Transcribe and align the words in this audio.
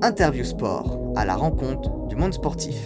Interview 0.00 0.44
Sport, 0.44 1.14
à 1.16 1.24
la 1.24 1.34
rencontre 1.34 2.06
du 2.06 2.14
monde 2.14 2.32
sportif. 2.32 2.76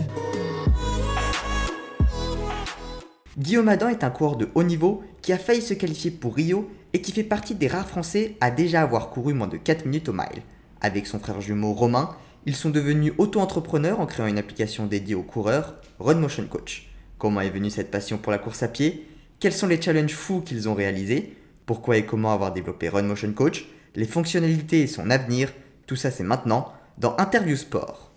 Guillaume 3.37 3.69
Adam 3.69 3.89
est 3.91 4.03
un 4.03 4.09
coureur 4.09 4.37
de 4.37 4.49
haut 4.55 4.63
niveau 4.63 5.03
qui 5.21 5.35
a 5.35 5.39
failli 5.39 5.61
se 5.61 5.75
qualifier 5.75 6.11
pour 6.11 6.35
Rio 6.35 6.71
et 6.95 7.03
qui 7.03 7.13
fait 7.13 7.23
partie 7.23 7.55
des 7.55 7.69
rares 7.69 7.89
Français 7.89 8.37
à 8.41 8.51
déjà 8.51 8.81
avoir 8.81 9.11
couru 9.11 9.35
moins 9.35 9.47
de 9.47 9.59
4 9.59 9.85
minutes 9.85 10.09
au 10.09 10.15
mile. 10.15 10.43
Avec 10.81 11.07
son 11.07 11.19
frère 11.19 11.43
jumeau 11.43 11.75
Romain, 11.75 12.17
ils 12.47 12.57
sont 12.57 12.71
devenus 12.71 13.13
auto-entrepreneurs 13.19 14.01
en 14.01 14.07
créant 14.07 14.27
une 14.27 14.39
application 14.39 14.87
dédiée 14.87 15.15
aux 15.15 15.23
coureurs, 15.23 15.75
Run 16.01 16.15
Motion 16.15 16.47
Coach. 16.47 16.91
Comment 17.19 17.43
est 17.43 17.51
venue 17.51 17.71
cette 17.71 17.91
passion 17.91 18.17
pour 18.17 18.33
la 18.33 18.39
course 18.39 18.63
à 18.63 18.69
pied? 18.69 19.07
Quels 19.39 19.53
sont 19.53 19.67
les 19.67 19.81
challenges 19.81 20.15
fous 20.15 20.41
qu'ils 20.41 20.67
ont 20.67 20.75
réalisés? 20.75 21.37
Pourquoi 21.67 21.99
et 21.99 22.07
comment 22.07 22.33
avoir 22.33 22.53
développé 22.53 22.89
Run 22.89 23.03
Motion 23.03 23.33
Coach? 23.35 23.67
Les 23.97 24.07
fonctionnalités 24.07 24.81
et 24.81 24.87
son 24.87 25.11
avenir? 25.11 25.53
Tout 25.87 25.97
ça 25.97 26.11
c'est 26.11 26.25
maintenant 26.25 26.73
dans 27.03 27.17
Interview 27.19 27.57
Sport. 27.57 28.13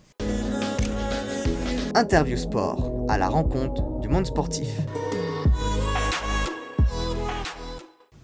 Interview 1.96 2.38
Sport, 2.38 3.08
à 3.10 3.18
la 3.18 3.30
rencontre 3.30 4.00
du 4.02 4.10
monde 4.10 4.28
sportif. 4.28 4.70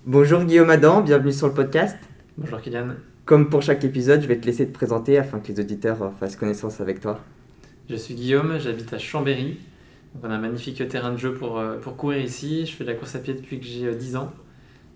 Bonjour 0.05 0.43
Guillaume 0.43 0.69
Adam, 0.69 1.01
bienvenue 1.01 1.31
sur 1.31 1.47
le 1.47 1.55
podcast. 1.55 1.97
Bonjour 2.37 2.61
Kylian. 2.61 2.89
Comme 3.25 3.49
pour 3.49 3.63
chaque 3.63 3.83
épisode, 3.83 4.21
je 4.21 4.27
vais 4.27 4.39
te 4.39 4.45
laisser 4.45 4.67
te 4.67 4.71
présenter 4.71 5.17
afin 5.17 5.39
que 5.39 5.51
les 5.51 5.59
auditeurs 5.59 6.13
fassent 6.19 6.35
connaissance 6.35 6.79
avec 6.79 6.99
toi. 6.99 7.19
Je 7.89 7.95
suis 7.95 8.13
Guillaume, 8.13 8.59
j'habite 8.59 8.93
à 8.93 8.99
Chambéry. 8.99 9.57
on 10.21 10.29
a 10.29 10.35
un 10.35 10.37
magnifique 10.37 10.87
terrain 10.87 11.11
de 11.11 11.17
jeu 11.17 11.33
pour, 11.33 11.57
euh, 11.57 11.79
pour 11.79 11.97
courir 11.97 12.23
ici. 12.23 12.67
Je 12.67 12.75
fais 12.75 12.83
de 12.83 12.91
la 12.91 12.95
course 12.95 13.15
à 13.15 13.19
pied 13.19 13.33
depuis 13.33 13.59
que 13.59 13.65
j'ai 13.65 13.95
10 13.95 14.15
euh, 14.15 14.19
ans. 14.19 14.31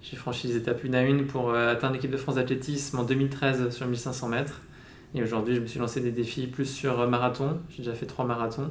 J'ai 0.03 0.15
franchi 0.15 0.45
les 0.45 0.57
étapes 0.57 0.83
une 0.83 0.93
à 0.93 1.01
une 1.01 1.25
pour 1.25 1.49
euh, 1.49 1.71
atteindre 1.71 1.95
l'équipe 1.95 2.11
de 2.11 2.17
France 2.17 2.35
d'athlétisme 2.35 2.99
en 2.99 3.03
2013 3.03 3.71
sur 3.71 3.87
1500 3.87 4.27
mètres. 4.27 4.61
Et 5.15 5.23
aujourd'hui, 5.23 5.55
je 5.55 5.61
me 5.61 5.65
suis 5.65 5.79
lancé 5.79 6.01
des 6.01 6.11
défis 6.11 6.45
plus 6.45 6.65
sur 6.65 6.99
euh, 6.99 7.07
marathon. 7.07 7.57
J'ai 7.69 7.77
déjà 7.77 7.93
fait 7.93 8.05
trois 8.05 8.25
marathons. 8.25 8.69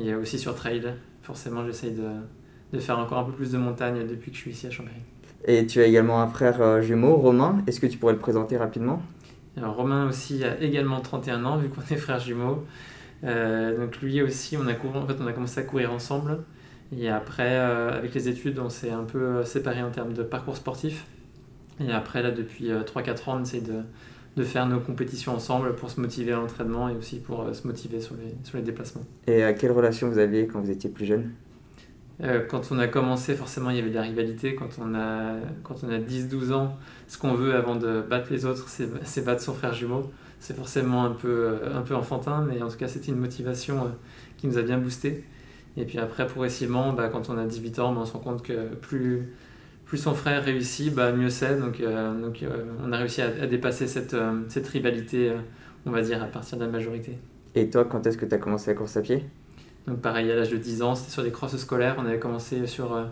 Et 0.00 0.14
aussi 0.14 0.38
sur 0.38 0.54
trail. 0.54 0.94
Forcément, 1.22 1.66
j'essaye 1.66 1.90
de, 1.90 2.08
de, 2.72 2.78
faire 2.78 2.98
encore 2.98 3.18
un 3.18 3.24
peu 3.24 3.32
plus 3.32 3.50
de 3.50 3.58
montagne 3.58 4.06
depuis 4.06 4.30
que 4.30 4.36
je 4.36 4.42
suis 4.42 4.50
ici 4.52 4.68
à 4.68 4.70
Chambéry. 4.70 4.96
Et 5.46 5.66
tu 5.66 5.80
as 5.80 5.86
également 5.86 6.22
un 6.22 6.28
frère 6.28 6.62
euh, 6.62 6.80
jumeau, 6.80 7.16
Romain. 7.16 7.62
Est-ce 7.66 7.80
que 7.80 7.88
tu 7.88 7.98
pourrais 7.98 8.12
le 8.12 8.20
présenter 8.20 8.56
rapidement? 8.56 9.02
Alors, 9.56 9.74
Romain 9.74 10.08
aussi 10.08 10.44
a 10.44 10.60
également 10.60 11.00
31 11.00 11.44
ans, 11.44 11.56
vu 11.58 11.68
qu'on 11.68 11.82
est 11.92 11.98
frères 11.98 12.20
jumeaux. 12.20 12.64
Euh, 13.24 13.76
donc 13.76 14.00
lui 14.00 14.22
aussi, 14.22 14.56
on 14.56 14.68
a, 14.68 14.74
couru, 14.74 14.98
en 14.98 15.06
fait, 15.08 15.16
on 15.20 15.26
a 15.26 15.32
commencé 15.32 15.58
à 15.58 15.64
courir 15.64 15.92
ensemble. 15.92 16.38
Et 16.96 17.08
après, 17.08 17.56
avec 17.56 18.14
les 18.14 18.28
études, 18.28 18.60
on 18.60 18.68
s'est 18.68 18.90
un 18.90 19.02
peu 19.02 19.44
séparés 19.44 19.82
en 19.82 19.90
termes 19.90 20.12
de 20.12 20.22
parcours 20.22 20.56
sportif. 20.56 21.06
Et 21.80 21.90
après, 21.90 22.22
là, 22.22 22.30
depuis 22.30 22.68
3-4 22.68 23.30
ans, 23.30 23.38
on 23.38 23.42
essaie 23.42 23.60
de, 23.60 23.82
de 24.36 24.42
faire 24.44 24.66
nos 24.66 24.80
compétitions 24.80 25.34
ensemble 25.34 25.74
pour 25.76 25.90
se 25.90 26.00
motiver 26.00 26.32
à 26.32 26.36
l'entraînement 26.36 26.88
et 26.88 26.96
aussi 26.96 27.18
pour 27.20 27.42
euh, 27.42 27.52
se 27.52 27.66
motiver 27.66 28.00
sur 28.00 28.14
les, 28.16 28.34
sur 28.42 28.58
les 28.58 28.64
déplacements. 28.64 29.02
Et 29.26 29.44
à 29.44 29.52
quelle 29.52 29.72
relation 29.72 30.08
vous 30.08 30.18
aviez 30.18 30.46
quand 30.46 30.60
vous 30.60 30.70
étiez 30.70 30.90
plus 30.90 31.06
jeune? 31.06 31.30
Euh, 32.22 32.44
quand 32.48 32.70
on 32.70 32.78
a 32.78 32.86
commencé, 32.86 33.34
forcément, 33.34 33.70
il 33.70 33.76
y 33.76 33.80
avait 33.80 33.90
de 33.90 33.94
la 33.94 34.02
rivalité. 34.02 34.54
Quand 34.54 34.68
on 34.80 34.94
a, 34.94 35.36
quand 35.62 35.82
on 35.84 35.90
a 35.90 35.98
10-12 35.98 36.52
ans, 36.52 36.76
ce 37.08 37.18
qu'on 37.18 37.34
veut 37.34 37.54
avant 37.54 37.76
de 37.76 38.02
battre 38.02 38.28
les 38.30 38.44
autres, 38.44 38.68
c'est 38.68 39.24
battre 39.24 39.42
son 39.42 39.54
frère 39.54 39.74
jumeau. 39.74 40.10
C'est 40.40 40.56
forcément 40.56 41.04
un 41.04 41.10
peu, 41.10 41.28
euh, 41.28 41.76
un 41.76 41.82
peu 41.82 41.94
enfantin, 41.94 42.46
mais 42.48 42.62
en 42.62 42.68
tout 42.68 42.76
cas, 42.76 42.88
c'était 42.88 43.12
une 43.12 43.18
motivation 43.18 43.90
qui 44.36 44.46
nous 44.46 44.58
a 44.58 44.62
bien 44.62 44.78
boosté. 44.78 45.24
Et 45.76 45.84
puis 45.84 45.98
après, 45.98 46.26
progressivement, 46.26 46.92
bah, 46.92 47.08
quand 47.08 47.30
on 47.30 47.38
a 47.38 47.44
18 47.44 47.78
ans, 47.78 47.92
bah, 47.92 48.00
on 48.02 48.04
se 48.04 48.12
rend 48.12 48.20
compte 48.20 48.42
que 48.42 48.74
plus, 48.74 49.32
plus 49.94 50.02
son 50.02 50.14
frère 50.14 50.42
réussit, 50.42 50.92
bah, 50.92 51.12
mieux 51.12 51.30
c'est. 51.30 51.56
Donc, 51.56 51.78
euh, 51.78 52.20
donc 52.20 52.42
euh, 52.42 52.64
on 52.84 52.90
a 52.90 52.96
réussi 52.96 53.22
à, 53.22 53.46
dépasser 53.46 53.86
cette, 53.86 54.14
euh, 54.14 54.40
cette 54.48 54.66
rivalité, 54.66 55.32
on 55.86 55.92
va 55.92 56.02
dire, 56.02 56.20
à 56.20 56.26
partir 56.26 56.58
de 56.58 56.64
la 56.64 56.68
majorité. 56.68 57.16
Et 57.54 57.70
toi, 57.70 57.84
quand 57.84 58.04
est-ce 58.04 58.18
que 58.18 58.26
tu 58.26 58.34
as 58.34 58.38
commencé 58.38 58.72
la 58.72 58.76
course 58.76 58.96
à 58.96 59.02
pied? 59.02 59.24
Donc 59.86 60.00
pareil, 60.00 60.32
à 60.32 60.34
l'âge 60.34 60.50
de 60.50 60.56
10 60.56 60.82
ans, 60.82 60.96
c'était 60.96 61.12
sur 61.12 61.22
des 61.22 61.30
crosses 61.30 61.56
scolaires. 61.58 61.94
On 61.98 62.06
avait 62.06 62.18
commencé 62.18 62.66
sur, 62.66 63.08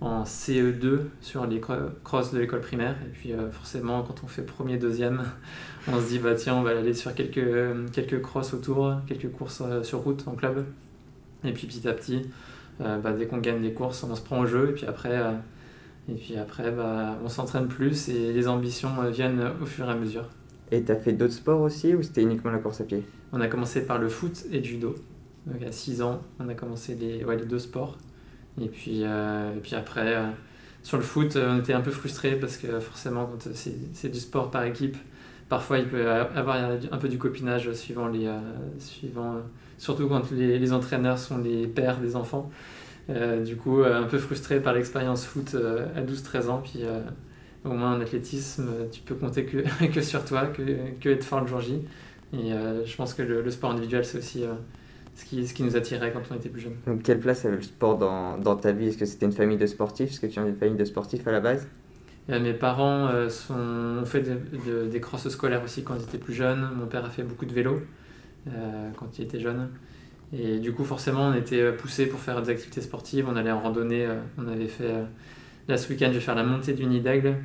en 0.00 0.22
CE2 0.22 1.00
sur 1.20 1.46
les 1.46 1.60
crosses 1.60 2.32
de 2.32 2.38
l'école 2.38 2.62
primaire. 2.62 2.96
Et 3.04 3.10
puis 3.12 3.34
forcément, 3.52 4.02
quand 4.02 4.24
on 4.24 4.26
fait 4.26 4.40
premier, 4.40 4.78
deuxième, 4.78 5.24
on 5.88 6.00
se 6.00 6.08
dit, 6.08 6.20
bah 6.20 6.34
tiens, 6.34 6.54
on 6.54 6.62
va 6.62 6.70
aller 6.70 6.94
sur 6.94 7.14
quelques, 7.14 7.92
quelques 7.92 8.22
crosses 8.22 8.54
autour, 8.54 8.94
quelques 9.06 9.30
courses 9.30 9.62
sur 9.82 9.98
route 9.98 10.26
en 10.26 10.32
club. 10.32 10.64
Et 11.44 11.52
puis 11.52 11.66
petit 11.66 11.86
à 11.86 11.92
petit, 11.92 12.22
bah, 12.78 13.12
dès 13.12 13.26
qu'on 13.26 13.38
gagne 13.38 13.60
des 13.60 13.74
courses, 13.74 14.02
on 14.04 14.14
se 14.14 14.22
prend 14.22 14.38
au 14.38 14.46
jeu. 14.46 14.70
Et 14.70 14.72
puis 14.72 14.86
après 14.86 15.20
et 16.08 16.14
puis 16.14 16.36
après, 16.36 16.70
bah, 16.70 17.18
on 17.24 17.28
s'entraîne 17.28 17.68
plus 17.68 18.08
et 18.08 18.32
les 18.32 18.46
ambitions 18.46 18.90
euh, 19.02 19.10
viennent 19.10 19.42
au 19.62 19.66
fur 19.66 19.88
et 19.88 19.92
à 19.92 19.94
mesure. 19.94 20.28
Et 20.70 20.82
tu 20.82 20.92
as 20.92 20.96
fait 20.96 21.12
d'autres 21.12 21.32
sports 21.32 21.60
aussi 21.60 21.94
ou 21.94 22.02
c'était 22.02 22.22
uniquement 22.22 22.50
la 22.50 22.58
course 22.58 22.80
à 22.80 22.84
pied? 22.84 23.02
On 23.32 23.40
a 23.40 23.48
commencé 23.48 23.86
par 23.86 23.98
le 23.98 24.08
foot 24.08 24.44
et 24.52 24.58
le 24.58 24.64
judo. 24.64 24.94
Donc 25.46 25.62
à 25.62 25.72
6 25.72 26.02
ans, 26.02 26.22
on 26.38 26.48
a 26.48 26.54
commencé 26.54 26.94
les, 26.94 27.24
ouais, 27.24 27.36
les 27.36 27.46
deux 27.46 27.58
sports. 27.58 27.96
Et 28.60 28.68
puis, 28.68 29.00
euh, 29.02 29.56
et 29.56 29.60
puis 29.60 29.74
après, 29.74 30.14
euh, 30.14 30.26
sur 30.82 30.96
le 30.98 31.02
foot, 31.02 31.36
on 31.36 31.58
était 31.58 31.72
un 31.72 31.80
peu 31.80 31.90
frustrés 31.90 32.36
parce 32.36 32.56
que 32.56 32.80
forcément, 32.80 33.26
quand 33.26 33.48
c'est 33.52 34.08
du 34.08 34.20
sport 34.20 34.50
par 34.50 34.64
équipe, 34.64 34.96
parfois 35.48 35.78
il 35.78 35.88
peut 35.88 36.10
avoir 36.10 36.56
un 36.56 36.98
peu 36.98 37.08
du 37.08 37.18
copinage 37.18 37.72
suivant 37.72 38.08
les, 38.08 38.30
suivant, 38.78 39.36
surtout 39.78 40.08
quand 40.08 40.30
les, 40.30 40.58
les 40.58 40.72
entraîneurs 40.72 41.18
sont 41.18 41.38
les 41.38 41.66
pères 41.66 41.98
des 41.98 42.16
enfants. 42.16 42.50
Euh, 43.10 43.42
du 43.42 43.56
coup, 43.56 43.82
euh, 43.82 44.02
un 44.02 44.04
peu 44.04 44.18
frustré 44.18 44.60
par 44.60 44.72
l'expérience 44.72 45.26
foot 45.26 45.54
euh, 45.54 45.86
à 45.94 46.00
12-13 46.00 46.48
ans. 46.48 46.62
Puis 46.62 46.84
au 47.64 47.70
moins 47.70 47.96
en 47.96 48.00
athlétisme, 48.00 48.68
tu 48.90 49.00
peux 49.02 49.14
compter 49.14 49.44
que, 49.44 49.86
que 49.92 50.00
sur 50.00 50.24
toi, 50.24 50.46
que, 50.46 50.62
que, 51.00 51.08
être 51.08 51.24
fort 51.24 51.40
le 51.40 51.46
jour 51.46 51.60
J. 51.60 51.82
Et 52.32 52.50
je 52.84 52.96
pense 52.96 53.14
que 53.14 53.22
le, 53.22 53.48
sport 53.50 53.70
individuel, 53.70 54.04
c'est 54.04 54.18
aussi 54.18 54.44
ce, 55.14 55.24
qui, 55.24 55.46
ce 55.46 55.54
qui 55.54 55.62
nous 55.62 55.76
attirait 55.76 56.12
quand 56.12 56.22
on 56.30 56.34
était 56.34 56.48
plus 56.48 56.62
jeune. 56.62 56.74
Donc, 56.86 57.02
quelle 57.02 57.20
place 57.20 57.44
avait 57.44 57.56
le 57.56 57.62
sport 57.62 57.96
dans, 57.96 58.38
dans 58.38 58.56
ta 58.56 58.72
vie? 58.72 58.88
Est-ce 58.88 58.98
que 58.98 59.06
c'était 59.06 59.26
une 59.26 59.32
famille 59.32 59.56
de 59.56 59.66
sportifs? 59.66 60.10
Est-ce 60.10 60.20
que 60.20 60.26
tu 60.26 60.32
viens 60.32 60.44
d'une 60.44 60.56
famille 60.56 60.76
de 60.76 60.84
sportifs 60.84 61.26
à 61.28 61.32
la 61.32 61.40
base? 61.40 61.68
Mes 62.28 62.54
parents 62.54 63.10
sont, 63.28 63.54
ont 63.54 64.04
fait 64.04 64.22
des 64.90 65.00
crosses 65.00 65.28
scolaires 65.28 65.62
aussi 65.62 65.84
quand 65.84 65.94
ils 65.94 66.02
étaient 66.02 66.18
plus 66.18 66.34
jeunes. 66.34 66.68
Mon 66.76 66.86
père 66.86 67.04
a 67.04 67.10
fait 67.10 67.22
beaucoup 67.22 67.46
de 67.46 67.54
vélo 67.54 67.80
quand 68.96 69.18
il 69.18 69.24
était 69.24 69.40
jeune. 69.40 69.68
Et 70.36 70.58
du 70.58 70.72
coup, 70.72 70.84
forcément, 70.84 71.28
on 71.28 71.34
était 71.34 71.60
euh, 71.60 71.72
poussé 71.72 72.06
pour 72.06 72.18
faire 72.18 72.42
des 72.42 72.50
activités 72.50 72.80
sportives. 72.80 73.26
On 73.28 73.36
allait 73.36 73.52
en 73.52 73.60
randonnée. 73.60 74.06
Euh, 74.06 74.18
on 74.38 74.48
avait 74.48 74.66
fait, 74.66 74.84
euh, 74.84 75.04
là 75.68 75.76
ce 75.76 75.88
week-end, 75.88 76.08
je 76.08 76.14
vais 76.14 76.20
faire 76.20 76.34
la 76.34 76.42
montée 76.42 76.72
du 76.72 76.86
Nid 76.86 77.00
d'Aigle. 77.00 77.36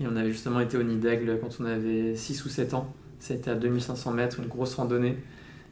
Et 0.00 0.06
on 0.06 0.16
avait 0.16 0.30
justement 0.30 0.60
été 0.60 0.76
au 0.76 0.82
Nid 0.82 0.98
d'Aigle 0.98 1.38
quand 1.40 1.56
on 1.60 1.64
avait 1.64 2.16
6 2.16 2.44
ou 2.44 2.48
7 2.48 2.74
ans. 2.74 2.92
C'était 3.20 3.50
à 3.50 3.54
2500 3.54 4.12
mètres, 4.12 4.40
une 4.40 4.48
grosse 4.48 4.74
randonnée. 4.74 5.16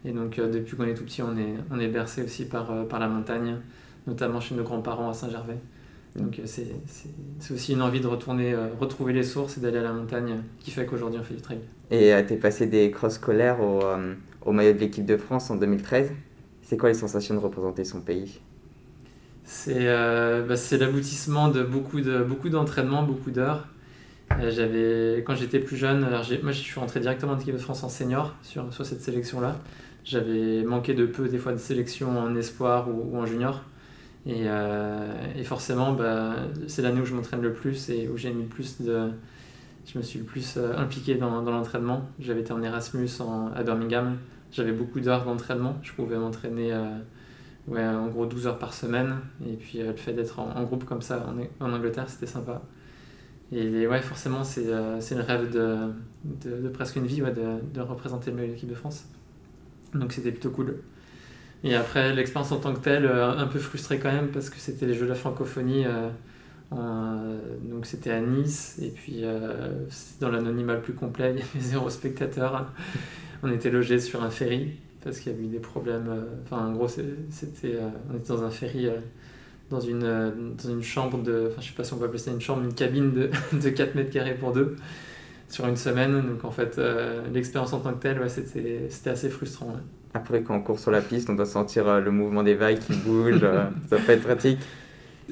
Et 0.04 0.12
donc, 0.12 0.36
depuis 0.36 0.76
qu'on 0.76 0.84
est 0.84 0.94
tout 0.94 1.04
petit, 1.04 1.22
on 1.22 1.36
est, 1.36 1.54
on 1.70 1.80
est 1.80 1.88
bercé 1.88 2.22
aussi 2.22 2.44
par, 2.44 2.86
par 2.86 3.00
la 3.00 3.08
montagne, 3.08 3.56
notamment 4.06 4.40
chez 4.40 4.54
nos 4.54 4.62
grands-parents 4.62 5.10
à 5.10 5.14
Saint-Gervais. 5.14 5.58
Donc, 6.16 6.40
c'est 6.44 7.52
aussi 7.52 7.72
une 7.72 7.82
envie 7.82 8.00
de 8.00 8.06
retourner, 8.06 8.54
retrouver 8.80 9.12
les 9.12 9.22
sources 9.22 9.58
et 9.58 9.60
d'aller 9.60 9.78
à 9.78 9.82
la 9.82 9.92
montagne 9.92 10.42
qui 10.60 10.70
fait 10.70 10.86
qu'aujourd'hui, 10.86 11.20
on 11.20 11.24
fait 11.24 11.34
du 11.34 11.40
trail. 11.40 11.58
Et 11.90 12.12
tu 12.26 12.34
es 12.34 12.36
passé 12.36 12.66
des 12.66 12.90
crosses 12.90 13.14
scolaires 13.14 13.60
au, 13.60 13.80
au 14.44 14.52
maillot 14.52 14.72
de 14.72 14.78
l'équipe 14.78 15.04
de 15.04 15.16
France 15.16 15.50
en 15.50 15.56
2013 15.56 16.12
c'est 16.66 16.76
quoi 16.76 16.88
les 16.88 16.96
sensations 16.96 17.34
de 17.34 17.38
représenter 17.38 17.84
son 17.84 18.00
pays? 18.00 18.40
Euh, 19.68 20.44
bah, 20.44 20.56
C'est 20.56 20.78
l'aboutissement 20.78 21.48
de 21.48 21.62
beaucoup 21.62 22.00
de 22.00 22.24
beaucoup 22.24 22.48
d'entraînement, 22.48 23.06
d'heures. 23.28 23.68
Euh, 24.32 24.50
j'avais 24.50 25.22
quand 25.22 25.36
j'étais 25.36 25.60
plus 25.60 25.76
jeune, 25.76 26.00
moi 26.42 26.50
je 26.50 26.58
suis 26.58 26.80
rentré 26.80 26.98
directement 26.98 27.32
en 27.34 27.38
équipe 27.38 27.54
de 27.54 27.60
France 27.60 27.84
en 27.84 27.88
senior 27.88 28.34
sur, 28.42 28.66
cette 28.84 29.00
sélection-là. 29.00 29.60
J'avais 30.04 30.64
manqué 30.64 30.94
de 30.94 31.06
peu 31.06 31.28
des 31.28 31.38
fois 31.38 31.52
de 31.52 31.58
sélection 31.58 32.18
en 32.18 32.34
espoir 32.34 32.88
ou, 32.88 33.16
en 33.16 33.26
junior. 33.26 33.62
Et, 34.26 34.48
euh, 34.48 35.44
forcément, 35.44 35.92
bah, 35.92 36.34
c'est 36.66 36.82
l'année 36.82 37.00
où 37.00 37.04
je 37.04 37.14
m'entraîne 37.14 37.42
le 37.42 37.52
plus 37.52 37.90
et 37.90 38.08
où 38.08 38.16
j'ai 38.16 38.32
mis 38.32 38.42
le 38.42 38.48
plus 38.48 38.80
de, 38.80 39.10
je 39.86 39.98
me 39.98 40.02
suis 40.02 40.18
le 40.18 40.24
plus 40.24 40.58
impliqué 40.76 41.14
dans, 41.14 41.42
l'entraînement. 41.42 42.08
J'avais 42.18 42.40
été 42.40 42.52
en 42.52 42.60
Erasmus 42.60 43.08
à 43.54 43.62
Birmingham 43.62 44.16
j'avais 44.52 44.72
beaucoup 44.72 45.00
d'heures 45.00 45.24
d'entraînement. 45.24 45.76
Je 45.82 45.92
pouvais 45.92 46.16
m'entraîner 46.16 46.72
euh, 46.72 46.98
ouais, 47.68 47.84
en 47.84 48.08
gros 48.08 48.26
12 48.26 48.46
heures 48.46 48.58
par 48.58 48.74
semaine. 48.74 49.16
Et 49.46 49.54
puis 49.54 49.80
euh, 49.80 49.88
le 49.88 49.96
fait 49.96 50.12
d'être 50.12 50.38
en, 50.38 50.62
groupe 50.64 50.84
comme 50.84 51.02
ça 51.02 51.26
en, 51.26 51.64
en 51.64 51.72
Angleterre, 51.72 52.08
c'était 52.08 52.26
sympa. 52.26 52.62
Et 53.52 53.86
ouais, 53.86 54.02
forcément, 54.02 54.42
c'est 54.42 54.66
euh, 54.66 54.98
le 55.10 55.22
rêve 55.22 55.52
de, 55.52 55.76
de, 56.24 56.68
presque 56.68 56.96
une 56.96 57.06
vie 57.06 57.20
de, 57.20 57.60
de, 57.74 57.80
représenter 57.80 58.32
le 58.32 58.44
équipe 58.44 58.68
de 58.68 58.74
France. 58.74 59.04
Donc 59.94 60.12
c'était 60.12 60.32
plutôt 60.32 60.50
cool. 60.50 60.82
Et 61.62 61.74
après, 61.74 62.12
l'expérience 62.12 62.52
en 62.52 62.58
tant 62.58 62.74
que 62.74 62.80
telle, 62.80 63.06
un 63.06 63.46
peu 63.46 63.58
frustrée 63.58 63.98
quand 63.98 64.12
même 64.12 64.28
parce 64.28 64.50
que 64.50 64.58
c'était 64.58 64.86
les 64.86 64.94
Jeux 64.94 65.04
de 65.04 65.10
la 65.10 65.14
francophonie. 65.14 65.84
donc 66.70 67.86
c'était 67.86 68.10
à 68.10 68.20
Nice 68.20 68.78
et 68.82 68.90
puis 68.90 69.24
dans 70.20 70.28
l'anonymat 70.28 70.74
le 70.74 70.82
plus 70.82 70.92
complet, 70.92 71.32
il 71.34 71.38
y 71.38 71.42
avait 71.42 71.60
zéro 71.60 71.88
spectateur 71.88 72.72
on 73.42 73.52
était 73.52 73.70
logé 73.70 73.98
sur 73.98 74.22
un 74.22 74.30
ferry 74.30 74.76
parce 75.06 75.20
qu'il 75.20 75.32
y 75.32 75.34
avait 75.34 75.44
eu 75.44 75.48
des 75.48 75.60
problèmes. 75.60 76.08
Euh, 76.08 76.24
enfin, 76.44 76.66
en 76.66 76.72
gros, 76.72 76.88
c'était, 76.88 77.76
euh, 77.76 77.88
on 78.12 78.16
était 78.16 78.28
dans 78.28 78.42
un 78.42 78.50
ferry, 78.50 78.88
euh, 78.88 78.96
dans, 79.70 79.80
une, 79.80 80.00
dans 80.62 80.68
une 80.68 80.82
chambre 80.82 81.22
de. 81.22 81.48
Enfin, 81.50 81.60
je 81.60 81.68
sais 81.68 81.74
pas 81.74 81.84
si 81.84 81.94
on 81.94 81.98
peut 81.98 82.06
appeler 82.06 82.18
ça 82.18 82.32
une 82.32 82.40
chambre, 82.40 82.64
une 82.64 82.74
cabine 82.74 83.12
de, 83.12 83.30
de 83.52 83.68
4 83.70 83.94
mètres 83.94 84.10
carrés 84.10 84.34
pour 84.34 84.52
deux. 84.52 84.76
sur 85.48 85.66
une 85.66 85.76
semaine. 85.76 86.12
Donc 86.12 86.44
en 86.44 86.50
fait, 86.50 86.80
l'expérience 87.32 87.72
en 87.72 87.80
tant 87.80 87.92
que 87.92 88.02
telle, 88.02 88.20
ouais, 88.20 88.28
c'était 88.28 89.10
assez 89.10 89.30
frustrant. 89.30 89.76
Après, 90.12 90.42
quand 90.42 90.56
on 90.56 90.60
court 90.60 90.80
sur 90.80 90.90
la 90.90 91.02
piste, 91.02 91.30
on 91.30 91.34
doit 91.34 91.46
sentir 91.46 92.00
le 92.00 92.10
mouvement 92.10 92.42
des 92.42 92.54
vagues 92.54 92.80
qui 92.80 92.94
bougent. 92.94 93.40
ça 93.88 93.96
peut 93.98 94.12
être 94.12 94.24
pratique. 94.24 94.58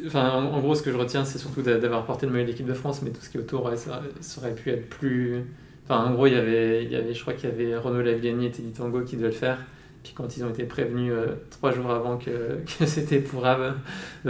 Enfin, 0.07 0.31
en, 0.31 0.61
gros, 0.61 0.75
ce 0.75 0.83
que 0.83 0.93
je 0.93 0.97
retiens, 0.97 1.25
c'est 1.25 1.39
surtout 1.39 1.63
d'avoir 1.63 2.05
porté 2.05 2.27
le 2.27 2.33
maillot 2.33 2.45
de 2.45 2.51
l'équipe 2.51 2.67
de 2.67 2.75
France, 2.75 3.03
mais 3.03 3.11
tout 3.11 3.21
ce 3.21 3.31
qui 3.31 3.39
est 3.39 3.41
autour, 3.41 3.73
ça, 3.77 4.03
aurait 4.39 4.55
pu 4.55 4.71
être 4.71 4.89
plus. 4.89 5.43
Enfin, 5.85 6.05
en 6.05 6.15
gros, 6.15 6.27
il 6.27 6.33
y 6.33 6.37
avait, 6.37 6.85
il 6.85 6.91
y 6.91 6.97
avait 6.97 7.13
je 7.13 7.21
crois 7.21 7.35
qu'il 7.35 7.51
y 7.51 7.53
avait 7.53 7.77
Renaud 7.77 8.03
Laviani 8.03 8.47
et 8.47 8.51
Teddy 8.51 8.73
Tango 8.73 9.03
qui 9.03 9.17
devaient 9.17 9.29
le 9.29 9.33
faire. 9.33 9.59
Puis 10.03 10.13
quand 10.15 10.37
ils 10.37 10.45
ont 10.45 10.51
été 10.51 10.65
prévenus 10.65 11.13
euh, 11.15 11.29
trois 11.51 11.73
jours 11.73 11.91
avant 11.91 12.19
que, 12.19 12.61
que 12.79 12.87
c'était 12.87 13.21
pour 13.21 13.43
bah, 13.43 13.75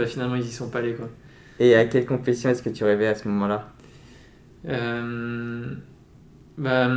finalement, 0.05 0.35
ils 0.35 0.45
y 0.45 0.51
sont 0.51 0.69
pas 0.69 0.79
allés. 0.79 0.93
Quoi. 0.93 1.09
Et 1.59 1.75
à 1.75 1.85
quelle 1.85 2.05
compétition 2.05 2.49
est-ce 2.49 2.63
que 2.63 2.69
tu 2.69 2.83
rêvais 2.83 3.07
à 3.07 3.15
ce 3.15 3.27
moment-là? 3.27 3.71
Euh, 4.67 5.75
bah, 6.57 6.89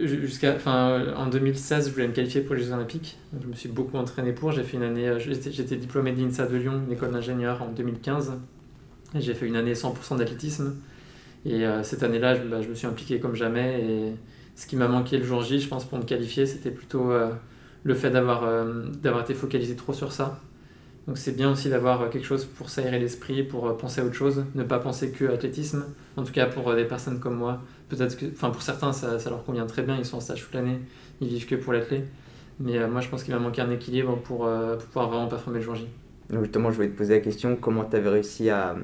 jusqu'à 0.00 0.54
enfin 0.56 1.14
en 1.16 1.28
2016 1.28 1.88
je 1.88 1.92
voulais 1.92 2.08
me 2.08 2.12
qualifier 2.12 2.40
pour 2.40 2.54
les 2.54 2.62
Jeux 2.62 2.72
Olympiques 2.72 3.16
je 3.40 3.46
me 3.46 3.54
suis 3.54 3.68
beaucoup 3.68 3.96
entraîné 3.96 4.32
pour 4.32 4.50
j'ai 4.52 4.64
fait 4.64 4.76
une 4.76 4.82
année 4.82 5.08
euh, 5.08 5.18
j'étais 5.18 5.76
diplômé 5.76 6.12
d'INSA 6.12 6.46
de 6.46 6.56
Lyon 6.56 6.82
une 6.86 6.92
école 6.92 7.12
d'ingénieur 7.12 7.62
en 7.62 7.68
2015 7.68 8.32
j'ai 9.14 9.34
fait 9.34 9.46
une 9.46 9.56
année 9.56 9.74
100% 9.74 10.18
d'athlétisme 10.18 10.74
et 11.46 11.64
euh, 11.64 11.82
cette 11.82 12.02
année 12.02 12.18
là 12.18 12.36
bah, 12.36 12.60
je, 12.62 12.68
me 12.68 12.74
suis 12.74 12.86
impliqué 12.86 13.20
comme 13.20 13.34
jamais 13.34 13.80
et 13.80 14.14
ce 14.54 14.66
qui 14.66 14.76
m'a 14.76 14.88
manqué 14.88 15.18
le 15.18 15.24
jour 15.24 15.42
J 15.42 15.60
je 15.60 15.68
pense 15.68 15.84
pour 15.84 15.98
me 15.98 16.04
qualifier 16.04 16.46
c'était 16.46 16.70
plutôt 16.70 17.10
euh, 17.10 17.30
le 17.84 17.94
fait 17.94 18.10
d'avoir 18.10 18.44
d'avoir 19.02 19.22
été 19.22 19.34
focalisé 19.34 19.76
trop 19.76 19.92
sur 19.92 20.12
ça 20.12 20.40
donc 21.06 21.18
c'est 21.18 21.36
bien 21.36 21.50
aussi 21.50 21.68
d'avoir 21.68 22.10
quelque 22.10 22.26
chose 22.26 22.44
pour 22.44 22.68
s'aérer 22.68 22.98
l'esprit 22.98 23.42
pour 23.42 23.76
penser 23.76 24.00
à 24.00 24.04
autre 24.04 24.14
chose 24.14 24.44
ne 24.54 24.64
pas 24.64 24.78
penser 24.78 25.10
que 25.10 25.24
athlétisme 25.24 25.84
en 26.16 26.24
tout 26.24 26.32
cas 26.32 26.46
pour 26.46 26.74
des 26.74 26.84
personnes 26.84 27.20
comme 27.20 27.36
moi 27.36 27.60
peut-être 27.88 28.16
que, 28.16 28.26
enfin 28.26 28.50
pour 28.50 28.62
certains 28.62 28.92
ça, 28.92 29.18
leur 29.28 29.44
convient 29.44 29.66
très 29.66 29.82
bien, 29.82 29.96
ils 29.96 30.04
sont 30.04 30.16
en 30.16 30.20
stage 30.20 30.42
toute 30.44 30.54
l'année, 30.54 30.78
ils 31.20 31.28
vivent 31.28 31.46
que 31.46 31.54
pour 31.54 31.72
l'athlète. 31.72 32.06
Mais 32.58 32.78
euh, 32.78 32.88
moi 32.88 33.00
je 33.00 33.08
pense 33.08 33.22
qu'il 33.22 33.34
va 33.34 33.40
manquer 33.40 33.62
un 33.62 33.70
équilibre 33.70 34.16
pour, 34.16 34.46
euh, 34.46 34.76
pouvoir 34.76 35.08
vraiment 35.08 35.28
performer 35.28 35.58
le 35.58 35.64
jour 35.64 35.74
J. 35.74 35.86
Donc 36.30 36.42
justement 36.44 36.70
je 36.70 36.76
voulais 36.76 36.88
te 36.88 36.96
poser 36.96 37.14
la 37.14 37.20
question, 37.20 37.56
comment 37.56 37.84
tu 37.84 37.96
avais 37.96 38.08
réussi 38.08 38.50
à, 38.50 38.76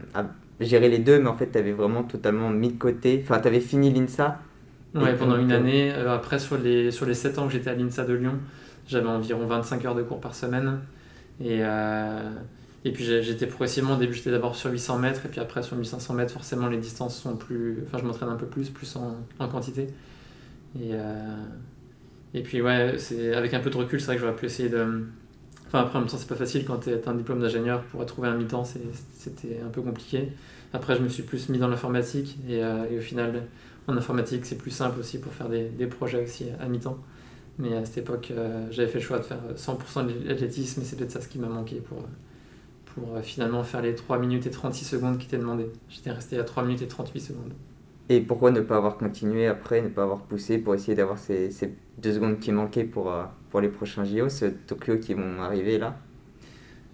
gérer 0.64 0.88
les 0.88 0.98
deux, 0.98 1.20
mais 1.20 1.28
en 1.28 1.34
fait 1.36 1.50
tu 1.52 1.58
avais 1.58 1.72
vraiment 1.72 2.04
totalement 2.04 2.50
mis 2.50 2.72
de 2.72 2.78
côté, 2.78 3.20
enfin 3.24 3.40
tu 3.40 3.48
avais 3.48 3.60
fini 3.60 3.92
l'INSA 3.92 4.40
Ouais, 4.94 5.16
pendant 5.16 5.36
une 5.38 5.52
année. 5.52 5.90
Euh, 5.92 6.14
après, 6.14 6.38
sur 6.38 6.58
les, 6.58 6.90
sur 6.90 7.06
les 7.06 7.14
7 7.14 7.38
ans 7.38 7.46
que 7.46 7.52
j'étais 7.52 7.70
à 7.70 7.74
l'INSA 7.74 8.04
de 8.04 8.12
Lyon, 8.14 8.38
j'avais 8.86 9.08
environ 9.08 9.46
25 9.46 9.84
heures 9.86 9.94
de 9.94 10.02
cours 10.02 10.20
par 10.20 10.34
semaine. 10.34 10.80
Et, 11.40 11.60
et 12.84 12.92
puis 12.92 13.04
j'étais 13.04 13.46
progressivement, 13.46 13.94
au 13.94 13.96
début 13.98 14.14
j'étais 14.14 14.30
d'abord 14.30 14.56
sur 14.56 14.70
800 14.70 14.98
mètres, 14.98 15.24
et 15.26 15.28
puis 15.28 15.40
après 15.40 15.62
sur 15.62 15.76
1500 15.76 16.14
mètres, 16.14 16.32
forcément 16.32 16.66
les 16.68 16.78
distances 16.78 17.16
sont 17.20 17.36
plus. 17.36 17.78
Enfin, 17.86 17.98
je 17.98 18.04
m'entraîne 18.04 18.28
un 18.28 18.36
peu 18.36 18.46
plus, 18.46 18.70
plus 18.70 18.96
en, 18.96 19.16
en 19.38 19.48
quantité. 19.48 19.88
Et, 20.76 20.90
euh, 20.94 21.44
et 22.34 22.42
puis, 22.42 22.62
ouais, 22.62 22.94
c'est, 22.98 23.34
avec 23.34 23.54
un 23.54 23.60
peu 23.60 23.70
de 23.70 23.76
recul, 23.76 24.00
c'est 24.00 24.06
vrai 24.06 24.16
que 24.16 24.22
j'aurais 24.22 24.36
pu 24.36 24.46
essayer 24.46 24.68
de. 24.68 25.06
Après, 25.72 25.96
en 25.96 26.00
même 26.02 26.10
temps, 26.10 26.18
c'est 26.18 26.28
pas 26.28 26.34
facile 26.34 26.64
quand 26.66 26.78
tu 26.78 26.90
as 26.90 27.10
un 27.10 27.14
diplôme 27.14 27.40
d'ingénieur 27.40 27.82
pour 27.84 28.04
trouver 28.04 28.28
un 28.28 28.36
mi-temps, 28.36 28.64
c'était 28.64 29.60
un 29.64 29.70
peu 29.70 29.80
compliqué. 29.80 30.28
Après, 30.74 30.96
je 30.96 31.02
me 31.02 31.08
suis 31.08 31.22
plus 31.22 31.48
mis 31.48 31.58
dans 31.58 31.68
l'informatique, 31.68 32.38
et, 32.48 32.62
euh, 32.62 32.98
au 32.98 33.00
final, 33.00 33.44
en 33.86 33.96
informatique, 33.96 34.44
c'est 34.44 34.58
plus 34.58 34.70
simple 34.70 35.00
aussi 35.00 35.18
pour 35.18 35.32
faire 35.32 35.48
des, 35.48 35.86
projets 35.86 36.22
aussi 36.22 36.46
à 36.60 36.66
mi-temps. 36.66 36.98
Mais 37.58 37.74
à 37.76 37.84
cette 37.84 37.98
époque, 37.98 38.28
euh, 38.30 38.66
j'avais 38.70 38.88
fait 38.88 38.98
le 38.98 39.04
choix 39.04 39.18
de 39.18 39.24
faire 39.24 39.40
100% 39.56 40.06
de 40.06 40.28
l'athlétisme, 40.28 40.82
et 40.82 40.84
c'est 40.84 40.96
peut-être 40.96 41.10
ça 41.10 41.20
ce 41.20 41.28
qui 41.28 41.38
m'a 41.38 41.48
manqué 41.48 41.76
pour 41.76 41.98
pour 42.94 43.16
euh, 43.16 43.22
finalement 43.22 43.62
faire 43.62 43.80
les 43.80 43.94
3 43.94 44.18
minutes 44.18 44.46
et 44.46 44.50
36 44.50 44.84
secondes 44.84 45.16
qui 45.16 45.26
étaient 45.26 45.38
demandées. 45.38 45.70
J'étais 45.88 46.10
resté 46.10 46.38
à 46.38 46.44
3 46.44 46.62
minutes 46.62 46.82
et 46.82 46.88
38 46.88 47.20
secondes. 47.20 47.52
Et 48.10 48.20
pourquoi 48.20 48.50
ne 48.50 48.60
pas 48.60 48.76
avoir 48.76 48.98
continué 48.98 49.46
après, 49.46 49.80
ne 49.80 49.88
pas 49.88 50.02
avoir 50.02 50.20
poussé 50.20 50.58
pour 50.58 50.74
essayer 50.74 50.94
d'avoir 50.94 51.18
ces, 51.18 51.50
ces, 51.50 51.74
deux 51.96 52.12
secondes 52.12 52.38
qui 52.38 52.52
manquaient 52.52 52.84
pour, 52.84 53.10
pour 53.52 53.60
les 53.60 53.68
prochains 53.68 54.04
JO, 54.04 54.28
ce 54.28 54.46
Tokyo 54.46 54.96
qui 54.96 55.14
vont 55.14 55.40
arriver 55.40 55.78
là 55.78 55.96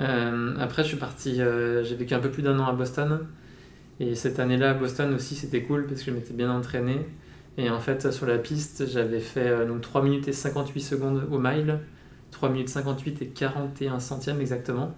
euh, 0.01 0.55
Après, 0.59 0.83
je 0.83 0.89
suis 0.89 0.97
parti, 0.99 1.37
j'ai 1.37 1.95
vécu 1.95 2.13
un 2.13 2.19
peu 2.19 2.31
plus 2.31 2.43
d'un 2.43 2.59
an 2.59 2.67
à 2.67 2.73
Boston. 2.73 3.21
Et 4.01 4.15
cette 4.15 4.39
année-là, 4.39 4.73
à 4.73 4.75
Boston 4.75 5.15
aussi, 5.15 5.35
c'était 5.35 5.63
cool 5.63 5.87
parce 5.87 6.03
que 6.03 6.11
je 6.11 6.17
m'étais 6.17 6.35
bien 6.35 6.53
entraîné. 6.53 7.07
Et 7.57 7.71
en 7.71 7.81
fait, 7.81 8.13
sur 8.13 8.27
la 8.27 8.39
piste, 8.39 8.87
j'avais 8.89 9.21
fait 9.21 9.67
donc 9.67 9.81
3 9.81 10.03
minutes 10.03 10.29
et 10.29 10.33
58 10.33 10.81
secondes 10.81 11.29
au 11.31 11.39
mile, 11.39 11.79
3 12.33 12.51
minutes 12.51 12.69
58 12.69 13.23
et 13.23 13.29
41 13.29 14.01
centièmes 14.01 14.41
exactement. 14.41 14.95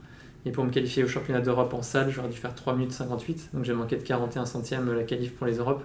Et 0.47 0.53
pour 0.53 0.65
me 0.65 0.71
qualifier 0.71 1.05
au 1.05 1.09
championnat 1.09 1.41
d'Europe 1.41 1.75
en 1.75 1.83
salle, 1.83 2.11
j'aurais 2.11 2.31
dû 2.31 2.39
faire 2.39 2.55
3 2.55 2.75
minutes 2.75 2.93
58. 2.93 3.51
Donc 3.53 3.65
j'ai 3.65 3.75
manqué 3.75 3.97
de 3.97 4.03
41 4.03 4.47
centièmes 4.47 4.91
la 4.93 5.05
qualif 5.05 5.35
pour 5.35 5.47
les 5.47 5.59
Europes. 5.59 5.85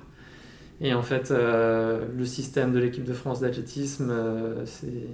Et 0.81 0.93
en 0.93 1.01
fait, 1.01 1.31
euh, 1.31 2.05
le 2.17 2.25
système 2.25 2.73
de 2.73 2.79
l'équipe 2.79 3.03
de 3.03 3.13
France 3.13 3.41
d'athlétisme, 3.41 4.09
euh, 4.09 4.65
c'est 4.65 5.07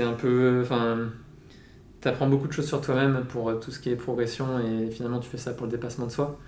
un 0.00 0.12
peu. 0.12 0.60
Enfin, 0.62 0.98
tu 2.00 2.08
apprends 2.08 2.28
beaucoup 2.28 2.48
de 2.48 2.52
choses 2.52 2.66
sur 2.66 2.80
toi-même 2.80 3.24
pour 3.28 3.48
euh, 3.50 3.54
tout 3.56 3.70
ce 3.70 3.78
qui 3.78 3.90
est 3.90 3.96
progression 3.96 4.58
et 4.60 4.90
finalement 4.90 5.20
tu 5.20 5.28
fais 5.28 5.38
ça 5.38 5.52
pour 5.52 5.66
le 5.66 5.72
dépassement 5.72 6.06
de 6.06 6.12
soi. 6.12 6.38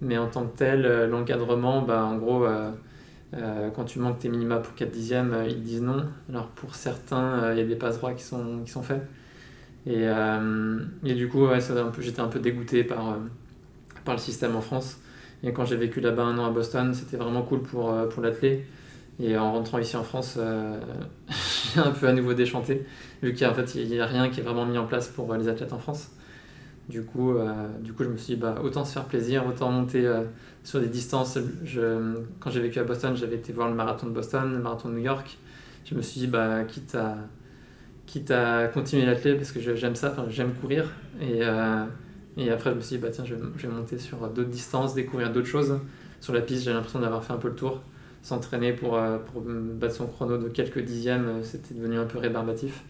Mais 0.00 0.18
en 0.18 0.28
tant 0.28 0.44
que 0.46 0.56
tel, 0.56 1.08
l'encadrement, 1.10 1.82
bah, 1.82 2.04
en 2.04 2.16
gros, 2.16 2.44
quand 3.32 3.84
tu 3.84 4.00
manques 4.00 4.18
tes 4.18 4.28
minima 4.28 4.58
pour 4.58 4.74
4 4.74 4.90
dixièmes, 4.90 5.44
ils 5.48 5.62
disent 5.62 5.82
non. 5.82 6.06
Alors 6.28 6.48
pour 6.48 6.74
certains, 6.74 7.52
il 7.52 7.58
y 7.58 7.60
a 7.60 7.64
des 7.64 7.76
passes 7.76 7.98
droits 7.98 8.12
qui 8.12 8.24
sont, 8.24 8.62
qui 8.64 8.70
sont 8.72 8.82
faits. 8.82 9.02
Et, 9.86 10.06
euh, 10.06 10.78
et 11.04 11.14
du 11.14 11.28
coup, 11.28 11.46
ouais, 11.46 11.58
j'étais 12.00 12.20
un 12.20 12.28
peu 12.28 12.38
dégoûté 12.38 12.84
par, 12.84 13.10
euh, 13.10 13.16
par 14.04 14.14
le 14.14 14.20
système 14.20 14.54
en 14.56 14.60
France. 14.60 14.98
Et 15.42 15.52
quand 15.52 15.64
j'ai 15.64 15.76
vécu 15.76 16.00
là-bas 16.00 16.22
un 16.22 16.38
an 16.38 16.46
à 16.46 16.50
Boston, 16.50 16.94
c'était 16.94 17.16
vraiment 17.16 17.42
cool 17.42 17.62
pour, 17.62 17.92
euh, 17.92 18.06
pour 18.06 18.22
l'athlète. 18.22 18.64
Et 19.20 19.36
en 19.36 19.52
rentrant 19.52 19.78
ici 19.78 19.96
en 19.96 20.04
France, 20.04 20.38
j'ai 21.74 21.80
un 21.80 21.90
peu 21.90 22.06
à 22.08 22.12
nouveau 22.12 22.34
déchanté, 22.34 22.84
vu 23.22 23.34
qu'il 23.34 23.46
fait, 23.48 23.74
il 23.74 24.00
a 24.00 24.06
rien 24.06 24.28
qui 24.28 24.40
est 24.40 24.42
vraiment 24.42 24.66
mis 24.66 24.78
en 24.78 24.86
place 24.86 25.08
pour 25.08 25.32
les 25.34 25.48
athlètes 25.48 25.72
en 25.72 25.78
France. 25.78 26.10
Du 26.88 27.04
coup, 27.04 27.34
du 27.80 27.92
coup 27.92 28.02
je 28.02 28.08
me 28.08 28.16
suis 28.16 28.34
dit, 28.34 28.40
bah, 28.40 28.56
autant 28.62 28.84
se 28.84 28.92
faire 28.92 29.04
plaisir, 29.04 29.46
autant 29.46 29.70
monter 29.70 30.04
sur 30.64 30.80
des 30.80 30.88
distances. 30.88 31.38
Quand 32.40 32.50
j'ai 32.50 32.60
vécu 32.60 32.80
à 32.80 32.84
Boston, 32.84 33.16
j'avais 33.16 33.36
été 33.36 33.52
voir 33.52 33.68
le 33.68 33.74
marathon 33.74 34.06
de 34.06 34.12
Boston, 34.12 34.52
le 34.52 34.58
marathon 34.58 34.88
de 34.88 34.94
New 34.94 35.04
York. 35.04 35.38
Je 35.84 35.94
me 35.94 36.02
suis 36.02 36.20
dit, 36.20 36.26
bah, 36.26 36.64
quitte 36.64 36.96
à 36.96 37.16
quitte 38.06 38.30
à 38.30 38.68
continuer 38.68 39.06
l'athlète 39.06 39.38
parce 39.38 39.52
que 39.52 39.60
j'aime 39.74 39.94
ça, 39.94 40.14
j'aime 40.28 40.52
courir. 40.52 40.84
Et, 41.20 41.38
euh, 41.40 41.84
et 42.36 42.50
après, 42.50 42.70
je 42.70 42.76
me 42.76 42.80
suis 42.80 42.96
dit, 42.96 43.02
bah, 43.02 43.08
tiens, 43.10 43.24
je 43.24 43.34
vais, 43.34 43.68
monter 43.74 43.98
sur 43.98 44.28
d'autres 44.28 44.50
distances, 44.50 44.94
découvrir 44.94 45.32
d'autres 45.32 45.46
choses. 45.46 45.78
Sur 46.20 46.34
la 46.34 46.40
piste, 46.40 46.64
j'ai 46.64 46.72
l'impression 46.72 47.00
d'avoir 47.00 47.24
fait 47.24 47.32
un 47.32 47.38
peu 47.38 47.48
le 47.48 47.54
tour. 47.54 47.80
S'entraîner 48.22 48.72
pour, 48.72 48.96
euh, 48.96 49.18
pour 49.18 49.42
battre 49.42 49.94
son 49.94 50.06
chrono 50.06 50.38
de 50.38 50.48
quelques 50.48 50.80
dixièmes, 50.80 51.26
euh, 51.26 51.42
c'était 51.42 51.74
devenu 51.74 51.98
un 51.98 52.04
peu 52.04 52.18
rébarbatif. 52.18 52.84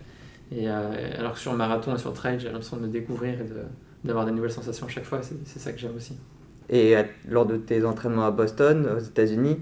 Et 0.54 0.68
alors 0.68 1.32
que 1.32 1.38
sur 1.38 1.54
marathon 1.54 1.94
et 1.94 1.98
sur 1.98 2.12
trail, 2.12 2.38
j'ai 2.38 2.48
l'impression 2.48 2.76
de 2.76 2.82
me 2.82 2.88
découvrir 2.88 3.40
et 3.40 3.46
d'avoir 4.04 4.26
des 4.26 4.32
nouvelles 4.32 4.52
sensations 4.52 4.84
à 4.84 4.90
chaque 4.90 5.06
fois. 5.06 5.20
C'est 5.22 5.58
ça 5.58 5.72
que 5.72 5.78
j'aime 5.78 5.96
aussi. 5.96 6.18
Et 6.68 6.94
lors 7.26 7.46
de 7.46 7.56
tes 7.56 7.86
entraînements 7.86 8.26
à 8.26 8.30
Boston, 8.30 8.86
aux 8.94 9.00
États-Unis, 9.00 9.56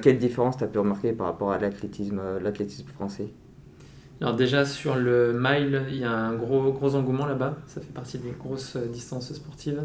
quelle 0.00 0.18
différence 0.18 0.56
tu 0.56 0.62
as 0.62 0.68
pu 0.68 0.78
remarquer 0.78 1.12
par 1.12 1.26
rapport 1.26 1.50
à 1.50 1.58
l'athlétisme 1.58 2.20
français? 2.94 3.30
Alors 4.20 4.36
déjà 4.36 4.66
sur 4.66 4.96
le 4.96 5.32
mile, 5.32 5.82
il 5.88 5.96
y 5.96 6.04
a 6.04 6.12
un 6.12 6.34
gros, 6.34 6.72
gros 6.72 6.94
engouement 6.94 7.24
là-bas, 7.24 7.56
ça 7.66 7.80
fait 7.80 7.92
partie 7.92 8.18
des 8.18 8.32
grosses 8.32 8.76
euh, 8.76 8.84
distances 8.86 9.32
sportives. 9.32 9.82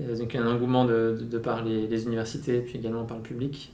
donc 0.00 0.34
il 0.34 0.36
y 0.36 0.42
a 0.42 0.44
un 0.44 0.52
engouement 0.52 0.84
de, 0.84 1.16
de, 1.20 1.38
par 1.38 1.64
les, 1.64 2.04
universités, 2.04 2.58
puis 2.60 2.78
également 2.78 3.04
par 3.04 3.18
le 3.18 3.22
public. 3.22 3.72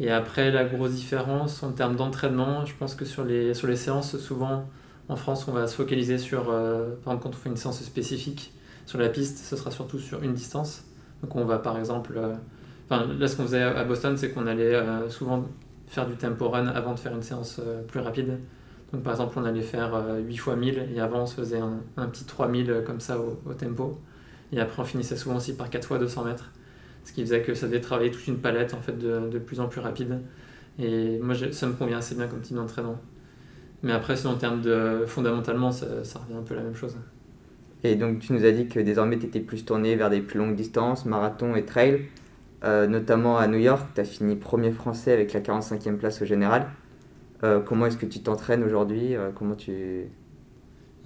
Et 0.00 0.10
après, 0.10 0.50
la 0.50 0.64
grosse 0.64 0.92
différence 0.92 1.62
en 1.62 1.72
termes 1.72 1.94
d'entraînement, 1.94 2.64
je 2.64 2.74
pense 2.74 2.94
que 2.94 3.04
sur 3.04 3.24
les, 3.24 3.54
sur 3.54 3.68
les 3.68 3.76
séances, 3.76 4.18
souvent 4.18 4.68
en 5.08 5.16
France, 5.16 5.46
on 5.46 5.52
va 5.52 5.66
se 5.66 5.76
focaliser 5.76 6.18
sur, 6.18 6.50
euh, 6.50 6.94
par 7.04 7.12
exemple 7.12 7.22
quand 7.22 7.30
on 7.30 7.40
fait 7.40 7.50
une 7.50 7.56
séance 7.56 7.80
spécifique 7.82 8.52
sur 8.86 8.98
la 8.98 9.08
piste, 9.08 9.38
ce 9.38 9.56
sera 9.56 9.70
surtout 9.70 9.98
sur 9.98 10.22
une 10.22 10.34
distance. 10.34 10.84
Donc 11.22 11.36
on 11.36 11.44
va 11.44 11.58
par 11.58 11.78
exemple, 11.78 12.14
euh, 12.16 12.34
enfin 12.88 13.06
là 13.18 13.28
ce 13.28 13.36
qu'on 13.36 13.42
faisait 13.42 13.62
à 13.62 13.84
Boston, 13.84 14.16
c'est 14.16 14.30
qu'on 14.30 14.46
allait 14.46 14.74
souvent 15.10 15.44
faire 15.86 16.06
du 16.06 16.16
tempo 16.16 16.48
run 16.48 16.66
avant 16.66 16.94
de 16.94 16.98
faire 16.98 17.14
une 17.14 17.22
séance 17.22 17.60
plus 17.88 18.00
rapide 18.00 18.38
donc 18.92 19.02
par 19.02 19.12
exemple, 19.12 19.38
on 19.38 19.44
allait 19.44 19.62
faire 19.62 19.92
8 20.26 20.34
euh, 20.34 20.36
fois 20.36 20.56
1000 20.56 20.88
et 20.94 21.00
avant 21.00 21.22
on 21.22 21.26
se 21.26 21.34
faisait 21.34 21.60
un, 21.60 22.06
petit 22.06 22.24
3000 22.24 22.70
euh, 22.70 22.82
comme 22.82 23.00
ça 23.00 23.18
au, 23.18 23.54
tempo. 23.54 23.98
Et 24.52 24.60
après 24.60 24.82
on 24.82 24.84
finissait 24.84 25.16
souvent 25.16 25.36
aussi 25.36 25.54
par 25.54 25.70
4 25.70 25.84
fois 25.84 25.98
200 25.98 26.24
mètres. 26.24 26.50
Ce 27.04 27.12
qui 27.12 27.22
faisait 27.22 27.42
que 27.42 27.54
ça 27.54 27.66
devait 27.66 27.80
travailler 27.80 28.10
toute 28.10 28.26
une 28.26 28.38
palette 28.38 28.74
en 28.74 28.80
fait 28.80 28.96
de, 28.98 29.28
de 29.28 29.38
plus 29.38 29.60
en 29.60 29.68
plus 29.68 29.80
rapide. 29.80 30.20
Et 30.78 31.18
moi 31.18 31.34
ça 31.52 31.66
me 31.66 31.72
convient 31.72 31.98
assez 31.98 32.14
bien 32.14 32.26
comme 32.26 32.40
type 32.40 32.56
d'entraînement. 32.56 33.00
Mais 33.82 33.92
après, 33.92 34.16
sinon 34.16 34.34
en 34.34 34.36
termes 34.36 34.60
de 34.60 35.04
fondamentalement, 35.06 35.72
ça, 35.72 35.86
revient 35.86 36.38
un 36.38 36.42
peu 36.42 36.54
la 36.54 36.62
même 36.62 36.74
chose. 36.74 36.96
Et 37.82 37.96
donc 37.96 38.18
tu 38.18 38.32
nous 38.32 38.44
as 38.44 38.52
dit 38.52 38.68
que 38.68 38.78
désormais 38.78 39.18
tu 39.18 39.26
étais 39.26 39.40
plus 39.40 39.64
tourné 39.64 39.96
vers 39.96 40.10
des 40.10 40.20
plus 40.20 40.38
longues 40.38 40.54
distances, 40.54 41.06
marathon 41.06 41.54
et 41.56 41.64
trail. 41.64 42.02
Euh, 42.62 42.86
notamment 42.86 43.38
à 43.38 43.46
New 43.46 43.58
York, 43.58 43.86
tu 43.94 44.02
as 44.02 44.04
fini 44.04 44.36
premier 44.36 44.70
français 44.70 45.12
avec 45.12 45.32
la 45.32 45.40
45e 45.40 45.96
place 45.96 46.20
au 46.20 46.26
général. 46.26 46.68
Euh, 47.42 47.60
comment 47.60 47.86
est-ce 47.86 47.96
que 47.96 48.04
tu 48.04 48.20
t'entraînes 48.20 48.62
aujourd'hui? 48.62 49.16
Euh, 49.16 49.30
Comment 49.34 49.54
tu 49.54 50.04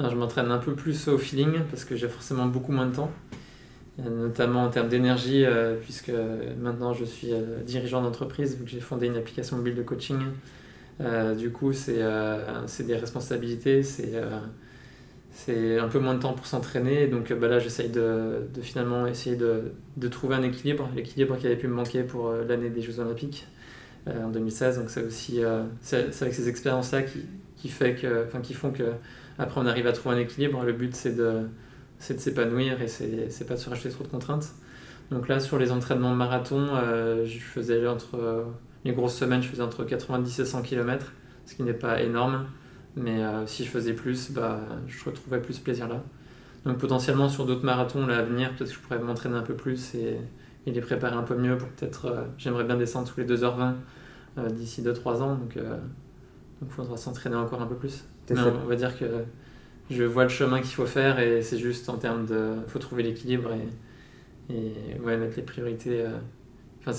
Je 0.00 0.14
m'entraîne 0.16 0.50
un 0.50 0.58
peu 0.58 0.74
plus 0.74 1.06
au 1.06 1.16
feeling 1.16 1.60
parce 1.70 1.84
que 1.84 1.94
j'ai 1.94 2.08
forcément 2.08 2.46
beaucoup 2.46 2.72
moins 2.72 2.86
de 2.86 2.96
temps. 2.96 3.10
Notamment 3.98 4.64
en 4.64 4.70
termes 4.70 4.88
d'énergie, 4.88 5.44
puisque 5.82 6.12
maintenant 6.60 6.92
je 6.92 7.04
suis 7.04 7.30
dirigeant 7.64 8.02
d'entreprise, 8.02 8.56
vu 8.56 8.64
que 8.64 8.70
j'ai 8.70 8.80
fondé 8.80 9.06
une 9.06 9.16
application 9.16 9.56
mobile 9.56 9.74
de 9.74 9.82
coaching. 9.82 10.18
du 11.38 11.50
coup, 11.50 11.72
c'est 11.72 12.02
des 12.86 12.96
responsabilités, 12.96 13.82
c'est 13.82 15.78
un 15.78 15.88
peu 15.88 15.98
moins 15.98 16.14
de 16.14 16.20
temps 16.20 16.32
pour 16.32 16.46
s'entraîner. 16.46 17.06
Donc 17.06 17.32
bah 17.32 17.48
là, 17.48 17.58
j'essaye 17.58 17.88
de, 17.88 18.46
finalement 18.62 19.06
essayer 19.06 19.36
de, 19.36 19.72
de 19.96 20.08
trouver 20.08 20.34
un 20.36 20.42
équilibre, 20.42 20.88
l'équilibre 20.96 21.36
qui 21.36 21.46
avait 21.46 21.56
pu 21.56 21.68
me 21.68 21.74
manquer 21.74 22.02
pour 22.02 22.32
l'année 22.32 22.70
des 22.70 22.82
Jeux 22.82 22.98
Olympiques 22.98 23.46
en 24.08 24.28
2016. 24.28 24.78
Donc 24.78 24.90
c'est 24.90 25.04
aussi 25.04 25.40
c'est 25.80 26.22
avec 26.22 26.34
ces 26.34 26.48
expériences-là 26.48 27.02
qui, 27.02 27.20
qui, 27.56 27.72
qui 28.42 28.54
font 28.54 28.70
que 28.72 28.92
après 29.38 29.60
on 29.60 29.66
arrive 29.66 29.86
à 29.86 29.92
trouver 29.92 30.16
un 30.16 30.18
équilibre. 30.18 30.64
Le 30.64 30.72
but 30.72 30.94
c'est 30.94 31.14
de 31.14 31.42
c'est 32.04 32.14
de 32.14 32.20
s'épanouir 32.20 32.82
et 32.82 32.88
c'est 32.88 33.46
pas 33.46 33.54
de 33.54 33.58
se 33.58 33.70
rajouter 33.70 33.88
trop 33.88 34.04
de 34.04 34.08
contraintes. 34.08 34.50
Donc 35.11 35.26
là, 35.26 35.40
sur 35.40 35.58
les 35.58 35.73
entraînements 35.73 36.14
marathon, 36.14 36.68
euh, 36.75 37.25
je 37.25 37.38
faisais 37.38 37.87
entre 37.87 38.16
euh, 38.16 38.44
les 38.84 38.92
grosses 38.92 39.16
semaines, 39.16 39.42
je 39.42 39.49
faisais 39.49 39.62
entre 39.62 39.84
90 39.84 40.38
et 40.38 40.44
100 40.44 40.62
km, 40.62 41.12
ce 41.46 41.54
qui 41.54 41.62
n'est 41.62 41.73
pas 41.73 42.02
énorme, 42.02 42.46
mais 42.94 43.25
euh, 43.25 43.46
si 43.46 43.64
je 43.64 43.70
faisais 43.70 43.94
plus, 43.94 44.32
bah, 44.32 44.61
je 44.87 45.02
retrouvais 45.04 45.40
plus 45.40 45.58
plaisir 45.58 45.88
là. 45.88 46.02
Donc 46.66 46.76
potentiellement 46.78 47.30
sur 47.30 47.46
d'autres 47.46 47.64
marathons 47.64 48.06
là, 48.06 48.18
à 48.18 48.23
venir, 48.23 48.50
peut-être 48.50 48.68
que 48.70 48.75
je 48.75 48.80
pourrais 48.80 48.99
m'entraîner 48.99 49.37
un 49.37 49.42
peu 49.42 49.54
plus 49.54 49.94
et, 49.94 50.18
les 50.66 50.80
préparer 50.80 51.14
un 51.14 51.23
peu 51.23 51.37
mieux 51.37 51.58
pour 51.58 51.68
peut-être, 51.68 52.26
j'aimerais 52.38 52.64
bien 52.64 52.76
descendre 52.76 53.06
tous 53.06 53.20
les 53.20 53.26
2h20 53.26 53.75
d'ici 54.52 54.80
2-3 54.82 55.20
ans, 55.20 55.34
donc 55.34 55.56
il 55.56 56.68
faudra 56.68 56.96
s'entraîner 56.96 57.37
encore 57.37 57.61
un 57.61 57.66
peu 57.66 57.75
plus. 57.75 58.04
Mais 58.30 58.40
on 58.40 58.66
va 58.66 58.75
dire 58.75 58.99
que 58.99 59.04
je 59.90 60.02
vois 60.02 60.24
le 60.24 60.30
chemin 60.30 60.60
qu'il 60.60 60.74
faut 60.74 60.86
faire 60.86 61.18
et 61.18 61.42
c'est 61.42 61.58
juste 61.58 61.88
en 61.88 61.96
termes 61.96 62.26
de. 62.26 62.54
Il 62.66 62.70
faut 62.70 62.78
trouver 62.78 63.02
l'équilibre 63.02 63.50
et, 64.50 64.54
mettre 64.98 65.36
les 65.36 65.42
priorités. 65.42 66.02
Euh. 66.02 66.18
Enfin. 66.86 66.92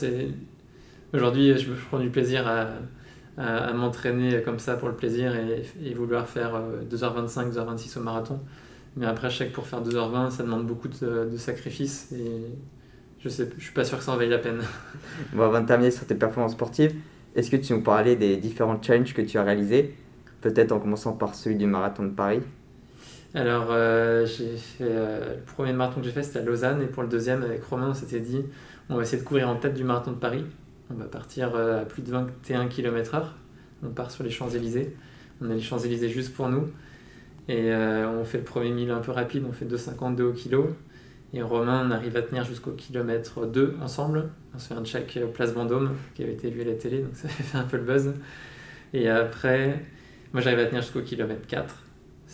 Aujourd'hui, 1.14 1.58
je, 1.58 1.72
prends 1.88 2.00
du 2.00 2.10
plaisir 2.10 2.46
à, 2.48 3.74
m'entraîner 3.74 4.42
comme 4.42 4.60
ça 4.60 4.76
pour 4.76 4.90
le 4.90 4.96
plaisir 4.96 5.34
et, 5.36 5.94
vouloir 5.94 6.28
faire 6.28 6.62
2h25, 6.92 7.58
euh, 7.58 7.76
2h26 7.76 7.98
au 7.98 8.02
marathon. 8.02 8.40
Mais 8.98 9.06
après, 9.06 9.30
je 9.30 9.38
sais 9.38 9.48
que 9.48 9.54
pour 9.54 9.66
faire 9.66 9.82
2h20, 9.82 10.32
ça 10.32 10.44
demande 10.44 10.66
beaucoup 10.66 10.88
de, 10.88 11.30
de 11.32 11.38
sacrifices 11.38 12.12
et 12.12 12.42
je 13.20 13.30
sais, 13.30 13.50
je 13.58 13.64
suis 13.64 13.74
pas 13.74 13.84
sûr 13.84 13.98
que 13.98 14.04
ça 14.04 14.12
en 14.12 14.18
vaille 14.18 14.30
la 14.30 14.40
peine. 14.40 14.62
Bon, 15.34 15.44
avant 15.44 15.62
de 15.62 15.66
terminer 15.66 15.92
sur 15.92 16.06
tes 16.06 16.16
performances 16.16 16.54
sportives, 16.54 16.94
est-ce 17.36 17.50
que 17.50 17.58
tu 17.58 17.74
nous 17.74 17.82
parlais 17.82 18.16
des 18.16 18.38
différents 18.38 18.82
challenges 18.82 19.14
que 19.14 19.22
tu 19.22 19.38
as 19.38 19.44
réalisés 19.44 19.96
Peut-être 20.42 20.72
en 20.72 20.80
commençant 20.80 21.14
par 21.14 21.34
celui 21.34 21.56
du 21.56 21.66
marathon 21.66 22.04
de 22.04 22.12
Paris? 22.12 22.42
Alors, 23.36 23.68
euh, 23.70 24.26
j'ai 24.26 24.56
fait 24.56 24.86
euh, 24.88 25.36
le 25.36 25.42
premier 25.42 25.74
marathon 25.74 26.00
que 26.00 26.06
j'ai 26.06 26.14
fait, 26.14 26.24
c'était 26.24 26.40
à 26.40 26.44
Lausanne, 26.44 26.82
et 26.82 26.86
pour 26.86 27.04
le 27.04 27.10
deuxième, 27.10 27.44
avec 27.44 27.62
Romain, 27.66 27.90
on 27.90 27.94
s'était 27.94 28.22
dit, 28.22 28.42
on 28.90 28.96
va 28.96 29.02
essayer 29.02 29.22
de 29.22 29.28
courir 29.28 29.50
en 29.50 29.58
tête 29.58 29.74
du 29.74 29.84
marathon 29.84 30.12
de 30.12 30.18
Paris. 30.18 30.46
On 30.90 30.94
va 30.94 31.04
partir 31.04 31.54
euh, 31.54 31.82
à 31.82 31.86
plus 31.86 32.02
de 32.02 32.12
21 32.12 32.68
km/h. 32.68 33.24
On 33.84 33.90
part 33.90 34.10
sur 34.10 34.24
les 34.24 34.30
Champs-Élysées. 34.30 34.96
On 35.42 35.50
a 35.50 35.54
les 35.54 35.62
Champs-Élysées 35.62 36.08
juste 36.08 36.34
pour 36.34 36.48
nous. 36.48 36.70
Et 37.48 37.72
on 37.76 38.26
fait 38.26 38.40
le 38.40 38.44
premier 38.44 38.72
mille 38.72 38.90
un 38.90 39.02
peu 39.02 39.12
rapide, 39.12 39.44
on 39.48 39.52
fait 39.52 39.66
2,52 39.66 40.22
au 40.24 40.34
kilo. 40.34 40.76
Et 41.32 41.44
Romain, 41.44 41.86
on 41.88 41.92
arrive 41.92 42.18
à 42.18 42.24
tenir 42.24 42.44
jusqu'au 42.44 42.72
kilomètre 42.72 43.46
2 43.46 43.76
ensemble. 43.84 44.30
On 44.56 44.58
se 44.58 44.70
fait 44.70 44.74
un 44.74 44.84
check 44.84 45.20
place 45.32 45.52
Vendôme, 45.52 45.92
qui 46.16 46.24
avait 46.24 46.34
été 46.34 46.50
vu 46.50 46.62
à 46.62 46.66
la 46.66 46.74
télé, 46.74 47.02
donc 47.02 47.12
ça 47.14 47.28
fait 47.28 47.56
un 47.56 47.66
peu 47.66 47.78
le 47.78 47.84
buzz. 47.84 48.14
Et 48.94 49.10
après, 49.10 49.80
moi 50.34 50.42
j'arrive 50.42 50.60
à 50.60 50.66
tenir 50.66 50.82
jusqu'au 50.82 51.02
kilomètre 51.02 51.46
4. 51.46 51.85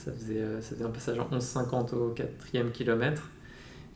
Ça 0.03 0.11
faisait, 0.11 0.39
euh, 0.39 0.61
ça 0.61 0.73
faisait 0.73 0.83
un 0.83 0.89
passage 0.89 1.19
en 1.19 1.25
11,50 1.25 1.93
au 1.93 2.09
quatrième 2.09 2.71
kilomètre. 2.71 3.29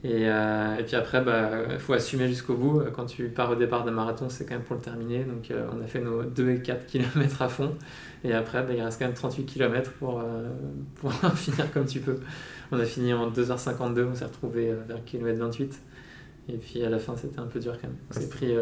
Et, 0.04 0.28
euh, 0.28 0.76
puis 0.86 0.94
après, 0.94 1.18
il 1.18 1.24
bah, 1.24 1.78
faut 1.80 1.94
assumer 1.94 2.28
jusqu'au 2.28 2.54
bout. 2.54 2.80
Quand 2.94 3.06
tu 3.06 3.28
pars 3.28 3.50
au 3.50 3.56
départ 3.56 3.84
d'un 3.84 3.90
marathon, 3.90 4.28
c'est 4.28 4.44
quand 4.44 4.54
même 4.54 4.62
pour 4.62 4.76
le 4.76 4.82
terminer. 4.82 5.24
Donc 5.24 5.50
euh, 5.50 5.66
on 5.76 5.82
a 5.82 5.86
fait 5.86 6.00
nos 6.00 6.22
2 6.22 6.50
et 6.50 6.62
4 6.62 6.86
km 6.86 7.42
à 7.42 7.48
fond. 7.48 7.74
Et 8.22 8.32
après, 8.32 8.62
bah, 8.62 8.72
il 8.72 8.82
reste 8.82 9.00
quand 9.00 9.06
même 9.06 9.14
38 9.14 9.46
km 9.46 9.90
pour, 9.94 10.22
finir 11.34 11.72
comme 11.72 11.86
tu 11.86 11.98
peux. 11.98 12.20
On 12.70 12.78
a 12.78 12.84
fini 12.84 13.12
en 13.12 13.32
2h52, 13.32 14.04
on 14.04 14.14
s'est 14.14 14.26
retrouvé 14.26 14.72
vers 14.86 15.04
km 15.04 15.40
28. 15.40 15.80
Et 16.50 16.56
puis 16.58 16.84
à 16.84 16.90
la 16.90 17.00
fin, 17.00 17.16
c'était 17.16 17.40
un 17.40 17.46
peu 17.46 17.58
dur 17.58 17.72
quand 17.80 17.88
même. 17.88 17.96
On 18.10 18.14
s'est 18.14 18.28
pris 18.28 18.54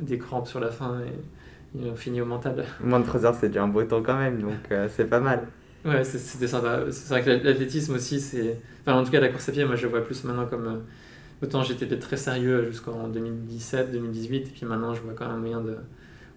des 0.00 0.18
crampes 0.18 0.46
sur 0.46 0.60
la 0.60 0.70
fin 0.70 1.00
et, 1.00 1.80
et 1.80 1.90
on 1.90 1.96
finit 1.96 2.20
au 2.20 2.24
mental. 2.24 2.64
Moins 2.84 3.00
de 3.00 3.04
3 3.04 3.26
heures, 3.26 3.34
c'est 3.34 3.48
déjà 3.48 3.64
un 3.64 3.68
beau 3.68 3.82
temps 3.82 4.02
quand 4.02 4.18
même, 4.18 4.40
donc 4.40 4.72
c'est 4.90 5.06
pas 5.06 5.20
mal. 5.20 5.48
Ouais, 5.88 6.04
c'était 6.04 6.46
sympa. 6.46 6.84
C'est 6.90 7.08
vrai 7.08 7.22
que 7.22 7.30
l'athlétisme 7.30 7.94
aussi, 7.94 8.20
c'est. 8.20 8.56
Enfin, 8.82 8.98
en 8.98 9.04
tout 9.04 9.10
cas, 9.10 9.20
la 9.20 9.28
course 9.28 9.48
à 9.48 9.52
pied, 9.52 9.64
moi, 9.64 9.76
je 9.76 9.86
vois 9.86 10.02
plus 10.02 10.22
maintenant 10.24 10.46
comme. 10.46 10.66
Euh, 10.66 11.44
autant 11.44 11.62
j'étais 11.62 11.86
très 11.98 12.16
sérieux 12.16 12.64
jusqu'en 12.64 13.08
2017, 13.08 13.92
2018, 13.92 14.36
et 14.36 14.50
puis 14.50 14.66
maintenant, 14.66 14.94
je 14.94 15.00
vois 15.00 15.14
quand 15.14 15.26
même 15.26 15.36
un 15.36 15.38
moyen 15.38 15.60
de, 15.60 15.76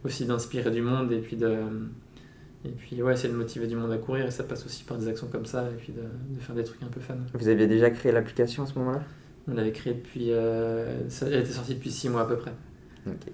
aussi 0.06 0.26
d'inspirer 0.26 0.72
du 0.72 0.82
monde, 0.82 1.12
et 1.12 1.20
puis 1.20 1.36
de. 1.36 1.58
Et 2.64 2.70
puis, 2.70 3.02
ouais, 3.02 3.16
c'est 3.16 3.28
de 3.28 3.34
motiver 3.34 3.66
du 3.68 3.76
monde 3.76 3.92
à 3.92 3.98
courir, 3.98 4.28
et 4.28 4.32
ça 4.32 4.44
passe 4.44 4.66
aussi 4.66 4.84
par 4.84 4.98
des 4.98 5.08
actions 5.08 5.28
comme 5.28 5.46
ça, 5.46 5.64
et 5.64 5.76
puis 5.76 5.94
de, 5.94 6.02
de 6.02 6.40
faire 6.40 6.56
des 6.56 6.64
trucs 6.64 6.84
un 6.84 6.88
peu 6.88 7.00
fun. 7.00 7.16
Vous 7.34 7.48
aviez 7.48 7.68
déjà 7.68 7.90
créé 7.90 8.12
l'application 8.12 8.64
à 8.64 8.68
ce 8.68 8.78
moment-là? 8.80 9.02
On 9.48 9.56
l'avait 9.56 9.72
créée 9.72 9.96
depuis. 9.96 10.28
Euh, 10.30 11.00
elle 11.22 11.34
était 11.34 11.52
sortie 11.52 11.74
depuis 11.74 11.92
6 11.92 12.10
mois 12.10 12.22
à 12.22 12.26
peu 12.26 12.38
près. 12.38 12.54
Ok. 13.08 13.32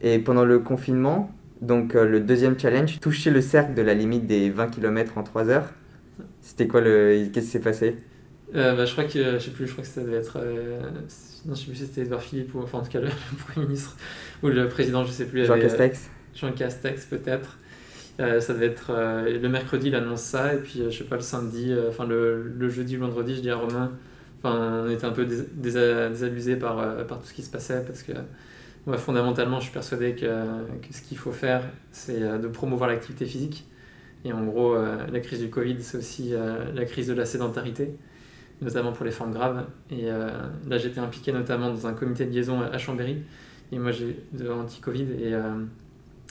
Et 0.00 0.18
pendant 0.18 0.44
le 0.44 0.58
confinement, 0.58 1.30
donc 1.62 1.94
euh, 1.94 2.04
le 2.04 2.20
deuxième 2.20 2.58
challenge, 2.58 2.98
toucher 2.98 3.30
le 3.30 3.40
cercle 3.40 3.74
de 3.74 3.82
la 3.82 3.94
limite 3.94 4.26
des 4.26 4.50
20 4.50 4.66
km 4.66 5.16
en 5.16 5.22
3 5.22 5.48
heures. 5.48 5.70
C'était 6.40 6.66
quoi 6.66 6.80
le. 6.80 7.28
Qu'est-ce 7.32 7.46
qui 7.46 7.52
s'est 7.52 7.60
passé? 7.60 7.96
Euh, 8.54 8.74
bah, 8.74 8.84
Je 8.84 8.92
crois 8.92 9.04
que. 9.04 9.34
Je 9.34 9.38
sais 9.38 9.52
plus, 9.52 9.68
je 9.68 9.72
crois 9.72 9.84
que 9.84 9.88
ça 9.88 10.02
devait 10.02 10.16
être. 10.16 10.38
Euh, 10.42 10.80
non, 11.46 11.54
je 11.54 11.60
sais 11.60 11.66
plus 11.66 11.76
si 11.76 11.86
c'était 11.86 12.02
Edouard 12.02 12.22
Philippe 12.22 12.52
ou 12.54 12.60
enfin 12.60 12.78
en 12.78 12.82
tout 12.82 12.90
cas 12.90 13.00
le, 13.00 13.08
Premier 13.46 13.66
ministre 13.66 13.96
ou 14.42 14.48
le 14.48 14.68
président, 14.68 15.04
je 15.04 15.12
sais 15.12 15.24
plus. 15.24 15.46
Jean 15.46 15.58
Castex 15.58 16.10
Jean 16.34 16.52
Castex 16.52 17.04
peut-être. 17.06 17.58
ça 18.18 18.54
devait 18.54 18.66
être 18.66 18.92
le 19.26 19.48
mercredi, 19.48 19.88
il 19.88 19.94
annonce 19.94 20.22
ça, 20.22 20.54
et 20.54 20.58
puis 20.58 20.82
je 20.90 20.98
sais 20.98 21.04
pas, 21.04 21.16
le 21.16 21.22
samedi, 21.22 21.74
enfin 21.88 22.06
le, 22.06 22.42
le, 22.58 22.68
jeudi 22.70 22.96
ou 22.96 23.00
vendredi, 23.00 23.36
je 23.36 23.40
dis 23.40 23.50
à 23.50 23.56
Romain, 23.56 23.92
on 24.44 24.88
était 24.88 25.04
un 25.04 25.10
peu 25.10 25.26
désabusés 25.26 26.56
par, 26.56 27.06
par 27.06 27.20
tout 27.20 27.26
ce 27.26 27.34
qui 27.34 27.42
se 27.42 27.50
passait 27.50 27.82
parce 27.84 28.02
que 28.02 28.12
fondamentalement, 28.96 29.58
je 29.60 29.64
suis 29.64 29.72
persuadé 29.72 30.14
que, 30.14 30.26
ce 30.90 31.02
qu'il 31.02 31.16
faut 31.16 31.32
faire, 31.32 31.62
c'est 31.92 32.20
euh, 32.20 32.38
de 32.38 32.48
promouvoir 32.48 32.90
l'activité 32.90 33.26
physique. 33.26 33.68
Et 34.24 34.32
en 34.32 34.44
gros, 34.44 34.74
euh, 34.74 35.06
la 35.10 35.20
crise 35.20 35.40
du 35.40 35.50
Covid, 35.50 35.76
c'est 35.80 35.98
aussi 35.98 36.34
euh, 36.34 36.72
la 36.74 36.84
crise 36.84 37.08
de 37.08 37.14
la 37.14 37.24
sédentarité, 37.24 37.96
notamment 38.60 38.92
pour 38.92 39.04
les 39.04 39.10
formes 39.10 39.32
graves. 39.32 39.66
Et 39.90 40.06
là, 40.06 40.78
j'étais 40.78 41.00
impliqué 41.00 41.32
notamment 41.32 41.70
dans 41.70 41.86
un 41.86 41.94
comité 41.94 42.26
de 42.26 42.30
liaison 42.30 42.60
à 42.60 42.78
Chambéry. 42.78 43.18
Et 43.72 43.78
moi, 43.78 43.90
j'ai 43.90 44.16
de 44.32 44.48
anti-Covid. 44.48 45.06
Et 45.20 45.34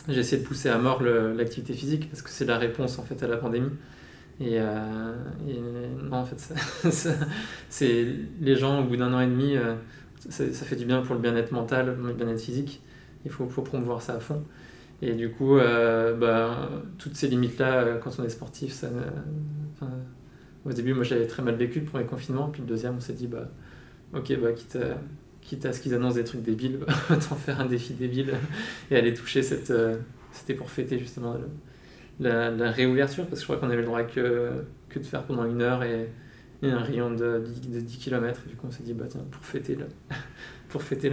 j'ai 0.07 0.19
essayé 0.19 0.41
de 0.41 0.47
pousser 0.47 0.69
à 0.69 0.77
mort 0.77 1.01
l'activité 1.03 1.73
physique 1.73 2.09
parce 2.09 2.21
que 2.21 2.29
c'est 2.29 2.45
la 2.45 2.57
réponse 2.57 2.99
en 2.99 3.03
fait 3.03 3.21
à 3.21 3.27
la 3.27 3.35
pandémie. 3.35 3.71
Et, 4.39 4.59
non, 4.59 6.17
en 6.19 6.25
fait, 6.25 6.53
c'est 7.69 8.07
les 8.39 8.55
gens, 8.55 8.79
au 8.79 8.85
bout 8.85 8.95
d'un 8.95 9.13
an 9.13 9.19
et 9.19 9.27
demi, 9.27 9.57
ça, 10.29 10.65
fait 10.65 10.75
du 10.75 10.85
bien 10.85 11.01
pour 11.01 11.15
le 11.15 11.21
bien-être 11.21 11.51
mental, 11.51 11.97
le 12.05 12.13
bien-être 12.13 12.41
physique. 12.41 12.81
Il 13.25 13.31
faut, 13.31 13.45
promouvoir 13.45 14.01
ça 14.01 14.15
à 14.15 14.19
fond. 14.19 14.43
Et 15.01 15.13
du 15.13 15.31
coup, 15.31 15.57
euh, 15.57 16.15
bah, 16.15 16.69
toutes 16.97 17.15
ces 17.15 17.27
limites-là, 17.27 17.81
euh, 17.81 17.97
quand 17.99 18.11
on 18.19 18.23
est 18.23 18.29
sportif, 18.29 18.83
au 20.63 20.71
début, 20.71 20.93
moi 20.93 21.03
j'avais 21.03 21.25
très 21.25 21.41
mal 21.41 21.55
vécu 21.55 21.79
le 21.79 21.85
premier 21.85 22.05
confinement, 22.05 22.49
puis 22.49 22.61
le 22.61 22.67
deuxième, 22.67 22.95
on 22.95 22.99
s'est 22.99 23.13
dit, 23.13 23.27
bah, 23.27 23.49
ok, 24.13 24.39
bah, 24.39 24.49
quitte, 25.41 25.65
à, 25.65 25.73
ce 25.73 25.79
qu'ils 25.79 25.93
annoncent 25.95 26.15
des 26.15 26.23
trucs 26.23 26.43
débiles, 26.43 26.79
autant 27.09 27.35
faire 27.35 27.59
un 27.59 27.65
défi 27.65 27.93
débile 27.93 28.33
et 28.91 28.97
aller 28.97 29.13
toucher. 29.13 29.41
Euh, 29.71 29.97
c'était 30.31 30.53
pour 30.53 30.69
fêter 30.69 30.99
justement 30.99 31.35
la, 32.19 32.51
la, 32.51 32.71
réouverture, 32.71 33.25
parce 33.25 33.39
que 33.39 33.41
je 33.41 33.45
crois 33.45 33.57
qu'on 33.57 33.71
avait 33.71 33.81
le 33.81 33.87
droit 33.87 34.03
que, 34.03 34.51
que 34.89 34.99
de 34.99 35.03
faire 35.03 35.23
pendant 35.23 35.45
une 35.45 35.61
heure 35.61 35.83
et 35.83 36.09
a 36.69 36.75
un 36.75 36.83
rayon 36.83 37.11
de, 37.11 37.43
de 37.69 37.79
10 37.79 37.97
km. 37.97 38.41
Du 38.47 38.55
coup, 38.55 38.67
on 38.67 38.71
s'est 38.71 38.83
dit, 38.83 38.93
bah, 38.93 39.05
tiens, 39.09 39.25
pour 39.31 39.43
fêter, 39.43 39.75
le, 39.75 39.85
pour 40.69 40.83
fêter 40.83 41.11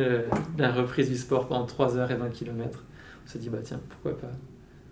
la 0.59 0.73
reprise 0.73 1.09
du 1.09 1.17
sport 1.17 1.49
pendant 1.49 1.65
3 1.65 1.97
heures 1.97 2.11
et 2.11 2.17
20 2.17 2.29
km, 2.31 2.85
on 3.25 3.29
s'est 3.29 3.39
dit, 3.39 3.49
bah, 3.49 3.59
tiens, 3.63 3.81
pourquoi 3.89 4.19
pas. 4.19 4.31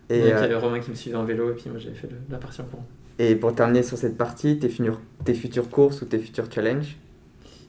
Et 0.09 0.19
il 0.19 0.27
y 0.27 0.31
avait 0.31 0.55
euh, 0.55 0.59
Romain 0.59 0.81
qui 0.81 0.91
me 0.91 0.95
suivait 0.95 1.17
en 1.17 1.25
vélo, 1.25 1.51
et 1.51 1.55
puis 1.55 1.69
moi, 1.69 1.79
j'avais 1.79 1.95
fait 1.95 2.09
la 2.31 2.39
partie 2.39 2.61
en 2.61 2.65
courant. 2.65 2.87
Et 3.19 3.35
pour 3.35 3.55
terminer 3.55 3.83
sur 3.83 3.99
cette 3.99 4.17
partie, 4.17 4.59
tes, 4.59 4.71
tes 5.25 5.35
futures 5.35 5.69
courses 5.69 6.03
ou 6.03 6.05
tes 6.05 6.19
futurs 6.19 6.51
challenges? 6.53 6.97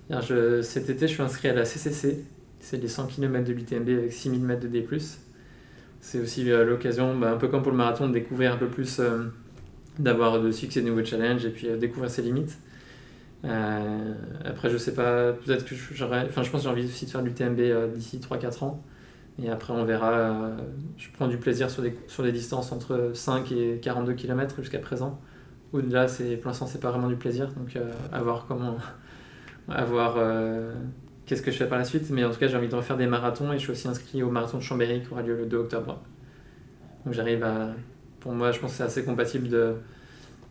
Je, 0.10 0.62
Cet 0.62 0.90
été, 0.90 1.08
je 1.08 1.14
suis 1.14 1.24
inscrit 1.24 1.50
à 1.50 1.54
la 1.54 1.66
CCC. 1.66 2.24
C'est 2.60 2.78
les 2.78 2.88
100 2.88 3.08
km 3.08 3.46
de 3.46 3.54
l'UTMB 3.54 3.90
avec 3.90 4.14
6000 4.14 4.42
mètres 4.42 4.62
de 4.62 4.68
D+. 4.68 4.86
C'est 6.00 6.20
aussi 6.20 6.52
euh, 6.52 6.66
l'occasion, 6.66 7.18
bah, 7.18 7.32
un 7.32 7.38
peu 7.38 7.48
comme 7.48 7.64
pour 7.64 7.72
le 7.72 7.78
marathon, 7.78 8.08
de 8.08 8.14
découvrir 8.14 8.54
un 8.54 8.58
peu 8.58 8.68
plus, 8.68 9.00
euh, 9.00 9.24
d'avoir 10.00 10.42
de 10.42 10.52
succès 10.52 10.82
de 10.82 10.88
nouveaux 10.88 11.04
challenges 11.04 11.46
et 11.46 11.50
puis 11.50 11.68
découvrir 11.78 12.12
ses 12.12 12.22
limites. 12.22 12.58
Euh, 13.46 14.14
après, 14.46 14.70
je 14.70 14.78
sais 14.78 14.94
pas, 14.94 15.34
peut-être 15.34 15.66
que 15.66 15.76
j'aurais. 15.76 16.26
Enfin, 16.26 16.44
je 16.44 16.50
pense 16.50 16.62
que 16.62 16.64
j'ai 16.68 16.72
envie 16.72 16.86
aussi 16.86 17.06
de 17.06 17.12
faire 17.12 17.24
du 17.24 17.34
TMB 17.34 17.60
euh, 17.60 17.88
d'ici 17.88 18.20
3-4 18.20 18.64
ans. 18.64 18.84
Et 19.42 19.50
après, 19.50 19.74
on 19.74 19.86
verra. 19.86 20.12
Euh, 20.12 20.58
je 20.98 21.08
prends 21.12 21.28
du 21.28 21.38
plaisir 21.38 21.70
sur 21.70 21.84
des, 21.84 21.98
sur 22.08 22.24
des 22.24 22.32
distances 22.32 22.72
entre 22.72 23.12
5 23.14 23.52
et 23.52 23.80
42 23.82 24.14
km 24.14 24.56
jusqu'à 24.62 24.80
présent. 24.80 25.20
Au-delà, 25.74 26.06
pour 26.06 26.48
l'instant, 26.48 26.66
c'est 26.66 26.80
pas 26.80 26.92
vraiment 26.92 27.10
du 27.10 27.18
plaisir. 27.18 27.50
Donc, 27.50 27.78
à 28.12 28.22
voir 28.22 28.46
comment, 28.48 28.78
à 29.68 29.84
voir 29.84 30.16
qu'est-ce 31.26 31.42
que 31.42 31.52
je 31.52 31.58
fais 31.58 31.68
par 31.68 31.78
la 31.78 31.84
suite. 31.84 32.10
Mais 32.10 32.24
en 32.24 32.32
tout 32.32 32.40
cas, 32.40 32.48
j'ai 32.48 32.56
envie 32.56 32.70
de 32.70 32.76
refaire 32.76 32.96
des 32.96 33.06
marathons 33.06 33.52
et 33.52 33.58
je 33.58 33.64
suis 33.64 33.72
aussi 33.72 33.88
inscrit 33.88 34.24
au 34.24 34.32
marathon 34.32 34.58
de 34.58 34.64
Chambéry 34.64 35.02
qui 35.02 35.12
aura 35.12 35.24
lieu 35.24 35.36
le 35.36 35.46
2 35.46 35.58
octobre. 35.58 36.02
Donc 37.06 37.14
j'arrive 37.14 37.44
à. 37.44 37.74
Pour 38.22 38.32
moi, 38.32 38.52
je 38.52 38.60
pense 38.60 38.72
que 38.72 38.78
c'est 38.78 38.84
assez 38.84 39.04
compatible 39.04 39.50
de, 39.50 39.76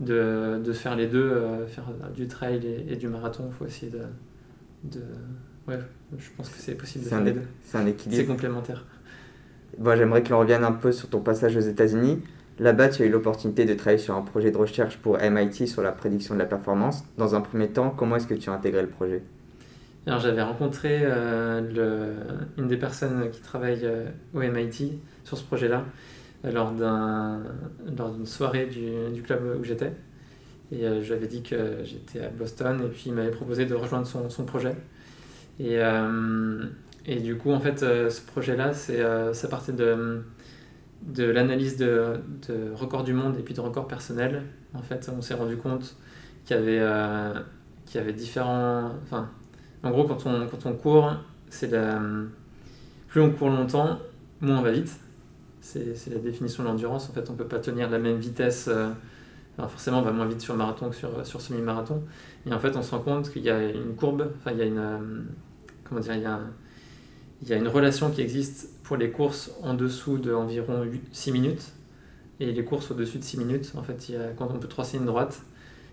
de, 0.01 0.61
de 0.63 0.73
faire 0.73 0.97
les 0.97 1.07
deux, 1.07 1.31
euh, 1.31 1.67
faire 1.67 1.91
du 2.15 2.29
trail 2.29 2.85
et, 2.89 2.97
du 2.97 3.09
marathon. 3.09 3.45
Il 3.49 3.55
faut 3.55 3.67
essayer 3.67 3.91
de, 3.91 4.03
de. 4.85 5.03
Ouais, 5.67 5.79
je 6.17 6.29
pense 6.37 6.49
que 6.49 6.59
c'est 6.59 6.75
possible 6.75 7.05
de 7.05 7.09
faire 7.09 7.23
les 7.23 7.33
deux. 7.33 7.43
C'est 7.63 7.79
un 7.79 7.87
équilibre. 7.87 8.23
C'est 8.23 8.27
complémentaire. 8.27 8.85
Bon, 9.79 9.97
J'aimerais 9.97 10.23
que 10.23 10.31
l'on 10.31 10.39
revienne 10.39 10.65
un 10.65 10.73
peu 10.73 10.93
sur 10.93 11.09
ton 11.09 11.21
passage 11.21 11.57
aux 11.57 11.61
États-Unis. 11.61 12.23
Là-bas, 12.59 12.89
tu 12.89 13.03
as 13.03 13.07
eu 13.07 13.11
l'opportunité 13.11 13.67
de 13.67 13.75
travailler 13.75 13.99
sur 13.99 14.15
un 14.15 14.23
projet 14.23 14.51
de 14.51 14.57
recherche 14.57 14.97
pour 14.99 15.19
MIT 15.19 15.67
sur 15.67 15.83
la 15.83 15.93
prédiction 15.93 16.35
de 16.35 16.39
la 16.39 16.47
performance. 16.47 17.05
Dans 17.19 17.35
un 17.35 17.43
premier 17.43 17.69
temps, 17.69 17.91
comment 17.91 18.17
est-ce 18.17 18.27
que 18.27 18.35
tu 18.35 18.49
as 18.49 18.53
intégré 18.55 18.81
le 18.81 18.89
projet? 18.89 19.23
Alors, 20.07 20.21
j'avais 20.21 20.43
rencontré 20.43 21.01
euh, 21.03 21.61
le, 21.61 22.63
une 22.63 22.69
des 22.69 22.77
personnes 22.77 23.29
qui 23.31 23.43
travaille 23.43 23.81
euh, 23.85 24.07
au 24.33 24.39
MIT 24.39 25.01
sur 25.25 25.37
ce 25.37 25.45
projet-là 25.45 25.79
euh, 25.79 25.83
lors, 26.45 26.73
d'un, 26.73 27.43
lors 27.97 28.13
d'une 28.13 28.27
soirée 28.27 28.67
du, 28.67 29.13
du 29.13 29.23
club 29.23 29.59
où 29.61 29.65
j'étais. 29.65 29.93
Et 30.73 30.83
je 30.83 31.07
lui 31.07 31.13
avais 31.13 31.29
dit 31.29 31.43
que 31.43 31.85
j'étais 31.85 32.21
à 32.21 32.29
Boston 32.29 32.81
et 32.85 32.89
puis 32.89 33.05
il 33.07 33.13
m'avait 33.13 33.31
proposé 33.31 33.67
de 33.67 33.75
rejoindre 33.75 34.07
son, 34.07 34.29
son 34.31 34.45
projet. 34.45 34.75
Et, 35.61 35.79
et 37.07 37.17
du 37.21 37.37
coup, 37.37 37.53
en 37.53 37.61
fait, 37.61 37.79
ce 37.79 38.21
projet-là, 38.27 38.73
c'est, 38.73 39.01
ça 39.33 39.49
partait 39.49 39.73
de 39.73 40.23
de 41.03 41.25
l'analyse 41.25 41.77
de, 41.77 42.21
de, 42.49 42.73
records 42.75 43.05
du 43.05 43.13
monde 43.13 43.37
et 43.39 43.43
puis 43.43 43.55
de 43.55 43.61
records 43.61 43.87
personnels, 43.87 44.43
en 44.75 44.83
fait, 44.83 45.11
on 45.17 45.23
s'est 45.23 45.35
rendu 45.35 45.57
compte 45.57 45.97
qu'il 46.45 46.57
y 46.57 46.59
avait, 46.59 46.81
euh, 46.81 47.33
qu'il 47.87 48.01
y 48.01 48.05
avait 48.05 48.13
différents. 48.13 48.93
Enfin, 49.03 49.31
en 49.83 49.91
gros, 49.91 50.05
quand 50.05 50.27
on, 50.27 50.47
quand 50.47 50.67
on 50.67 50.73
court, 50.75 51.13
c'est 51.49 51.73
plus 53.09 53.21
on 53.21 53.31
court 53.31 53.51
longtemps, 53.51 53.99
moins 54.41 54.59
on 54.59 54.63
va 54.63 54.73
vite. 54.73 54.99
C'est 55.67 56.11
la 56.11 56.19
définition 56.19 56.63
de 56.63 56.69
l'endurance. 56.69 57.09
En 57.11 57.13
fait, 57.13 57.29
on 57.29 57.33
ne 57.33 57.39
peut 57.39 57.49
pas 57.49 57.59
tenir 57.59 57.91
la 57.91 57.99
même 57.99 58.19
vitesse. 58.19 58.69
Euh, 58.69 58.89
forcément, 59.59 59.99
on 59.99 60.03
va 60.03 60.13
moins 60.13 60.27
vite 60.27 60.41
sur 60.41 60.55
marathon 60.55 60.91
que 60.91 60.97
sur, 60.97 61.27
sur 61.27 61.41
semi-marathon. 61.41 62.03
Et 62.47 62.53
en 62.53 62.59
fait, 62.61 62.77
on 62.77 62.83
se 62.83 62.93
rend 62.93 63.01
compte 63.01 63.31
qu'il 63.31 63.43
y 63.43 63.51
a 63.51 63.71
une 63.71 63.97
courbe, 63.97 64.31
enfin, 64.39 64.53
il 64.53 64.59
y 64.59 64.63
a 64.63 64.67
une. 64.67 64.79
Euh, 64.79 64.99
comment 65.85 66.01
dire, 66.01 66.15
il 67.43 67.49
y 67.49 67.53
a 67.53 67.57
une 67.57 67.69
relation 67.69 68.11
qui 68.11 68.21
existe 68.21 68.71
pour 68.83 68.97
les 68.97 69.11
courses 69.11 69.51
en 69.63 69.75
dessous 69.75 70.19
d'environ 70.19 70.87
6 71.13 71.33
minutes 71.33 71.73
et 72.41 72.53
les 72.53 72.65
courses 72.65 72.91
au-dessus 72.91 73.19
de 73.19 73.25
6 73.25 73.39
minutes. 73.39 73.73
En 73.77 73.83
fait, 73.83 74.13
quand 74.39 74.49
on 74.55 74.59
peut 74.59 74.69
tracer 74.69 74.97
une 74.99 75.07
droite, 75.07 75.43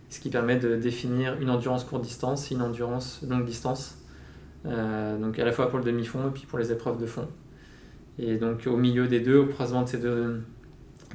ce 0.10 0.20
qui 0.20 0.30
permet 0.30 0.58
de 0.58 0.76
définir 0.76 1.42
une 1.42 1.50
endurance 1.50 1.84
courte 1.84 2.04
distance 2.04 2.52
une 2.52 2.62
endurance 2.62 3.22
longue 3.28 3.46
distance. 3.46 3.98
Euh, 4.66 5.18
donc 5.18 5.40
à 5.40 5.46
la 5.46 5.52
fois 5.52 5.70
pour 5.70 5.80
le 5.80 5.86
demi-fond 5.86 6.28
et 6.28 6.32
puis 6.32 6.46
pour 6.46 6.60
les 6.60 6.72
épreuves 6.72 7.00
de 7.00 7.06
fond. 7.06 7.28
Et 8.20 8.38
donc 8.38 8.68
au 8.68 8.78
milieu 8.78 9.08
des 9.08 9.20
deux, 9.20 9.38
au 9.38 9.46
croisement 9.48 9.84
de 9.84 9.90
ces 9.90 9.98
deux, 9.98 10.42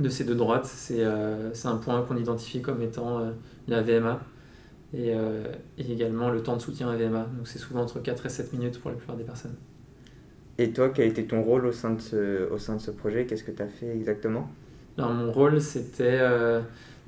de 0.00 0.08
ces 0.08 0.24
deux 0.24 0.34
droites, 0.34 0.66
c'est 0.66 1.04
euh, 1.04 1.50
un 1.64 1.76
point 1.76 2.02
qu'on 2.02 2.16
identifie 2.16 2.60
comme 2.60 2.82
étant 2.82 3.20
euh, 3.20 3.30
la 3.68 3.82
VMA 3.82 4.20
et, 4.94 5.10
et, 5.76 5.92
également 5.92 6.30
le 6.30 6.42
temps 6.42 6.56
de 6.56 6.62
soutien 6.62 6.88
à 6.88 6.96
VMA. 6.96 7.28
Donc 7.36 7.46
c'est 7.46 7.58
souvent 7.58 7.82
entre 7.82 8.00
4 8.00 8.26
et 8.26 8.28
7 8.30 8.52
minutes 8.54 8.80
pour 8.80 8.90
la 8.90 8.96
plupart 8.96 9.16
des 9.16 9.24
personnes. 9.24 9.56
Et 10.58 10.72
toi, 10.72 10.88
quel 10.88 11.08
était 11.08 11.24
ton 11.24 11.42
rôle 11.42 11.66
au 11.66 11.72
sein 11.72 11.90
de 11.90 12.00
ce, 12.00 12.50
au 12.50 12.58
sein 12.58 12.76
de 12.76 12.80
ce 12.80 12.90
projet? 12.90 13.26
Qu'est-ce 13.26 13.44
que 13.44 13.52
tu 13.52 13.62
as 13.62 13.68
fait 13.68 13.94
exactement? 13.94 14.48
Alors, 14.98 15.12
Mon 15.12 15.30
rôle, 15.30 15.60
c'était 15.60 16.18
euh, 16.20 16.60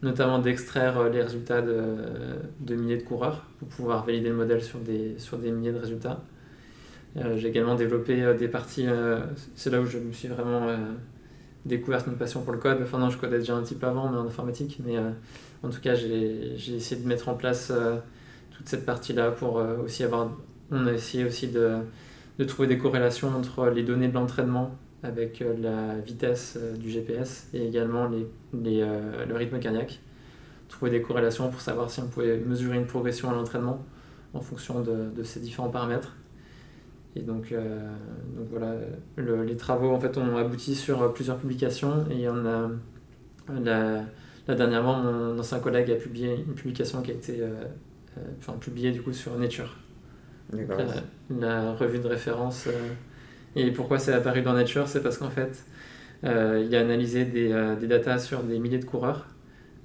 notamment 0.02 0.38
d'extraire 0.38 0.99
euh, 0.99 1.11
les 1.11 1.20
résultats 1.20 1.61
de, 1.61 1.82
de, 2.61 2.75
milliers 2.76 2.99
de 2.99 3.02
coureurs 3.02 3.44
pour 3.59 3.66
pouvoir 3.66 4.06
valider 4.06 4.28
le 4.28 4.37
modèle 4.37 4.62
sur 4.62 4.78
des, 4.78 5.18
sur 5.18 5.37
des 5.37 5.50
milliers 5.50 5.73
de 5.73 5.78
résultats. 5.78 6.23
Euh, 7.17 7.37
j'ai 7.37 7.49
également 7.49 7.75
développé 7.75 8.35
des 8.35 8.49
parties, 8.49 8.87
c'est 9.55 9.71
là 9.71 9.81
où 9.81 9.87
je 9.87 9.99
me 9.99 10.12
suis 10.12 10.29
vraiment 10.29 10.69
découvert 11.67 12.07
une 12.07 12.17
passion 12.17 12.43
pour 12.43 12.52
le 12.52 12.59
code. 12.59 12.79
Enfin 12.83 12.99
non, 12.99 13.11
je 13.11 13.19
codais 13.19 13.38
déjà 13.38 13.57
un 13.57 13.62
petit 13.62 13.75
peu 13.75 13.87
avant, 13.87 14.11
mais 14.11 14.19
en 14.19 14.26
informatique. 14.26 14.81
Mais 14.85 14.97
en 15.62 15.69
tout 15.71 15.81
cas, 15.81 15.95
j'ai 15.95 16.54
essayé 16.76 17.00
de 17.00 17.06
mettre 17.06 17.28
en 17.28 17.34
place 17.34 17.73
toute 18.56 18.69
cette 18.69 18.87
partie-là 18.87 19.30
pour 19.32 19.56
aussi 19.84 20.04
avoir... 20.04 20.30
On 20.71 20.87
a 20.87 20.93
essayé 20.93 21.25
aussi 21.25 21.49
de 21.49 22.45
trouver 22.45 22.69
des 22.69 22.78
corrélations 22.78 23.28
entre 23.37 23.69
les 23.71 23.82
données 23.82 24.08
de 24.08 24.15
l'entraînement 24.15 24.78
avec 25.02 25.43
euh, 25.43 25.54
la 25.58 25.99
vitesse 25.99 26.58
euh, 26.61 26.76
du 26.76 26.91
GPS 26.91 27.49
et 27.54 27.67
également 27.67 28.08
les, 28.08 28.82
euh, 28.82 29.25
le 29.26 29.34
rythme 29.34 29.58
cardiaque. 29.58 30.00
Trouver 30.69 30.91
des 30.91 31.02
corrélations 31.02 31.50
pour 31.50 31.61
savoir 31.61 31.91
si 31.91 32.00
on 32.00 32.06
pouvait 32.06 32.39
mesurer 32.39 32.76
une 32.76 32.87
progression 32.87 33.30
à 33.30 33.34
l'entraînement 33.34 33.84
en 34.34 34.41
fonction 34.41 34.80
de, 34.80 35.23
ces 35.25 35.41
différents 35.41 35.71
paramètres. 35.71 36.15
Et 37.16 37.23
donc, 37.23 37.52
donc 37.52 38.46
voilà, 38.50 38.75
les 39.16 39.56
travaux 39.56 39.90
en 39.90 39.99
fait 39.99 40.16
ont 40.16 40.36
abouti 40.36 40.76
sur 40.76 41.12
plusieurs 41.12 41.38
publications 41.38 42.06
et 42.08 42.28
on 42.28 42.46
a 42.46 42.70
la, 43.52 44.02
la 44.46 44.54
dernièrement 44.54 45.02
mon 45.02 45.38
ancien 45.38 45.58
collègue 45.58 45.90
a 45.90 45.96
publié 45.96 46.36
une 46.36 46.54
publication 46.54 47.02
qui 47.02 47.10
a 47.10 47.14
été 47.14 47.42
enfin, 48.38 48.52
publiée 48.60 48.92
du 48.92 49.02
coup 49.02 49.12
sur 49.12 49.36
Nature 49.36 49.76
la, 51.38 51.73
revue 51.73 51.99
de 51.99 52.08
référence. 52.08 52.66
Euh, 52.66 52.73
et 53.56 53.70
pourquoi 53.70 53.99
c'est 53.99 54.12
apparu 54.12 54.42
dans 54.42 54.52
Nature 54.52 54.88
C'est 54.88 55.02
parce 55.02 55.18
qu'en 55.18 55.30
fait, 55.30 55.64
euh, 56.25 56.62
il 56.64 56.75
a 56.75 56.80
analysé 56.80 57.25
des, 57.25 57.52
euh, 57.52 57.76
des 57.76 57.86
datas 57.86 58.18
sur 58.18 58.42
des 58.42 58.58
milliers 58.58 58.78
de 58.78 58.84
coureurs 58.84 59.26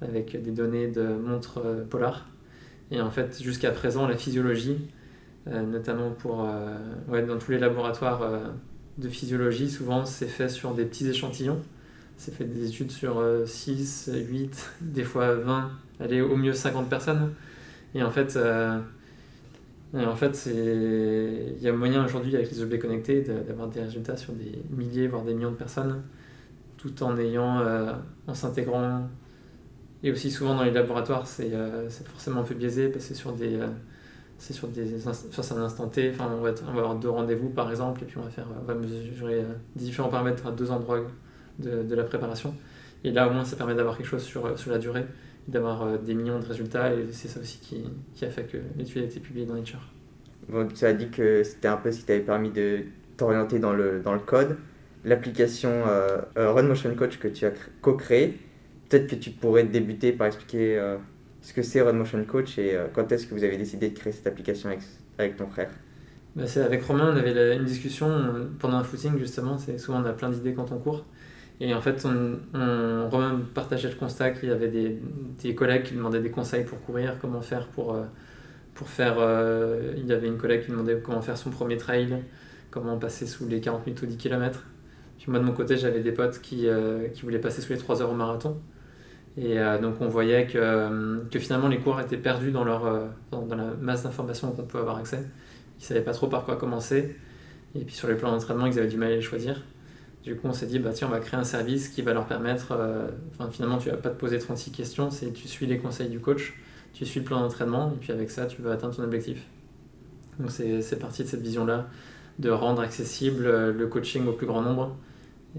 avec 0.02 0.40
des 0.40 0.50
données 0.50 0.88
de 0.88 1.02
montres 1.02 1.60
polar. 1.88 2.28
Et 2.90 3.00
en 3.00 3.10
fait, 3.10 3.42
jusqu'à 3.42 3.70
présent, 3.70 4.06
la 4.06 4.16
physiologie, 4.16 4.76
notamment 5.46 6.10
pour, 6.10 6.48
ouais, 7.08 7.22
dans 7.24 7.38
tous 7.38 7.52
les 7.52 7.58
laboratoires 7.58 8.28
de 8.98 9.08
physiologie, 9.08 9.70
souvent 9.70 10.04
c'est 10.04 10.26
fait 10.26 10.48
sur 10.48 10.74
des 10.74 10.84
petits 10.84 11.08
échantillons. 11.08 11.60
C'est 12.16 12.34
fait 12.34 12.44
des 12.44 12.66
études 12.66 12.90
sur 12.90 13.22
6, 13.44 14.10
8, 14.12 14.70
des 14.80 15.04
fois 15.04 15.34
20, 15.34 15.70
allez, 16.00 16.20
au 16.20 16.36
mieux 16.36 16.54
50 16.54 16.88
personnes. 16.88 17.32
Et 17.94 18.02
en 18.02 18.10
fait, 18.10 18.36
en 19.94 20.16
fait, 20.16 20.48
il 20.52 21.62
y 21.62 21.68
a 21.68 21.72
moyen 21.72 22.04
aujourd'hui 22.04 22.34
avec 22.34 22.50
les 22.50 22.62
objets 22.62 22.78
connectés 22.78 23.22
d'avoir 23.22 23.68
des 23.68 23.80
résultats 23.80 24.16
sur 24.16 24.32
des 24.32 24.58
milliers, 24.70 25.06
voire 25.08 25.24
des 25.24 25.34
millions 25.34 25.52
de 25.52 25.56
personnes, 25.56 26.02
tout 26.76 27.02
en 27.02 27.16
ayant, 27.18 27.60
euh, 27.60 27.92
en 28.26 28.34
s'intégrant. 28.34 29.08
Et 30.02 30.10
aussi 30.10 30.30
souvent 30.30 30.54
dans 30.54 30.64
les 30.64 30.70
laboratoires, 30.70 31.26
c'est 31.26 31.52
euh, 31.52 31.88
forcément 31.88 32.40
un 32.40 32.44
peu 32.44 32.54
biaisé 32.54 32.88
parce 32.88 33.04
que 33.04 33.08
c'est 33.08 33.14
sur 33.14 33.32
des, 33.32 33.56
euh, 33.56 33.68
c'est 34.38 34.52
sur 34.52 34.68
des, 34.68 35.06
un 35.06 35.62
instant 35.62 35.88
T. 35.88 36.10
Enfin, 36.10 36.30
on 36.36 36.42
va, 36.42 36.50
avoir 36.68 36.96
deux 36.96 37.10
rendez-vous 37.10 37.48
par 37.48 37.70
exemple, 37.70 38.02
et 38.02 38.06
puis 38.06 38.18
on 38.18 38.22
va 38.22 38.30
faire, 38.30 38.46
on 38.60 38.64
va 38.64 38.74
mesurer 38.74 39.44
différents 39.74 40.08
paramètres 40.08 40.46
à 40.46 40.50
deux 40.50 40.70
endroits 40.70 41.00
de, 41.58 41.82
de, 41.82 41.94
la 41.94 42.04
préparation. 42.04 42.54
Et 43.04 43.10
là, 43.10 43.28
au 43.28 43.32
moins, 43.32 43.44
ça 43.44 43.56
permet 43.56 43.74
d'avoir 43.74 43.96
quelque 43.96 44.06
chose 44.06 44.22
sur, 44.22 44.58
sur 44.58 44.70
la 44.70 44.78
durée 44.78 45.06
d'avoir 45.48 45.82
euh, 45.82 45.98
des 45.98 46.14
millions 46.14 46.38
de 46.38 46.44
résultats 46.44 46.92
et 46.92 47.06
c'est 47.12 47.28
ça 47.28 47.40
aussi 47.40 47.58
qui, 47.60 47.84
qui, 48.14 48.24
a 48.24 48.30
fait 48.30 48.44
que 48.44 48.58
l'étude 48.76 49.02
a 49.02 49.06
été 49.06 49.20
publiée 49.20 49.46
dans 49.46 49.54
Nature. 49.54 49.80
Bon, 50.48 50.66
tu 50.66 50.84
as 50.84 50.92
dit 50.92 51.08
que 51.08 51.42
c'était 51.42 51.68
un 51.68 51.76
peu 51.76 51.90
ce 51.90 52.00
qui 52.00 52.04
t'avait 52.04 52.20
permis 52.20 52.50
de 52.50 52.84
t'orienter 53.16 53.58
dans 53.58 53.72
le, 53.72 54.00
dans 54.00 54.12
le 54.12 54.20
code. 54.20 54.56
L'application 55.04 55.70
euh, 55.70 56.18
euh, 56.36 56.52
Run 56.52 56.64
Motion 56.64 56.94
Coach 56.94 57.18
que 57.18 57.28
tu 57.28 57.46
as 57.46 57.52
co-créée, 57.80 58.38
peut-être 58.88 59.08
que 59.08 59.14
tu 59.14 59.30
pourrais 59.30 59.64
débuter 59.64 60.12
par 60.12 60.26
expliquer 60.26 60.96
ce 61.46 61.52
que 61.52 61.62
c'est 61.62 61.80
Run 61.80 61.92
Motion 61.92 62.24
Coach 62.24 62.58
et 62.58 62.76
quand 62.92 63.10
est-ce 63.12 63.26
que 63.26 63.34
vous 63.34 63.44
avez 63.44 63.56
décidé 63.56 63.90
de 63.90 63.96
créer 63.96 64.12
cette 64.12 64.26
application 64.26 64.68
avec, 65.18 65.36
ton 65.36 65.46
frère? 65.46 65.70
C'est 66.44 66.60
avec 66.60 66.82
Romain, 66.82 67.12
on 67.12 67.16
avait 67.16 67.56
une 67.56 67.64
discussion 67.64 68.10
pendant 68.58 68.78
un 68.78 68.82
footing 68.82 69.16
justement. 69.18 69.56
C'est 69.56 69.78
souvent 69.78 70.02
on 70.02 70.06
a 70.06 70.12
plein 70.12 70.28
d'idées 70.30 70.54
quand 70.54 70.72
on 70.72 70.78
court. 70.78 71.04
Et 71.60 71.72
en 71.72 71.80
fait, 71.80 72.04
on 72.04 73.40
partageait 73.54 73.88
le 73.88 73.94
constat 73.94 74.30
qu'il 74.32 74.50
y 74.50 74.52
avait 74.52 74.68
des, 74.68 75.54
collègues 75.54 75.84
qui 75.84 75.94
demandaient 75.94 76.20
des 76.20 76.30
conseils 76.30 76.64
pour 76.64 76.80
courir, 76.82 77.16
comment 77.20 77.40
faire 77.40 77.68
pour, 77.68 77.94
euh, 77.94 78.02
pour 78.74 78.88
faire. 78.88 79.16
Euh, 79.18 79.94
il 79.96 80.06
y 80.06 80.12
avait 80.12 80.26
une 80.26 80.36
collègue 80.36 80.64
qui 80.64 80.70
demandait 80.70 81.00
comment 81.02 81.22
faire 81.22 81.38
son 81.38 81.50
premier 81.50 81.78
trail, 81.78 82.22
comment 82.70 82.98
passer 82.98 83.26
sous 83.26 83.48
les 83.48 83.60
40 83.60 83.86
minutes 83.86 84.02
ou 84.02 84.06
10 84.06 84.16
km. 84.18 84.64
Puis 85.18 85.30
moi, 85.30 85.40
de 85.40 85.44
mon 85.44 85.52
côté, 85.52 85.78
j'avais 85.78 86.00
des 86.00 86.12
potes 86.12 86.40
qui, 86.40 86.68
euh, 86.68 87.08
qui, 87.08 87.22
voulaient 87.22 87.38
passer 87.38 87.62
sous 87.62 87.72
les 87.72 87.78
3 87.78 88.02
heures 88.02 88.10
au 88.10 88.14
marathon. 88.14 88.60
Et 89.38 89.58
donc, 89.82 89.96
on 90.00 90.08
voyait 90.08 90.46
que, 90.46 91.28
que, 91.30 91.38
finalement, 91.38 91.68
les 91.68 91.78
cours 91.78 92.00
étaient 92.00 92.16
perdus 92.16 92.52
dans, 92.52 92.64
leur, 92.64 93.10
dans, 93.30 93.42
dans 93.42 93.56
la 93.56 93.72
masse 93.78 94.04
d'informations 94.04 94.50
qu'on 94.52 94.62
peut 94.62 94.78
avoir 94.78 94.96
accès. 94.96 95.18
Ils 95.78 95.82
ne 95.82 95.84
savaient 95.84 96.00
pas 96.00 96.14
trop 96.14 96.26
par 96.26 96.46
quoi 96.46 96.56
commencer. 96.56 97.16
Et 97.74 97.84
puis, 97.84 97.94
sur 97.94 98.08
les 98.08 98.14
plans 98.14 98.30
d'entraînement, 98.32 98.66
ils 98.66 98.78
avaient 98.78 98.88
du 98.88 98.96
mal 98.96 99.12
à 99.12 99.16
les 99.16 99.20
choisir. 99.20 99.62
Du 100.26 100.34
coup, 100.34 100.48
on 100.48 100.52
s'est 100.52 100.66
dit, 100.66 100.80
bah, 100.80 100.90
tiens, 100.92 101.06
on 101.06 101.10
va 101.12 101.20
créer 101.20 101.38
un 101.38 101.44
service 101.44 101.88
qui 101.88 102.02
va 102.02 102.12
leur 102.12 102.26
permettre, 102.26 102.72
euh, 102.72 103.08
enfin, 103.30 103.48
finalement, 103.48 103.78
tu 103.78 103.90
vas 103.90 103.96
pas 103.96 104.10
te 104.10 104.18
poser 104.18 104.40
36 104.40 104.72
questions, 104.72 105.12
c'est 105.12 105.32
tu 105.32 105.46
suis 105.46 105.66
les 105.66 105.78
conseils 105.78 106.08
du 106.08 106.18
coach, 106.18 106.54
tu 106.94 107.06
suis 107.06 107.20
le 107.20 107.26
plan 107.26 107.38
d'entraînement, 107.38 107.92
et 107.92 107.96
puis 108.00 108.10
avec 108.10 108.32
ça, 108.32 108.46
tu 108.46 108.60
vas 108.60 108.72
atteindre 108.72 108.96
ton 108.96 109.04
objectif. 109.04 109.46
Donc, 110.40 110.50
c'est 110.50 110.98
parti 110.98 111.22
de 111.22 111.28
cette 111.28 111.42
vision-là, 111.42 111.86
de 112.40 112.50
rendre 112.50 112.82
accessible 112.82 113.46
euh, 113.46 113.72
le 113.72 113.86
coaching 113.86 114.26
au 114.26 114.32
plus 114.32 114.48
grand 114.48 114.62
nombre, 114.62 114.96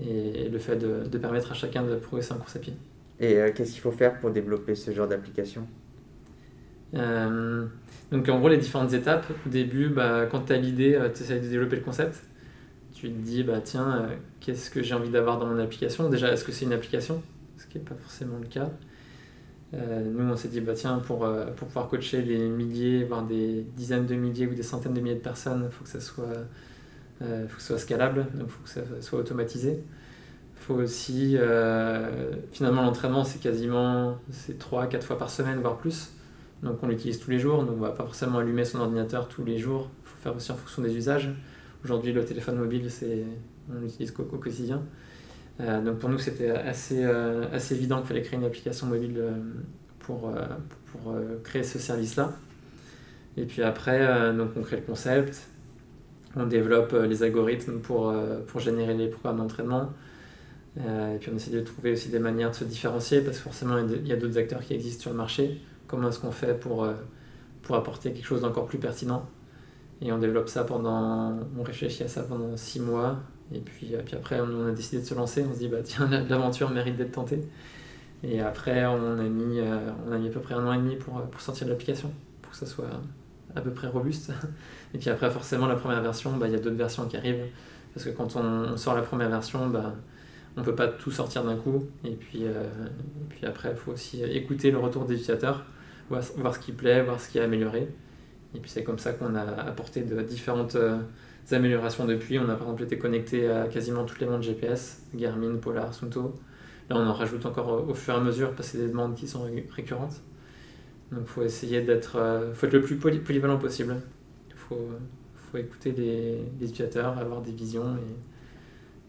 et, 0.05 0.49
le 0.49 0.59
fait 0.59 0.75
de, 0.75 1.07
de, 1.07 1.17
permettre 1.17 1.53
à 1.53 1.55
chacun 1.55 1.83
de 1.83 1.95
progresser 1.95 2.33
en 2.33 2.37
course 2.37 2.57
à 2.57 2.59
pied. 2.59 2.73
Et 3.19 3.35
euh, 3.37 3.51
qu'est-ce 3.53 3.71
qu'il 3.71 3.81
faut 3.81 3.91
faire 3.91 4.19
pour 4.19 4.31
développer 4.31 4.75
ce 4.75 4.91
genre 4.91 5.07
d'application? 5.07 5.67
Donc 6.93 8.29
en 8.29 8.39
gros, 8.39 8.47
les 8.47 8.57
différentes 8.57 8.93
étapes, 8.93 9.25
au 9.45 9.49
début, 9.49 9.89
bah, 9.89 10.25
quand 10.31 10.45
tu 10.45 10.53
as 10.53 10.57
l'idée, 10.57 10.97
tu 11.13 11.23
essaies 11.23 11.39
de 11.39 11.47
développer 11.47 11.75
le 11.75 11.81
concept. 11.81 12.23
Tu 12.93 13.09
te 13.09 13.13
dis, 13.13 13.43
bah, 13.43 13.59
tiens, 13.61 14.07
qu'est-ce 14.39 14.71
que 14.71 14.81
j'ai 14.81 14.95
envie 14.95 15.09
d'avoir 15.09 15.37
dans 15.37 15.47
mon 15.47 15.59
application? 15.59 16.09
Déjà, 16.09 16.31
est-ce 16.31 16.45
que 16.45 16.51
c'est 16.53 16.65
une 16.65 16.73
application? 16.73 17.21
Ce 17.57 17.65
qui 17.67 17.77
n'est 17.77 17.83
pas 17.83 17.95
forcément 17.95 18.37
le 18.39 18.47
cas. 18.47 18.69
nous, 19.73 20.31
on 20.31 20.37
s'est 20.37 20.47
dit, 20.47 20.61
bah, 20.61 20.73
tiens, 20.75 20.99
pour, 20.99 21.27
pour 21.57 21.67
pouvoir 21.67 21.89
coacher 21.89 22.21
les 22.21 22.47
milliers, 22.47 23.03
voire 23.03 23.23
des 23.23 23.65
dizaines 23.75 24.05
de 24.05 24.15
milliers 24.15 24.47
ou 24.47 24.55
des 24.55 24.63
centaines 24.63 24.93
de 24.93 25.01
milliers 25.01 25.15
de 25.15 25.19
personnes, 25.19 25.63
il 25.65 25.71
faut 25.71 25.83
que 25.83 25.89
ça 25.89 25.99
soit 25.99 26.47
euh, 27.21 27.47
faut 27.47 27.55
que 27.55 27.61
ce 27.61 27.67
soit 27.69 27.79
scalable, 27.79 28.27
il 28.35 28.47
faut 28.47 28.63
que 28.63 28.69
ça 28.69 28.81
soit 29.01 29.19
automatisé. 29.19 29.83
Faut 30.67 30.75
aussi, 30.75 31.37
euh, 31.37 32.31
finalement, 32.51 32.81
l'entraînement, 32.81 33.23
c'est 33.23 33.39
quasiment 33.39 34.17
3-4 34.59 35.01
fois 35.01 35.17
par 35.17 35.29
semaine, 35.29 35.59
voire 35.59 35.77
plus. 35.77 36.11
Donc 36.61 36.79
on 36.81 36.87
l'utilise 36.87 37.19
tous 37.19 37.31
les 37.31 37.39
jours, 37.39 37.63
donc 37.63 37.75
on 37.77 37.81
va 37.81 37.91
pas 37.91 38.03
forcément 38.03 38.39
allumer 38.39 38.65
son 38.65 38.79
ordinateur 38.79 39.27
tous 39.27 39.45
les 39.45 39.59
jours. 39.59 39.89
Il 40.03 40.09
faut 40.09 40.17
faire 40.21 40.35
aussi 40.35 40.51
en 40.51 40.55
fonction 40.55 40.81
des 40.81 40.95
usages. 40.95 41.29
Aujourd'hui, 41.83 42.11
le 42.11 42.25
téléphone 42.25 42.57
mobile, 42.57 42.89
c'est, 42.89 43.23
on 43.71 43.79
l'utilise 43.79 44.13
au, 44.17 44.23
quotidien. 44.23 44.81
Euh, 45.59 45.81
donc 45.81 45.99
pour 45.99 46.09
nous, 46.09 46.19
c'était 46.19 46.49
assez, 46.49 47.03
assez 47.03 47.75
évident 47.75 47.99
qu'il 47.99 48.07
fallait 48.07 48.21
créer 48.23 48.39
une 48.39 48.45
application 48.45 48.87
mobile 48.87 49.21
pour, 49.99 50.33
pour, 50.91 51.15
créer 51.43 51.63
ce 51.63 51.79
service-là. 51.79 52.33
Et 53.37 53.45
puis 53.45 53.61
après, 53.61 54.33
donc 54.33 54.49
on 54.57 54.61
crée 54.63 54.77
le 54.77 54.81
concept, 54.81 55.47
on 56.37 56.45
développe 56.45 56.93
euh, 56.93 57.07
les 57.07 57.23
algorithmes 57.23 57.79
pour, 57.79 58.09
euh, 58.09 58.39
pour 58.47 58.59
générer 58.59 58.93
les 58.93 59.07
programmes 59.07 59.37
d'entraînement. 59.37 59.91
Euh, 60.79 61.15
et 61.15 61.17
puis 61.17 61.31
on 61.33 61.35
essaie 61.35 61.51
de 61.51 61.61
trouver 61.61 61.93
aussi 61.93 62.09
des 62.09 62.19
manières 62.19 62.51
de 62.51 62.55
se 62.55 62.63
différencier 62.63 63.21
parce 63.21 63.37
que 63.37 63.43
forcément 63.43 63.77
il 63.79 64.07
y 64.07 64.13
a 64.13 64.15
d'autres 64.15 64.37
acteurs 64.37 64.61
qui 64.61 64.73
existent 64.73 65.03
sur 65.03 65.11
le 65.11 65.17
marché. 65.17 65.59
Comment 65.87 66.09
est-ce 66.09 66.19
qu'on 66.19 66.31
fait 66.31 66.59
pour, 66.59 66.87
pour 67.63 67.75
apporter 67.75 68.11
quelque 68.11 68.25
chose 68.25 68.41
d'encore 68.41 68.67
plus 68.67 68.77
pertinent? 68.77 69.27
Et 70.01 70.11
on 70.11 70.19
développe 70.19 70.49
ça 70.49 70.63
pendant. 70.63 71.39
On 71.57 71.63
réfléchit 71.63 72.03
à 72.03 72.07
ça 72.07 72.23
pendant 72.23 72.55
six 72.57 72.79
mois. 72.79 73.17
Et 73.53 73.59
puis, 73.59 73.95
puis 74.05 74.15
après 74.15 74.39
on 74.41 74.67
a 74.67 74.71
décidé 74.71 75.01
de 75.01 75.07
se 75.07 75.15
lancer. 75.15 75.45
On 75.49 75.53
se 75.53 75.59
dit 75.59 75.67
bah 75.67 75.77
tiens 75.83 76.07
l'aventure 76.29 76.69
mérite 76.69 76.97
d'être 76.97 77.13
tentée. 77.13 77.41
Et 78.23 78.41
après 78.41 78.85
on 78.85 79.17
a 79.17 79.23
mis, 79.23 79.59
on 80.07 80.11
a 80.11 80.17
mis 80.17 80.27
à 80.27 80.31
peu 80.31 80.41
près 80.41 80.53
un 80.55 80.67
an 80.67 80.73
et 80.73 80.77
demi 80.77 80.97
pour, 80.97 81.21
pour 81.21 81.41
sortir 81.41 81.65
de 81.65 81.71
l'application 81.71 82.11
pour 82.47 82.51
que 82.51 82.57
ça 82.57 82.65
soit 82.65 82.89
à 83.55 83.61
peu 83.61 83.71
près 83.71 83.87
robuste. 83.87 84.31
Et 84.93 84.97
puis 84.97 85.09
après, 85.09 85.29
forcément, 85.29 85.67
la 85.67 85.75
première 85.75 86.01
version, 86.01 86.35
bah, 86.37 86.47
il 86.47 86.53
y 86.53 86.55
a 86.55 86.59
d'autres 86.59 86.77
versions 86.77 87.05
qui 87.07 87.17
arrivent. 87.17 87.45
Parce 87.93 88.05
que 88.05 88.11
quand 88.11 88.35
on, 88.35 88.77
sort 88.77 88.95
la 88.95 89.01
première 89.01 89.29
version, 89.29 89.67
bah, 89.67 89.93
on 90.57 90.63
peut 90.63 90.75
pas 90.75 90.87
tout 90.87 91.11
sortir 91.11 91.43
d'un 91.43 91.55
coup. 91.55 91.85
Et 92.03 92.15
puis, 92.15 92.41
euh, 92.43 92.63
puis 93.29 93.45
après, 93.45 93.69
il 93.71 93.77
faut 93.77 93.91
aussi 93.91 94.23
écouter 94.23 94.71
le 94.71 94.79
retour 94.79 95.05
des 95.05 95.13
utilisateurs, 95.13 95.63
voir, 96.09 96.23
ce 96.23 96.59
qui 96.59 96.71
plaît, 96.71 97.03
voir 97.03 97.21
ce 97.21 97.29
qui 97.29 97.37
est 97.37 97.41
amélioré. 97.41 97.87
Et 98.55 98.59
puis 98.59 98.69
c'est 98.69 98.83
comme 98.83 98.97
ça 98.97 99.13
qu'on 99.13 99.35
a 99.35 99.43
apporté 99.43 100.01
de 100.01 100.21
différentes 100.21 100.75
euh, 100.75 100.97
améliorations 101.51 102.05
depuis. 102.05 102.39
On 102.39 102.49
a 102.49 102.55
par 102.55 102.63
exemple 102.63 102.83
été 102.83 102.97
connecté 102.97 103.49
à 103.49 103.67
quasiment 103.67 104.03
toutes 104.03 104.19
les 104.19 104.25
montres 104.25 104.43
GPS, 104.43 105.03
Garmin, 105.13 105.55
Polar, 105.57 105.93
Sunto. 105.93 106.33
Là, 106.89 106.95
on 106.97 107.05
en 107.05 107.13
rajoute 107.13 107.45
encore 107.45 107.87
au, 107.87 107.93
fur 107.93 108.15
et 108.15 108.17
à 108.17 108.19
mesure 108.21 108.53
parce 108.53 108.71
que 108.71 108.77
c'est 108.77 108.83
des 108.83 108.89
demandes 108.89 109.15
qui 109.15 109.27
sont 109.27 109.45
récurrentes. 109.75 110.21
Donc 111.11 111.21
il 111.23 111.27
faut 111.27 111.43
essayer 111.43 111.81
d'être 111.81 112.15
euh, 112.17 112.53
faut 112.53 112.65
être 112.65 112.73
le 112.73 112.81
plus 112.81 112.95
polyvalent 112.95 113.57
possible. 113.57 113.97
Il 114.49 114.55
faut, 114.55 114.89
faut 115.35 115.57
écouter 115.57 115.91
les, 115.91 116.41
utilisateurs, 116.61 117.17
avoir 117.19 117.41
des 117.41 117.51
visions 117.51 117.97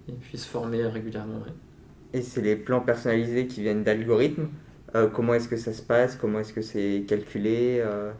et 0.08 0.12
puis 0.12 0.38
se 0.38 0.48
former 0.48 0.84
régulièrement. 0.86 1.42
Et 2.12 2.22
c'est 2.22 2.40
les 2.40 2.56
plans 2.56 2.80
personnalisés 2.80 3.46
qui 3.46 3.62
viennent 3.62 3.84
d'algorithmes. 3.84 4.48
Euh, 4.94 5.08
comment 5.08 5.34
est-ce 5.34 5.48
que 5.48 5.56
ça 5.56 5.72
se 5.72 5.82
passe? 5.82 6.16
Comment 6.16 6.40
est-ce 6.40 6.52
que 6.52 6.62
c'est 6.62 7.04
calculé 7.06 7.82
euh? 7.84 8.12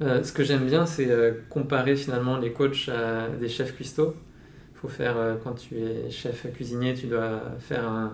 Ce 0.00 0.32
que 0.32 0.44
j'aime 0.44 0.66
bien, 0.66 0.86
c'est 0.86 1.08
comparer 1.48 1.96
finalement 1.96 2.36
les 2.36 2.52
coachs 2.52 2.88
à 2.88 3.28
des 3.28 3.48
chefs 3.48 3.74
cuistots. 3.74 4.14
faut 4.74 4.88
faire, 4.88 5.38
quand 5.42 5.54
tu 5.54 5.78
es 5.78 6.10
chef 6.10 6.52
cuisinier, 6.52 6.92
tu 6.92 7.06
dois 7.06 7.40
faire 7.58 7.88
un, 7.88 8.12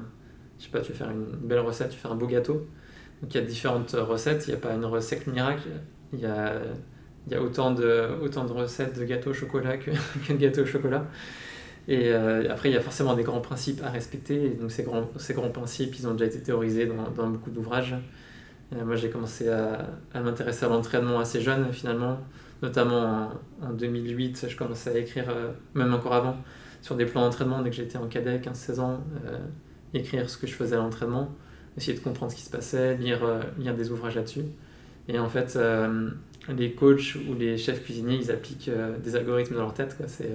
je 0.58 0.64
sais 0.64 0.70
pas, 0.70 0.80
tu 0.80 0.92
veux 0.92 0.98
faire 0.98 1.10
une 1.10 1.24
belle 1.24 1.58
recette, 1.58 1.90
tu 1.90 1.98
fais 1.98 2.08
un 2.08 2.14
beau 2.14 2.28
gâteau 2.28 2.68
donc 3.22 3.34
il 3.34 3.40
y 3.40 3.44
a 3.44 3.46
différentes 3.46 3.92
recettes, 3.92 4.46
il 4.48 4.50
n'y 4.50 4.56
a 4.56 4.60
pas 4.60 4.74
une 4.74 4.84
recette 4.84 5.28
miracle, 5.28 5.68
il 6.12 6.18
y 6.18 6.26
a, 6.26 6.54
il 7.26 7.32
y 7.32 7.36
a 7.36 7.42
autant, 7.42 7.70
de, 7.70 8.08
autant 8.20 8.44
de 8.44 8.52
recettes 8.52 8.98
de 8.98 9.04
gâteau 9.04 9.30
au 9.30 9.34
chocolat 9.34 9.78
que, 9.78 9.90
de 10.28 10.36
gâteau 10.36 10.62
au 10.62 10.66
chocolat. 10.66 11.06
Et 11.88 12.10
euh, 12.12 12.50
après, 12.50 12.70
il 12.70 12.74
y 12.74 12.76
a 12.76 12.80
forcément 12.80 13.14
des 13.14 13.24
grands 13.24 13.40
principes 13.40 13.82
à 13.82 13.90
respecter. 13.90 14.50
Donc 14.50 14.70
ces 14.70 14.84
grands, 14.84 15.10
ces 15.16 15.34
grands 15.34 15.50
principes, 15.50 15.98
ils 15.98 16.06
ont 16.06 16.12
déjà 16.12 16.26
été 16.26 16.40
théorisés 16.40 16.86
dans, 16.86 17.28
beaucoup 17.28 17.50
d'ouvrages. 17.50 17.96
Euh, 18.72 18.84
moi, 18.84 18.96
j'ai 18.96 19.10
commencé 19.10 19.48
à, 19.48 19.88
m'intéresser 20.14 20.64
à 20.64 20.68
l'entraînement 20.68 21.18
assez 21.18 21.40
jeune, 21.40 21.72
finalement. 21.72 22.18
Notamment 22.62 23.32
en, 23.60 23.72
2008, 23.72 24.46
je 24.48 24.56
commençais 24.56 24.90
à 24.90 24.98
écrire, 24.98 25.28
euh, 25.30 25.50
même 25.74 25.92
encore 25.92 26.14
avant, 26.14 26.36
sur 26.80 26.94
des 26.94 27.04
plans 27.04 27.22
d'entraînement 27.22 27.60
dès 27.62 27.70
que 27.70 27.76
j'étais 27.76 27.98
en 27.98 28.06
cadet, 28.06 28.38
15-16 28.38 28.80
ans, 28.80 29.00
écrire 29.94 30.30
ce 30.30 30.38
que 30.38 30.46
je 30.46 30.54
faisais 30.54 30.74
à 30.74 30.78
l'entraînement 30.78 31.30
essayer 31.76 31.96
de 31.96 32.02
comprendre 32.02 32.30
ce 32.30 32.36
qui 32.36 32.42
se 32.42 32.50
passait, 32.50 32.98
lire, 32.98 33.20
lire 33.58 33.74
des 33.74 33.90
ouvrages 33.90 34.16
là-dessus. 34.16 34.44
Et 35.08 35.18
en 35.18 35.28
fait, 35.28 35.58
les 36.54 36.72
coachs 36.72 37.14
ou 37.14 37.34
les 37.34 37.56
chefs 37.56 37.82
cuisiniers, 37.82 38.16
ils 38.16 38.30
appliquent 38.30 38.70
des 39.02 39.16
algorithmes 39.16 39.54
dans 39.54 39.62
leur 39.62 39.72
tête. 39.72 39.96
C'est 40.06 40.32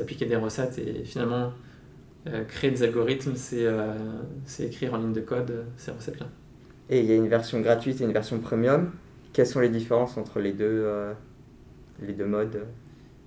appliquer 0.00 0.26
des 0.26 0.36
recettes 0.36 0.78
et 0.78 1.04
finalement, 1.04 1.52
créer 2.48 2.70
des 2.70 2.82
algorithmes, 2.82 3.34
c'est 3.36 4.64
écrire 4.64 4.94
en 4.94 4.98
ligne 4.98 5.12
de 5.12 5.20
code 5.20 5.64
ces 5.76 5.90
recettes-là. 5.90 6.26
Et 6.90 7.00
il 7.00 7.06
y 7.06 7.12
a 7.12 7.16
une 7.16 7.28
version 7.28 7.60
gratuite 7.60 8.00
et 8.00 8.04
une 8.04 8.12
version 8.12 8.38
premium. 8.38 8.92
Quelles 9.32 9.46
sont 9.46 9.60
les 9.60 9.68
différences 9.68 10.16
entre 10.16 10.40
les 10.40 10.52
deux, 10.52 10.86
les 12.02 12.12
deux 12.12 12.26
modes? 12.26 12.62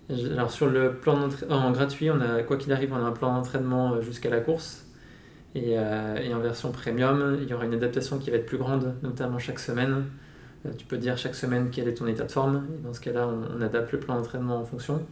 Alors 0.10 0.52
sur 0.52 0.68
le 0.68 0.96
plan 0.96 1.30
en 1.50 1.72
gratuit, 1.72 2.10
on 2.10 2.22
a 2.22 2.42
quoi 2.44 2.58
qu'il 2.58 2.72
arrive, 2.74 2.94
on 2.94 2.98
a 2.98 3.08
un 3.08 3.12
plan 3.12 3.34
d'entraînement 3.36 4.02
jusqu'à 4.02 4.30
la 4.30 4.40
course 4.40 4.88
euh, 5.66 6.18
et, 6.18 6.34
en 6.34 6.40
version 6.40 6.72
premium, 6.72 7.38
il 7.42 7.48
y 7.48 7.54
aura 7.54 7.66
une 7.66 7.74
adaptation 7.74 8.18
qui 8.18 8.30
va 8.30 8.38
être 8.38 8.46
plus 8.46 8.58
grande, 8.58 8.96
notamment 9.04 9.40
chaque 9.40 9.60
semaine. 9.60 10.06
Euh, 10.66 10.72
tu 10.78 10.86
peux 10.86 10.98
dire 10.98 11.18
chaque 11.18 11.36
semaine 11.36 11.70
quel 11.72 11.88
est 11.88 11.96
ton 11.96 12.08
état 12.08 12.26
de 12.26 12.32
forme, 12.32 12.68
et 12.74 12.84
dans 12.84 12.94
ce 12.94 13.00
cas-là, 13.02 13.28
on, 13.28 13.62
adapte 13.62 13.92
le 13.92 14.00
plan 14.00 14.16
d'entraînement 14.16 14.58
en 14.58 14.66
fonction. 14.66 15.06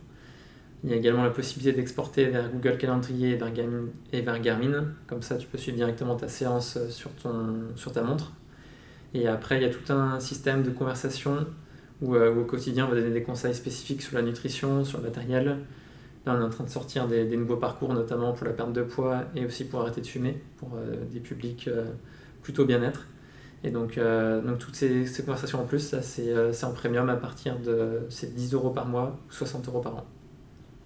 Il 0.83 0.91
y 0.91 0.93
a 0.93 0.97
également 0.97 1.23
la 1.23 1.31
possibilité 1.31 1.75
d'exporter 1.75 2.25
vers 2.25 2.51
Google 2.51 2.77
Calendrier 2.77 3.39
et 4.13 4.21
vers, 4.21 4.39
Garmin. 4.39 4.85
Comme 5.07 5.21
ça, 5.21 5.37
tu 5.37 5.47
peux 5.47 5.57
suivre 5.57 5.77
directement 5.77 6.15
ta 6.15 6.27
séance 6.27 6.77
sur, 6.89 7.11
ton, 7.11 7.55
sur 7.75 7.91
ta 7.91 8.03
montre. 8.03 8.33
Et 9.13 9.27
après, 9.27 9.57
il 9.57 9.63
y 9.63 9.65
a 9.65 9.69
tout 9.69 9.91
un 9.91 10.19
système 10.19 10.61
de 10.61 10.69
conversation 10.69 11.47
où, 12.01 12.15
euh, 12.15 12.33
où, 12.33 12.41
au 12.41 12.45
quotidien, 12.45 12.85
on 12.85 12.89
va 12.89 12.95
donner 12.95 13.11
des 13.11 13.23
conseils 13.23 13.55
spécifiques 13.55 14.01
sur 14.01 14.15
la 14.15 14.21
nutrition, 14.21 14.83
sur 14.83 14.99
le 14.99 15.05
matériel, 15.05 15.57
Là, 16.25 16.35
on 16.35 16.41
est 16.41 16.43
en 16.43 16.49
train 16.49 16.63
de 16.63 16.69
sortir 16.69 17.07
des, 17.07 17.25
nouveaux 17.37 17.57
parcours, 17.57 17.93
notamment 17.93 18.33
pour 18.33 18.47
la 18.47 18.53
perte 18.53 18.73
de 18.73 18.81
poids 18.81 19.25
et 19.35 19.45
aussi 19.45 19.63
pour 19.65 19.81
arrêter 19.81 20.01
de 20.01 20.07
fumer, 20.07 20.41
pour 20.57 20.71
euh, 20.75 20.95
des 21.11 21.19
publics 21.19 21.67
euh, 21.67 21.85
plutôt 22.41 22.65
bien-être. 22.65 23.07
Et 23.63 23.69
donc, 23.69 23.97
euh, 23.97 24.41
donc 24.41 24.57
toutes 24.57 24.75
ces, 24.75 25.05
conversations 25.19 25.61
en 25.61 25.65
plus, 25.65 25.95
c'est 26.01 26.63
en 26.63 26.71
premium 26.71 27.09
à 27.09 27.15
partir 27.15 27.59
de 27.59 28.01
10 28.09 28.53
euros 28.53 28.71
par 28.71 28.87
mois 28.87 29.19
ou 29.27 29.31
60 29.31 29.67
euros 29.67 29.81
par 29.81 29.97
an. 29.97 30.05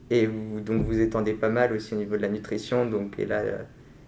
Et 0.09 0.25
vous, 0.25 0.59
donc 0.61 0.85
vous 0.85 0.99
étendez 0.99 1.33
pas 1.33 1.49
mal 1.49 1.73
aussi 1.73 1.93
au 1.93 1.97
niveau 1.97 2.17
de 2.17 2.21
la 2.21 2.29
nutrition. 2.29 2.85
Donc, 2.85 3.17
là, 3.17 3.43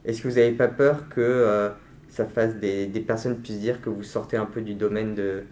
est-ce 0.06 0.22
que 0.22 0.28
vous 0.28 0.36
n'avez 0.36 0.52
pas 0.52 0.68
peur 0.68 1.10
que 1.10 1.72
ça 2.08 2.26
fasse 2.26 2.56
des, 2.56 2.88
des, 2.88 3.00
personnes 3.00 3.38
puissent 3.38 3.60
dire 3.60 3.82
que 3.82 3.90
vous 3.90 4.04
sortez 4.04 4.36
un 4.36 4.46
peu 4.46 4.62
du 4.62 4.74
domaine 4.74 5.16
de, 5.16 5.44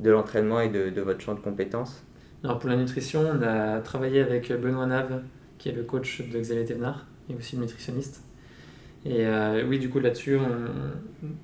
de 0.00 0.10
l'entraînement 0.10 0.60
et 0.60 0.68
de, 0.68 0.90
de 0.90 1.00
votre 1.00 1.20
champ 1.20 1.34
de 1.34 1.40
compétences? 1.40 2.02
Alors 2.42 2.58
pour 2.58 2.70
la 2.70 2.76
nutrition, 2.76 3.20
on 3.20 3.42
a 3.42 3.80
travaillé 3.80 4.20
avec 4.20 4.50
Benoît 4.52 4.86
Nave, 4.86 5.22
qui 5.58 5.68
est 5.68 5.72
le 5.72 5.82
coach 5.82 6.22
de 6.22 6.38
Xavier 6.38 6.64
Thévenard, 6.64 7.06
et 7.28 7.34
aussi 7.34 7.56
le 7.56 7.62
nutritionniste. 7.62 8.24
Et 9.04 9.26
euh, 9.26 9.64
oui, 9.66 9.78
du 9.78 9.88
coup, 9.88 9.98
là-dessus, 9.98 10.38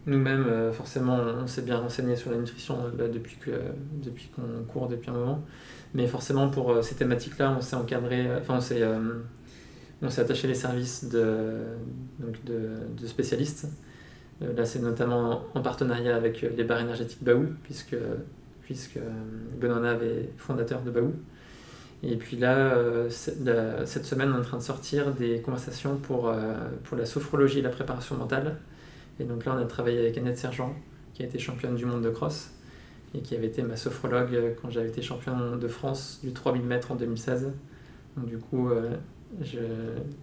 nous-mêmes, 0.06 0.46
euh, 0.46 0.72
forcément, 0.72 1.16
on 1.16 1.46
s'est 1.46 1.62
bien 1.62 1.78
renseigné 1.78 2.14
sur 2.16 2.30
la 2.30 2.36
nutrition 2.36 2.76
là, 2.98 3.08
depuis 3.08 3.36
qu'on 3.36 3.52
depuis 4.02 4.30
court 4.68 4.88
depuis 4.88 5.10
un 5.10 5.14
moment. 5.14 5.44
Mais 5.94 6.06
forcément, 6.06 6.48
pour 6.50 6.70
euh, 6.70 6.82
ces 6.82 6.96
thématiques-là, 6.96 7.54
on 7.56 7.60
s'est 7.60 7.76
encadré, 7.76 8.26
enfin, 8.38 8.56
on 8.56 8.60
s'est, 10.10 10.20
attaché 10.20 10.48
les 10.48 10.54
services 10.54 11.08
de, 11.08 11.62
donc 12.18 12.44
de, 12.44 13.06
spécialistes. 13.06 13.68
là, 14.40 14.66
c'est 14.66 14.80
notamment 14.80 15.44
en 15.54 15.62
partenariat 15.62 16.14
avec 16.14 16.42
les 16.42 16.64
barres 16.64 16.80
énergétiques 16.80 17.24
Baou, 17.24 17.46
puisque 17.62 17.96
puisque 18.66 18.96
euh, 18.96 19.10
Benoît 19.60 19.80
Nave 19.80 20.02
est 20.02 20.28
fondateur 20.36 20.82
de 20.82 20.90
Baou. 20.90 21.14
Et 22.02 22.16
puis 22.16 22.36
là, 22.36 22.56
euh, 22.76 23.08
cette 23.10 24.04
semaine, 24.04 24.30
on 24.32 24.36
est 24.36 24.40
en 24.40 24.42
train 24.42 24.58
de 24.58 24.62
sortir 24.62 25.12
des 25.12 25.40
conversations 25.40 25.96
pour, 25.96 26.28
euh, 26.28 26.54
pour 26.84 26.96
la 26.96 27.06
sophrologie 27.06 27.60
et 27.60 27.62
la 27.62 27.70
préparation 27.70 28.16
mentale. 28.16 28.56
Et 29.18 29.24
donc 29.24 29.44
là, 29.44 29.54
on 29.56 29.62
a 29.62 29.64
travaillé 29.64 29.98
avec 29.98 30.18
Annette 30.18 30.38
Sergent, 30.38 30.74
qui 31.14 31.22
a 31.22 31.26
été 31.26 31.38
championne 31.38 31.74
du 31.74 31.86
monde 31.86 32.02
de 32.02 32.10
cross 32.10 32.50
et 33.14 33.20
qui 33.20 33.34
avait 33.34 33.46
été 33.46 33.62
ma 33.62 33.76
sophrologue 33.76 34.56
quand 34.60 34.70
j'avais 34.70 34.88
été 34.88 35.00
championne 35.00 35.58
de 35.58 35.68
France 35.68 36.20
du 36.22 36.32
3000 36.32 36.62
mètres 36.62 36.92
en 36.92 36.96
2016. 36.96 37.52
Donc 38.16 38.26
du 38.26 38.36
coup, 38.36 38.68
je, 39.40 39.58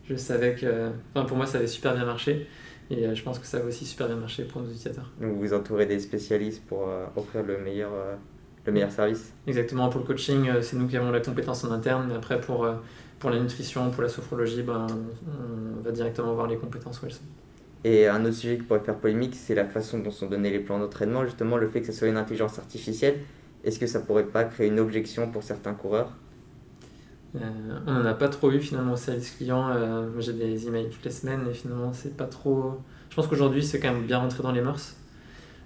je, 0.07 0.15
savais 0.15 0.53
que... 0.53 0.91
Enfin, 1.13 1.25
pour 1.25 1.37
moi, 1.37 1.47
ça 1.47 1.57
avait 1.57 1.67
super 1.67 1.95
bien 1.95 2.05
marché. 2.05 2.47
Et 2.89 3.05
euh, 3.05 3.15
je 3.15 3.23
pense 3.23 3.39
que 3.39 3.45
ça 3.45 3.59
va 3.59 3.65
aussi 3.65 3.85
super 3.85 4.07
bien 4.07 4.15
marcher 4.15 4.43
pour 4.43 4.61
nos 4.61 4.67
utilisateurs. 4.67 5.11
Vous 5.19 5.35
vous 5.35 5.53
entourez 5.53 5.85
des 5.85 5.99
spécialistes 5.99 6.63
pour 6.65 6.89
euh, 6.89 7.05
offrir 7.15 7.43
le 7.43 7.57
meilleur, 7.57 7.91
le 8.65 8.71
meilleur 8.71 8.91
service 8.91 9.33
Exactement, 9.47 9.89
pour 9.89 10.01
le 10.01 10.07
coaching, 10.07 10.49
c'est 10.61 10.77
nous 10.77 10.87
qui 10.87 10.97
avons 10.97 11.11
la 11.11 11.19
compétence 11.19 11.63
en 11.65 11.71
interne, 11.71 12.05
mais 12.07 12.15
après 12.15 12.39
pour, 12.39 12.67
pour 13.19 13.29
la 13.29 13.39
nutrition, 13.39 13.91
pour 13.91 14.03
la 14.03 14.09
sophrologie, 14.09 14.61
ben, 14.61 14.87
on, 15.27 15.81
va 15.81 15.91
directement 15.91 16.33
voir 16.33 16.47
les 16.47 16.57
compétences 16.57 17.01
où 17.01 17.05
elles 17.05 17.13
sont. 17.13 17.23
Et 17.83 18.07
un 18.07 18.23
autre 18.23 18.35
sujet 18.35 18.57
qui 18.57 18.63
pourrait 18.63 18.79
faire 18.79 18.95
polémique, 18.95 19.35
c'est 19.35 19.55
la 19.55 19.65
façon 19.65 19.99
dont 19.99 20.11
sont 20.11 20.27
donnés 20.27 20.51
les 20.51 20.59
plans 20.59 20.79
d'entraînement, 20.79 21.25
justement 21.25 21.57
le 21.57 21.67
fait 21.67 21.81
que 21.81 21.87
ce 21.87 21.91
soit 21.91 22.07
une 22.07 22.17
intelligence 22.17 22.57
artificielle. 22.57 23.19
Est-ce 23.63 23.79
que 23.79 23.87
ça 23.87 23.99
pourrait 23.99 24.25
pas 24.25 24.45
créer 24.45 24.67
une 24.67 24.79
objection 24.79 25.29
pour 25.29 25.43
certains 25.43 25.73
coureurs? 25.73 26.11
Euh, 27.35 27.39
on 27.87 27.93
n'en 27.93 28.05
a 28.05 28.13
pas 28.13 28.27
trop 28.27 28.51
eu 28.51 28.59
finalement 28.59 28.93
au 28.93 28.97
service 28.97 29.31
client. 29.31 29.69
Euh, 29.69 30.09
j'ai 30.19 30.33
des 30.33 30.67
emails 30.67 30.89
toutes 30.89 31.05
les 31.05 31.11
semaines 31.11 31.47
et 31.49 31.53
finalement 31.53 31.93
c'est 31.93 32.15
pas 32.15 32.25
trop. 32.25 32.81
Je 33.09 33.15
pense 33.15 33.27
qu'aujourd'hui 33.27 33.63
c'est 33.63 33.79
quand 33.79 33.91
même 33.91 34.03
bien 34.03 34.19
rentré 34.19 34.43
dans 34.43 34.51
les 34.51 34.61
mœurs, 34.61 34.95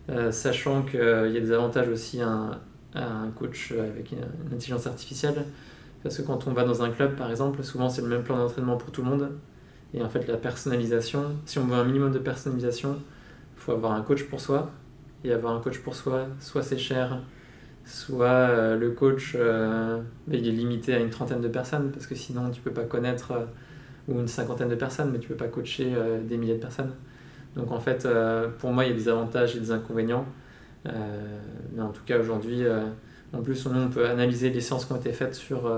euh, 0.09 0.31
sachant 0.31 0.83
qu'il 0.83 0.99
y 0.99 1.37
a 1.37 1.39
des 1.39 1.51
avantages 1.51 1.89
aussi 1.89 2.21
à 2.21 2.61
un, 2.95 3.29
coach 3.37 3.71
avec 3.71 4.11
une, 4.11 4.19
intelligence 4.53 4.87
artificielle. 4.87 5.45
Parce 6.03 6.17
que 6.17 6.21
quand 6.21 6.47
on 6.47 6.53
va 6.53 6.63
dans 6.63 6.83
un 6.83 6.89
club 6.89 7.15
par 7.15 7.29
exemple, 7.29 7.63
souvent 7.63 7.89
c'est 7.89 8.01
le 8.01 8.07
même 8.07 8.23
plan 8.23 8.37
d'entraînement 8.37 8.77
pour 8.77 8.91
tout 8.91 9.03
le 9.03 9.09
monde. 9.09 9.31
Et 9.93 10.01
en 10.01 10.09
fait 10.09 10.27
la 10.27 10.37
personnalisation, 10.37 11.23
si 11.45 11.59
on 11.59 11.65
veut 11.65 11.75
un 11.75 11.85
minimum 11.85 12.11
de 12.11 12.19
personnalisation, 12.19 12.97
il 13.55 13.59
faut 13.59 13.71
avoir 13.71 13.93
un 13.93 14.01
coach 14.01 14.23
pour 14.23 14.39
soi. 14.39 14.71
Et 15.23 15.31
avoir 15.31 15.55
un 15.55 15.59
coach 15.59 15.79
pour 15.79 15.95
soi, 15.95 16.27
soit 16.39 16.61
c'est 16.61 16.77
cher, 16.77 17.19
soit 17.87 18.27
euh, 18.27 18.77
le 18.77 18.91
coach 18.91 19.33
euh, 19.35 20.01
il 20.29 20.47
est 20.47 20.51
limité 20.51 20.93
à 20.93 20.99
une 20.99 21.09
trentaine 21.09 21.41
de 21.41 21.47
personnes 21.47 21.91
parce 21.91 22.05
que 22.05 22.15
sinon 22.15 22.49
tu 22.51 22.61
peux 22.61 22.71
pas 22.71 22.83
connaître 22.83 23.31
euh, 23.31 23.45
ou 24.09 24.19
une 24.19 24.27
cinquantaine 24.27 24.67
de 24.67 24.75
personnes 24.75 25.11
mais 25.11 25.19
tu 25.19 25.29
peux 25.29 25.35
pas 25.35 25.47
coacher 25.47 25.93
des 26.23 26.37
milliers 26.37 26.55
de 26.55 26.61
personnes 26.61 26.91
donc 27.57 27.71
en 27.71 27.79
fait 27.81 28.07
pour 28.57 28.71
moi 28.71 28.85
il 28.85 28.91
y 28.91 28.93
a 28.93 28.95
des 28.95 29.09
avantages 29.09 29.57
et 29.57 29.59
des 29.59 29.71
inconvénients 29.71 30.25
mais 30.85 31.81
en 31.81 31.89
tout 31.89 32.03
cas 32.05 32.19
aujourd'hui 32.19 32.63
en 33.33 33.41
plus 33.41 33.65
on 33.65 33.89
peut 33.89 34.07
analyser 34.07 34.49
les 34.49 34.61
séances 34.61 34.85
qui 34.85 34.93
ont 34.93 34.97
été 34.97 35.11
faites 35.11 35.35
sur, 35.35 35.69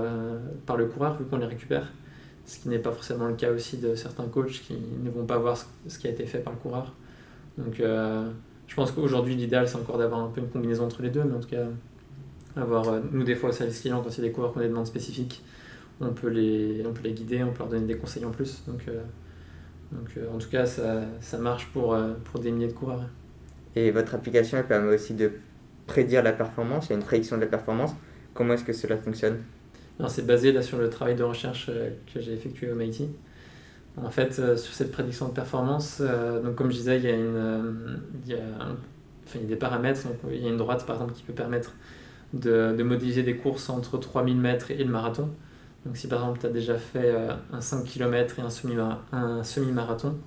par 0.66 0.76
le 0.76 0.86
coureur 0.86 1.16
vu 1.16 1.24
qu'on 1.24 1.38
les 1.38 1.46
récupère 1.46 1.88
ce 2.46 2.58
qui 2.58 2.68
n'est 2.68 2.78
pas 2.78 2.92
forcément 2.92 3.26
le 3.26 3.34
cas 3.34 3.50
aussi 3.50 3.78
de 3.78 3.94
certains 3.94 4.26
coachs 4.26 4.62
qui 4.62 4.76
ne 5.02 5.10
vont 5.10 5.24
pas 5.24 5.38
voir 5.38 5.56
ce 5.88 5.98
qui 5.98 6.06
a 6.06 6.10
été 6.10 6.26
fait 6.26 6.38
par 6.38 6.52
le 6.52 6.58
coureur 6.60 6.92
donc 7.58 7.76
je 7.78 8.74
pense 8.76 8.92
qu'aujourd'hui 8.92 9.34
l'idéal 9.34 9.66
c'est 9.66 9.76
encore 9.76 9.98
d'avoir 9.98 10.20
un 10.20 10.28
peu 10.28 10.40
une 10.40 10.48
combinaison 10.48 10.84
entre 10.84 11.02
les 11.02 11.10
deux 11.10 11.24
mais 11.24 11.34
en 11.34 11.40
tout 11.40 11.48
cas 11.48 11.66
avoir, 12.56 12.88
euh, 12.88 13.00
nous, 13.12 13.22
des 13.22 13.34
fois, 13.34 13.50
au 13.50 13.52
service 13.52 13.80
client, 13.80 14.02
quand 14.02 14.10
il 14.10 14.18
y 14.18 14.20
a 14.24 14.28
des 14.28 14.32
coureurs 14.32 14.52
qui 14.52 14.58
ont 14.58 14.62
des 14.62 14.68
demandes 14.68 14.86
spécifiques, 14.86 15.42
on 16.00 16.12
peut, 16.12 16.28
les, 16.28 16.82
on 16.86 16.92
peut 16.92 17.02
les 17.04 17.12
guider, 17.12 17.42
on 17.42 17.52
peut 17.52 17.60
leur 17.60 17.68
donner 17.68 17.86
des 17.86 17.96
conseils 17.96 18.24
en 18.24 18.30
plus. 18.30 18.62
Donc, 18.66 18.80
euh, 18.88 19.02
donc 19.92 20.08
euh, 20.16 20.34
en 20.34 20.38
tout 20.38 20.48
cas, 20.48 20.66
ça, 20.66 21.02
ça 21.20 21.38
marche 21.38 21.68
pour, 21.72 21.96
pour 22.24 22.40
des 22.40 22.50
milliers 22.50 22.68
de 22.68 22.72
coureurs. 22.72 23.04
Et 23.76 23.90
votre 23.90 24.14
application, 24.14 24.62
permet 24.62 24.94
aussi 24.94 25.14
de 25.14 25.32
prédire 25.86 26.22
la 26.22 26.32
performance, 26.32 26.86
il 26.86 26.90
y 26.90 26.92
a 26.94 26.96
une 26.96 27.04
prédiction 27.04 27.36
de 27.36 27.42
la 27.42 27.48
performance. 27.48 27.92
Comment 28.34 28.54
est-ce 28.54 28.64
que 28.64 28.72
cela 28.72 28.96
fonctionne? 28.96 29.38
C'est 30.08 30.26
basé 30.26 30.52
là 30.52 30.62
sur 30.62 30.78
le 30.78 30.88
travail 30.88 31.14
de 31.14 31.22
recherche 31.22 31.70
que 32.12 32.20
j'ai 32.20 32.32
effectué 32.32 32.70
au 32.72 32.74
MIT. 32.74 33.08
En 33.96 34.10
fait, 34.10 34.32
sur 34.56 34.72
cette 34.72 34.92
prédiction 34.92 35.28
de 35.28 35.32
performance, 35.32 36.00
donc 36.00 36.54
comme 36.54 36.70
je 36.70 36.76
disais, 36.76 36.96
il 36.96 37.04
y 37.04 37.08
a, 37.08 37.14
une, 37.14 38.00
il 38.24 38.30
y 38.30 38.34
a, 38.34 38.38
enfin, 39.26 39.38
il 39.38 39.42
y 39.42 39.44
a 39.44 39.48
des 39.48 39.56
paramètres. 39.56 40.04
Donc, 40.04 40.16
il 40.30 40.42
y 40.42 40.46
a 40.46 40.48
une 40.48 40.56
droite, 40.56 40.86
par 40.86 40.96
exemple, 40.96 41.12
qui 41.12 41.22
peut 41.22 41.34
permettre 41.34 41.74
de, 42.32 42.82
modéliser 42.82 43.22
des 43.22 43.36
courses 43.36 43.68
entre 43.70 43.98
3000 43.98 44.36
mètres 44.36 44.70
et 44.70 44.82
le 44.82 44.90
marathon. 44.90 45.30
Donc 45.86 45.96
si 45.96 46.08
par 46.08 46.20
exemple 46.20 46.40
tu 46.40 46.46
as 46.46 46.50
déjà 46.50 46.76
fait 46.76 47.10
euh, 47.14 47.32
un 47.52 47.60
5 47.60 47.84
km 47.84 48.38
et 48.38 48.42
un 48.42 49.42
semi-marathon, 49.42 50.18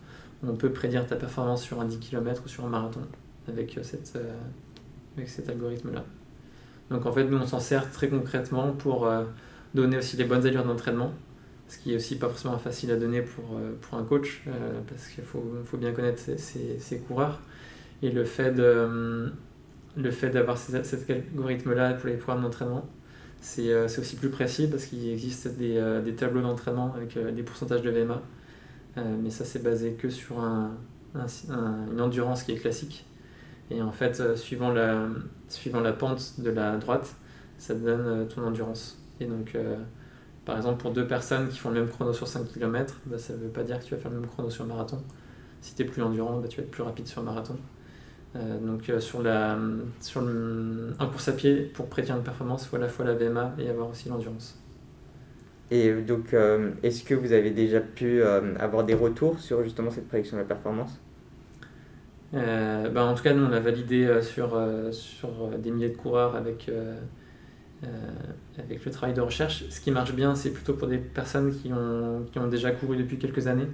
on 0.45 0.55
peut 0.55 0.71
prédire 0.71 1.05
ta 1.05 1.15
performance 1.15 1.61
sur 1.61 1.79
un 1.79 1.85
10 1.85 1.99
km 1.99 2.41
ou 2.45 2.49
sur 2.49 2.65
un 2.65 2.69
marathon 2.69 3.01
avec, 3.47 3.77
euh, 3.77 3.83
cette, 3.83 4.13
euh, 4.15 4.33
avec 5.17 5.29
cet 5.29 5.49
algorithme-là. 5.49 6.03
Donc 6.89 7.05
en 7.05 7.11
fait, 7.11 7.23
nous 7.25 7.37
on 7.37 7.47
s'en 7.47 7.59
sert 7.59 7.91
très 7.91 8.09
concrètement 8.09 8.71
pour 8.71 9.09
donner 9.73 9.97
aussi 9.97 10.17
les 10.17 10.25
bonnes 10.25 10.45
allures 10.45 10.65
d'entraînement, 10.65 11.11
ce 11.67 11.79
qui 11.79 11.93
est 11.93 11.95
aussi 11.95 12.17
pas 12.17 12.27
forcément 12.27 12.57
facile 12.59 12.91
à 12.91 12.97
donner 12.97 13.21
pour, 13.21 13.57
pour 13.81 13.97
un 13.97 14.03
coach, 14.03 14.43
parce 14.87 15.07
qu'il 15.07 15.23
faut, 15.23 15.43
faut, 15.63 15.77
bien 15.77 15.93
connaître 15.93 16.19
ses, 16.19 16.77
ses, 16.77 16.97
coureurs. 16.99 17.39
Et 18.03 18.11
le 18.11 18.25
fait 18.25 18.51
de 18.51 19.31
le 19.95 20.29
d'avoir 20.29 20.57
cet 20.57 21.09
algorithme-là 21.09 21.93
pour 21.93 22.09
les 22.09 22.17
programmes 22.17 22.43
d'entraînement, 22.43 22.85
euh, 23.59 23.87
c'est 23.87 23.99
aussi 23.99 24.15
plus 24.15 24.29
précis 24.29 24.67
parce 24.67 24.85
qu'il 24.85 25.07
existe 25.09 25.49
des, 25.57 25.77
euh, 25.77 26.01
des 26.01 26.15
tableaux 26.15 26.41
d'entraînement 26.41 26.93
avec 26.95 27.17
euh, 27.17 27.31
des 27.31 27.43
pourcentages 27.43 27.81
de 27.81 27.89
VMA. 27.89 28.21
mais 29.21 29.29
ça, 29.29 29.43
c'est 29.43 29.61
basé 29.61 29.93
que 29.93 30.09
sur 30.09 30.39
un, 30.39 30.77
une 31.15 32.01
endurance 32.01 32.43
qui 32.43 32.53
est 32.53 32.57
classique. 32.57 33.05
Et 33.71 33.81
en 33.81 33.91
fait, 33.91 34.35
suivant, 34.35 34.71
la, 34.71 35.07
suivant 35.47 35.79
la 35.79 35.93
pente 35.93 36.39
de 36.39 36.49
la 36.49 36.77
droite, 36.77 37.15
ça 37.57 37.73
te 37.73 37.79
donne 37.79 38.27
ton 38.27 38.43
endurance. 38.43 38.99
Et 39.19 39.25
donc, 39.25 39.55
par 40.45 40.57
exemple, 40.57 40.81
pour 40.81 40.91
deux 40.91 41.07
personnes 41.07 41.47
qui 41.47 41.57
font 41.57 41.69
le 41.69 41.81
même 41.81 41.89
chrono 41.89 42.11
sur 42.13 42.27
5 42.27 42.51
km, 42.51 42.95
bah, 43.05 43.17
ça 43.17 43.33
ne 43.33 43.39
veut 43.39 43.49
pas 43.49 43.63
dire 43.63 43.79
que 43.79 43.85
tu 43.85 43.95
vas 43.95 44.01
faire 44.01 44.11
le 44.11 44.19
même 44.19 44.29
chrono 44.29 44.49
sur 44.49 44.65
marathon. 44.65 45.01
Si 45.61 45.73
tu 45.75 45.83
es 45.83 45.85
plus 45.85 46.01
endurant, 46.01 46.39
bah, 46.39 46.47
tu 46.49 46.57
vas 46.57 46.63
être 46.63 46.71
plus 46.71 46.83
rapide 46.83 47.07
sur 47.07 47.23
marathon. 47.23 47.57
Euh, 48.35 48.59
donc 48.59 48.89
euh, 48.89 48.99
sur, 48.99 49.21
la, 49.21 49.57
sur 50.01 50.21
un 50.21 51.05
course 51.05 51.27
à 51.27 51.33
pied, 51.33 51.71
pour 51.73 51.87
prédire 51.87 52.17
une 52.17 52.23
performance, 52.23 52.63
il 52.63 52.69
faut 52.69 52.75
à 52.75 52.79
la 52.79 52.89
fois 52.89 53.05
la 53.05 53.13
VMA 53.13 53.55
et 53.59 53.69
avoir 53.69 53.89
aussi 53.89 54.09
l'endurance. 54.09 54.59
Et 55.71 55.93
donc, 55.93 56.33
euh, 56.33 56.71
est-ce 56.83 57.03
que 57.03 57.13
vous 57.13 57.31
avez 57.31 57.51
déjà 57.51 57.79
pu 57.79 58.21
avoir 58.21 58.83
des 58.83 58.93
retours 58.93 59.39
sur 59.39 59.63
justement 59.63 59.91
cette 59.91 60.07
prédiction 60.07 60.37
de 60.37 60.41
la 60.41 60.47
performance? 60.47 60.99
Ben, 62.33 62.97
En 62.97 63.13
tout 63.13 63.23
cas, 63.23 63.33
nous, 63.33 63.45
on 63.45 63.49
l'a 63.49 63.59
validé 63.59 64.21
sur, 64.21 64.59
sur 64.91 65.49
des 65.57 65.71
milliers 65.71 65.89
de 65.89 65.97
coureurs 65.97 66.35
avec, 66.35 66.69
avec 68.57 68.83
le 68.83 68.91
travail 68.91 69.13
de 69.13 69.21
recherche. 69.21 69.65
Ce 69.69 69.79
qui 69.79 69.91
marche 69.91 70.13
bien, 70.13 70.35
c'est 70.35 70.51
plutôt 70.51 70.73
pour 70.73 70.87
des 70.87 70.97
personnes 70.97 71.53
qui 71.53 71.71
ont, 71.71 72.25
qui 72.31 72.39
ont 72.39 72.47
déjà 72.47 72.71
couru 72.71 72.97
depuis 72.97 73.17
quelques 73.17 73.47
années. 73.47 73.67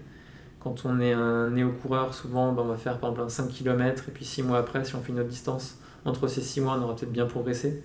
Quand 0.59 0.85
on 0.85 0.99
est 0.99 1.13
un 1.13 1.49
néo-coureur, 1.51 2.13
souvent 2.13 2.51
ben, 2.51 2.63
on 2.63 2.65
va 2.65 2.75
faire 2.75 2.99
par 2.99 3.11
exemple 3.11 3.27
un 3.27 3.29
5 3.29 3.47
km 3.47 4.09
et 4.09 4.11
puis 4.11 4.25
6 4.25 4.43
mois 4.43 4.57
après, 4.57 4.83
si 4.83 4.93
on 4.95 4.99
fait 4.99 5.13
une 5.13 5.19
autre 5.19 5.29
distance, 5.29 5.79
entre 6.03 6.27
ces 6.27 6.41
6 6.41 6.61
mois, 6.61 6.77
on 6.77 6.83
aura 6.83 6.95
peut-être 6.95 7.11
bien 7.11 7.25
progressé. 7.25 7.81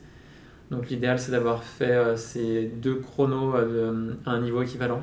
Donc 0.70 0.88
l'idéal 0.88 1.18
c'est 1.18 1.30
d'avoir 1.30 1.62
fait 1.62 1.92
euh, 1.92 2.16
ces 2.16 2.64
deux 2.64 2.96
chronos 2.96 3.54
euh, 3.54 4.14
à 4.26 4.32
un 4.32 4.40
niveau 4.40 4.62
équivalent. 4.62 5.02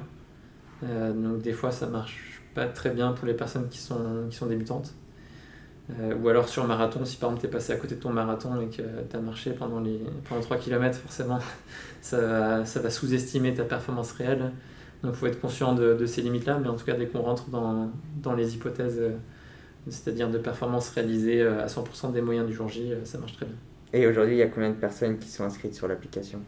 Euh, 0.84 1.13
donc 1.13 1.41
des 1.41 1.53
fois 1.53 1.71
ça 1.71 1.88
marche 1.88 2.41
pas 2.55 2.65
très 2.65 2.89
bien 2.89 3.13
pour 3.13 3.25
les 3.25 3.36
personnes 3.36 3.69
qui 3.69 3.77
sont, 3.77 4.25
qui 4.29 4.36
sont 4.36 4.47
débutantes. 4.47 4.93
Ou 6.21 6.30
alors 6.30 6.47
sur 6.47 6.65
marathon, 6.65 7.04
si 7.06 7.17
par 7.17 7.30
exemple 7.30 7.41
tu 7.41 7.47
es 7.47 7.51
passé 7.51 7.73
à 7.73 7.75
côté 7.75 7.95
de 7.95 7.99
ton 7.99 8.12
marathon 8.12 8.62
et 8.62 8.67
que 8.67 8.82
tu 9.10 9.15
as 9.15 9.19
marché 9.19 9.51
pendant, 9.51 9.80
les, 9.80 9.99
pendant 10.27 10.41
3 10.41 10.58
km, 10.58 10.97
forcément 10.97 11.39
ça, 12.01 12.65
ça 12.65 12.80
va 12.80 12.89
sous-estimer 12.89 13.54
ta 13.54 13.63
performance 13.63 14.12
réelle. 14.13 14.51
Donc 15.04 15.13
il 15.13 15.17
faut 15.17 15.27
être 15.27 15.41
conscient 15.41 15.73
de, 15.73 16.06
ces 16.06 16.21
limites-là, 16.21 16.60
mais 16.62 16.67
en 16.67 16.75
tout 16.75 16.86
cas, 16.86 16.93
dès 16.93 17.08
qu'on 17.08 17.21
rentre 17.21 17.49
dans, 17.49 17.89
dans, 18.21 18.34
les 18.34 18.56
hypothèses, 18.56 18.99
euh, 18.99 19.12
c'est-à-dire 19.89 20.30
de 20.30 20.38
performance 20.38 20.89
réalisée 20.89 21.41
euh, 21.41 21.63
à 21.63 21.67
100% 21.67 22.12
des 22.12 22.21
moyens 22.21 22.47
du 22.47 22.54
jour 22.54 22.69
J, 22.69 22.91
euh, 22.91 23.04
ça 23.04 23.17
marche 23.17 23.34
très 23.34 23.47
bien. 23.47 23.56
Et 23.93 24.06
aujourd'hui, 24.06 24.36
il 24.36 24.38
y 24.38 24.43
a 24.43 24.47
combien 24.47 24.69
de 24.69 24.75
personnes 24.75 25.17
qui 25.17 25.30
sont 25.30 25.43
inscrites 25.43 25.73
sur 25.73 25.88
l'application? 25.88 26.39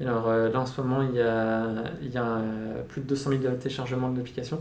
Alors 0.00 0.32
là, 0.32 0.58
en 0.58 0.66
ce 0.66 0.80
moment, 0.80 1.02
il 1.02 1.14
y 1.14 1.20
a, 1.20 1.84
il 2.02 2.10
y 2.10 2.18
a 2.18 2.40
plus 2.88 3.02
de 3.02 3.06
200 3.06 3.30
000 3.30 3.54
téléchargements 3.54 4.10
de 4.10 4.16
l'application. 4.16 4.60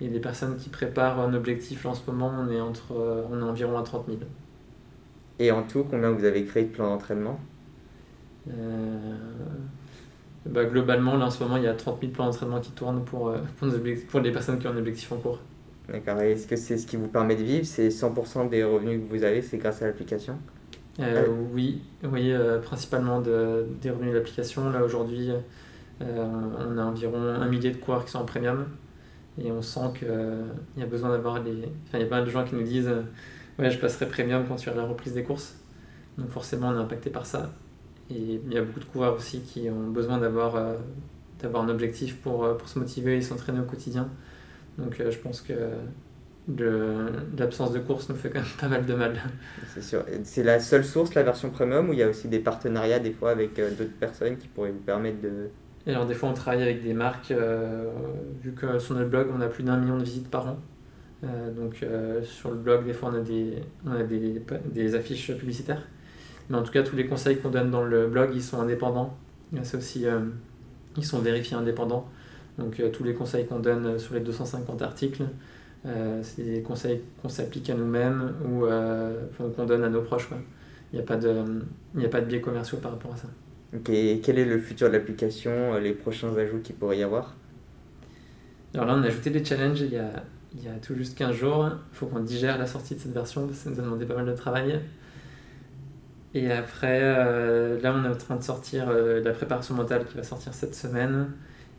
Et 0.00 0.08
des 0.08 0.20
personnes 0.20 0.56
qui 0.56 0.68
préparent 0.68 1.20
un 1.20 1.34
objectif, 1.34 1.84
là, 1.84 1.90
en 1.90 1.94
ce 1.94 2.08
moment, 2.08 2.32
on 2.38 2.50
est, 2.50 2.60
entre, 2.60 2.92
on 3.30 3.40
est 3.40 3.42
environ 3.42 3.78
à 3.78 3.82
30 3.82 4.06
000. 4.06 4.18
Et 5.40 5.50
en 5.50 5.62
tout, 5.62 5.84
combien 5.88 6.10
vous 6.10 6.24
avez 6.24 6.44
créé 6.44 6.64
de 6.64 6.68
plans 6.68 6.90
d'entraînement? 6.90 7.40
Bah, 10.48 10.64
globalement, 10.64 11.16
là 11.16 11.26
en 11.26 11.30
ce 11.30 11.42
moment, 11.42 11.56
il 11.56 11.64
y 11.64 11.66
a 11.66 11.74
30 11.74 12.00
000 12.00 12.12
plans 12.12 12.26
d'entraînement 12.26 12.60
qui 12.60 12.70
tournent 12.70 13.04
pour, 13.04 13.28
euh, 13.28 13.38
pour, 13.58 13.68
pour, 14.08 14.20
les 14.20 14.32
personnes 14.32 14.58
qui 14.58 14.66
ont 14.66 14.70
un 14.70 14.76
objectif 14.76 15.10
en 15.12 15.16
cours. 15.16 15.40
D'accord. 15.88 16.20
Et 16.22 16.32
est-ce 16.32 16.46
que 16.46 16.56
c'est 16.56 16.78
ce 16.78 16.86
qui 16.86 16.96
vous 16.96 17.08
permet 17.08 17.36
de 17.36 17.42
vivre? 17.42 17.66
C'est 17.66 17.88
100% 17.88 18.48
des 18.48 18.64
revenus 18.64 19.00
que 19.02 19.14
vous 19.14 19.24
avez, 19.24 19.42
c'est 19.42 19.58
grâce 19.58 19.82
à 19.82 19.86
l'application? 19.86 20.38
Euh, 21.00 21.26
Oui, 21.52 21.82
oui 22.02 22.32
euh, 22.32 22.58
principalement 22.58 23.20
de, 23.20 23.66
des 23.82 23.90
revenus 23.90 24.12
de 24.12 24.16
l'application. 24.16 24.70
Là 24.70 24.82
aujourd'hui, 24.82 25.30
on 26.00 26.78
a 26.78 26.84
environ 26.84 27.20
un 27.20 27.48
millier 27.48 27.70
de 27.70 27.76
coureurs 27.76 28.04
qui 28.04 28.12
sont 28.12 28.20
en 28.20 28.24
premium. 28.24 28.66
Et 29.40 29.52
on 29.52 29.62
sent 29.62 29.92
qu'il 29.98 30.08
y 30.76 30.82
a 30.82 30.86
besoin 30.86 31.10
d'avoir 31.10 31.42
les. 31.42 31.52
Enfin, 31.86 31.98
il 31.98 32.00
y 32.00 32.04
a 32.04 32.06
pas 32.06 32.16
mal 32.16 32.24
de 32.24 32.30
gens 32.30 32.44
qui 32.44 32.54
nous 32.54 32.62
disent 32.62 32.90
Ouais, 33.58 33.70
je 33.70 33.78
passerai 33.78 34.06
premium 34.06 34.44
quand 34.46 34.56
tu 34.56 34.68
as 34.68 34.74
la 34.74 34.84
reprise 34.84 35.14
des 35.14 35.24
courses. 35.24 35.56
Donc 36.16 36.30
forcément, 36.30 36.68
on 36.68 36.74
est 36.74 36.82
impacté 36.82 37.10
par 37.10 37.26
ça. 37.26 37.50
Et 38.10 38.40
il 38.44 38.52
y 38.52 38.56
a 38.56 38.62
beaucoup 38.62 38.80
de 38.80 38.84
coureurs 38.84 39.16
aussi 39.16 39.40
qui 39.40 39.68
ont 39.68 39.88
besoin 39.88 40.18
d'avoir 40.18 40.56
euh, 40.56 40.76
un 41.42 41.68
objectif 41.68 42.16
pour, 42.16 42.44
euh, 42.44 42.54
pour 42.54 42.68
se 42.68 42.78
motiver 42.78 43.16
et 43.16 43.22
s'entraîner 43.22 43.60
au 43.60 43.64
quotidien. 43.64 44.08
Donc 44.78 45.00
euh, 45.00 45.10
je 45.10 45.18
pense 45.18 45.40
que 45.40 45.54
l'absence 47.36 47.72
de 47.72 47.80
course 47.80 48.08
nous 48.08 48.14
fait 48.14 48.30
quand 48.30 48.40
même 48.40 48.48
pas 48.60 48.68
mal 48.68 48.86
de 48.86 48.94
mal. 48.94 49.16
C'est 49.74 49.82
sûr. 49.82 50.04
C'est 50.22 50.44
la 50.44 50.60
seule 50.60 50.84
source, 50.84 51.14
la 51.14 51.24
version 51.24 51.50
premium, 51.50 51.90
ou 51.90 51.92
il 51.92 51.98
y 51.98 52.02
a 52.02 52.08
aussi 52.08 52.28
des 52.28 52.38
partenariats 52.38 53.00
des 53.00 53.12
fois 53.12 53.30
avec 53.30 53.56
d'autres 53.56 53.98
personnes 53.98 54.38
qui 54.38 54.48
pourraient 54.48 54.70
vous 54.70 54.78
permettre 54.78 55.20
de... 55.20 55.48
Alors 55.88 56.04
des 56.04 56.12
fois 56.12 56.28
on 56.28 56.34
travaille 56.34 56.62
avec 56.62 56.82
des 56.82 56.92
marques, 56.92 57.32
vu 58.42 58.52
que 58.52 58.78
sur 58.78 58.94
notre 58.94 59.08
blog 59.08 59.28
on 59.34 59.40
a 59.40 59.46
plus 59.46 59.64
d'un 59.64 59.78
million 59.78 59.96
de 59.96 60.04
visites 60.04 60.28
par 60.28 60.46
an, 60.46 60.58
donc 61.56 61.82
sur 62.24 62.50
le 62.50 62.56
blog, 62.56 62.84
des 62.84 62.92
fois 62.92 63.10
on 63.10 63.16
a 63.16 63.20
des, 63.20 63.54
on 63.86 63.92
a 63.92 64.02
des, 64.02 64.42
des, 64.66 64.94
affiches 64.94 65.32
publicitaires. 65.32 65.82
Mais 66.50 66.58
en 66.58 66.62
tout 66.62 66.72
cas, 66.72 66.82
tous 66.82 66.96
les 66.96 67.06
conseils 67.06 67.38
qu'on 67.38 67.48
donne 67.48 67.70
dans 67.70 67.84
le 67.84 68.06
blog, 68.06 68.30
ils 68.34 68.42
sont 68.42 68.60
indépendants. 68.60 69.16
C'est 69.62 69.78
aussi, 69.78 70.04
ils 70.96 71.04
sont 71.04 71.20
vérifiés 71.20 71.56
indépendants. 71.56 72.06
Donc 72.58 72.82
tous 72.92 73.04
les 73.04 73.14
conseils 73.14 73.46
qu'on 73.46 73.60
donne 73.60 73.98
sur 73.98 74.12
les 74.12 74.20
250 74.20 74.82
articles, 74.82 75.24
c'est 76.22 76.42
des 76.42 76.60
conseils 76.60 77.00
qu'on 77.22 77.30
s'applique 77.30 77.70
à 77.70 77.74
nous-mêmes 77.74 78.34
ou 78.44 78.66
qu'on 79.54 79.64
donne 79.64 79.84
à 79.84 79.88
nos 79.88 80.02
proches. 80.02 80.28
Il 80.92 80.96
n'y 80.96 81.00
a, 81.00 81.02
a 81.02 82.08
pas 82.10 82.20
de 82.20 82.26
biais 82.26 82.42
commerciaux 82.42 82.78
par 82.78 82.92
rapport 82.92 83.14
à 83.14 83.16
ça. 83.16 83.28
Ok, 83.74 83.90
quel 84.22 84.38
est 84.38 84.46
le 84.46 84.58
futur 84.58 84.88
de 84.88 84.94
l'application, 84.94 85.50
euh, 85.50 85.80
les 85.80 85.92
prochains 85.92 86.34
ajouts 86.36 86.60
qu'il 86.60 86.74
pourrait 86.74 86.98
y 86.98 87.02
avoir? 87.02 87.34
Alors 88.72 88.86
là, 88.86 88.94
on 88.96 89.02
a 89.02 89.06
ajouté 89.06 89.28
des 89.28 89.44
challenges 89.44 89.82
il 89.82 89.92
y 89.92 89.98
a, 89.98 90.10
il 90.54 90.64
y 90.64 90.68
a 90.68 90.74
tout 90.80 90.94
juste 90.94 91.18
15 91.18 91.34
jours. 91.34 91.68
Il 91.92 91.96
faut 91.96 92.06
qu'on 92.06 92.20
digère 92.20 92.56
la 92.56 92.66
sortie 92.66 92.94
de 92.94 93.00
cette 93.00 93.12
version, 93.12 93.46
parce 93.46 93.58
que 93.58 93.64
ça 93.64 93.70
nous 93.70 93.80
a 93.80 93.82
demandé 93.82 94.06
pas 94.06 94.16
mal 94.16 94.24
de 94.24 94.32
travail. 94.32 94.80
Et 96.32 96.50
après, 96.50 97.00
euh, 97.02 97.78
là, 97.82 97.94
on 97.94 98.04
est 98.04 98.08
en 98.08 98.16
train 98.16 98.36
de 98.36 98.42
sortir 98.42 98.88
euh, 98.88 99.22
la 99.22 99.32
préparation 99.32 99.74
mentale 99.74 100.06
qui 100.06 100.16
va 100.16 100.22
sortir 100.22 100.54
cette 100.54 100.74
semaine. 100.74 101.32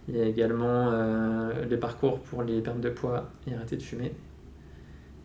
Il 0.08 0.15
y 0.15 0.21
a 0.21 0.25
également 0.25 0.91
les 1.69 1.78
parcours 1.78 2.19
pour 2.21 2.41
les 2.41 2.62
pertes 2.62 2.82
de 2.82 2.89
poids 2.89 3.30
et 3.45 3.54
arrêter 3.54 3.78
de 3.78 3.84
fumer. 3.84 4.12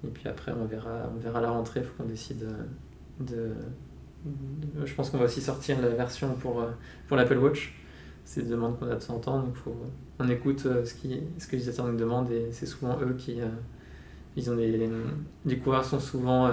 Et 0.04 0.10
puis 0.10 0.28
après, 0.28 0.52
on 0.52 0.66
verra, 0.66 1.10
on 1.14 1.18
verra 1.18 1.40
la 1.40 1.50
rentrée, 1.50 1.80
il 1.80 1.86
faut 1.86 2.02
qu'on 2.02 2.08
décide 2.08 2.46
de, 3.20 3.52
je 4.84 4.94
pense 4.94 5.10
qu'on 5.10 5.18
va 5.18 5.24
aussi 5.24 5.40
sortir 5.40 5.80
la 5.80 5.88
version 5.88 6.34
pour, 6.34 6.60
euh, 6.60 6.70
pour 7.08 7.16
l'Apple 7.16 7.38
Watch. 7.38 7.74
C'est 8.24 8.42
des 8.42 8.50
demandes 8.50 8.78
qu'on 8.78 8.90
a 8.90 8.94
de 8.94 9.02
100 9.02 9.28
ans, 9.28 9.40
donc 9.40 9.54
faut, 9.56 9.76
on 10.18 10.28
écoute 10.28 10.64
euh, 10.64 10.84
ce, 10.84 10.94
qui, 10.94 11.20
ce 11.38 11.46
que 11.46 11.52
les 11.52 11.58
utilisateurs 11.58 11.86
nous 11.86 11.98
demandent 11.98 12.30
et 12.30 12.48
c'est 12.52 12.66
souvent 12.66 12.98
eux 13.00 13.14
qui. 13.16 13.40
Euh, 13.40 13.46
ils 14.36 14.50
ont 14.50 14.56
des, 14.56 14.90
les 15.46 15.58
coureurs 15.58 15.84
sont 15.84 16.00
souvent, 16.00 16.50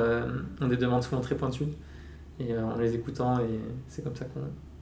ont 0.62 0.68
des 0.68 0.78
demandes 0.78 1.02
souvent 1.02 1.20
très 1.20 1.34
pointues 1.34 1.66
et 2.40 2.56
en 2.56 2.78
les 2.78 2.94
écoutant, 2.94 3.40
et 3.40 3.60
c'est 3.88 4.04
comme 4.04 4.16
ça 4.16 4.26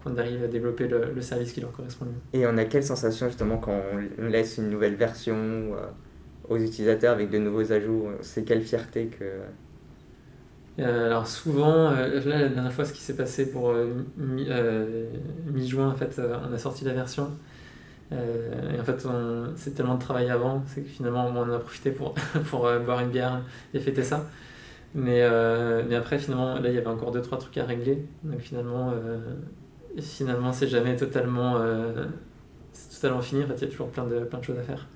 qu'on 0.03 0.17
arrive 0.17 0.43
à 0.43 0.47
développer 0.47 0.89
le, 0.89 1.13
le, 1.15 1.21
service 1.21 1.53
qui 1.53 1.61
leur 1.61 1.71
correspond 1.71 2.03
mieux. 2.03 2.37
Et 2.37 2.45
on 2.45 2.57
a 2.57 2.65
quelle 2.65 2.83
sensation 2.83 3.27
justement 3.27 3.57
quand 3.57 3.79
on 4.17 4.27
laisse 4.27 4.57
une 4.57 4.69
nouvelle 4.69 4.95
version 4.95 5.71
aux 6.49 6.57
utilisateurs 6.57 7.13
avec 7.13 7.29
de 7.29 7.37
nouveaux 7.37 7.71
ajouts? 7.71 8.07
C'est 8.21 8.43
quelle 8.43 8.63
fierté 8.63 9.07
que 9.07 9.23
euh, 9.23 9.45
alors 10.83 11.27
souvent, 11.27 11.91
euh, 11.91 12.21
la 12.25 12.49
dernière 12.49 12.73
fois 12.73 12.85
ce 12.85 12.93
qui 12.93 13.01
s'est 13.01 13.15
passé 13.15 13.51
pour 13.51 13.71
euh, 13.71 13.93
mi-juin, 14.17 15.89
en 15.89 15.95
fait, 15.95 16.19
on 16.19 16.53
a 16.53 16.57
sorti 16.57 16.85
la 16.85 16.93
version. 16.93 17.29
et 18.11 18.79
en 18.79 18.83
fait, 18.83 19.05
c'est 19.55 19.75
tellement 19.75 19.95
de 19.95 20.01
travail 20.01 20.29
avant, 20.29 20.63
c'est 20.67 20.81
que 20.81 20.89
finalement 20.89 21.27
on 21.27 21.37
en 21.37 21.51
a 21.51 21.59
profité 21.59 21.91
pour, 21.91 22.13
pour 22.49 22.61
boire 22.85 23.01
une 23.01 23.09
bière 23.09 23.41
et 23.73 23.79
fêter 23.79 24.03
ça. 24.03 24.25
Mais, 24.95 25.27
mais 25.87 25.95
après, 25.95 26.17
finalement, 26.17 26.59
là 26.59 26.69
il 26.69 26.75
y 26.75 26.77
avait 26.77 26.87
encore 26.87 27.15
2-3 27.15 27.39
trucs 27.39 27.57
à 27.57 27.65
régler. 27.65 28.05
Donc 28.23 28.39
finalement, 28.39 28.93
finalement 29.99 30.53
c'est 30.53 30.67
jamais 30.67 30.95
totalement, 30.95 31.59
totalement 32.93 33.21
fini. 33.21 33.43
En 33.43 33.47
fait, 33.47 33.55
il 33.55 33.61
y 33.61 33.65
a 33.65 33.67
toujours 33.67 33.89
plein 33.89 34.05
de, 34.05 34.19
plein 34.21 34.39
de 34.39 34.43
choses 34.43 34.59
à 34.59 34.63
faire. 34.63 34.87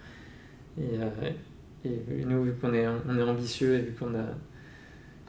Et, 0.80 0.98
et 1.86 2.26
nous, 2.26 2.44
vu 2.44 2.54
qu'on 2.54 2.74
est, 2.74 2.88
on 2.88 3.18
est 3.18 3.24
ambitieux 3.24 3.76
et 3.76 3.82
vu 3.82 3.94
qu'on 3.94 4.16
a 4.16 4.26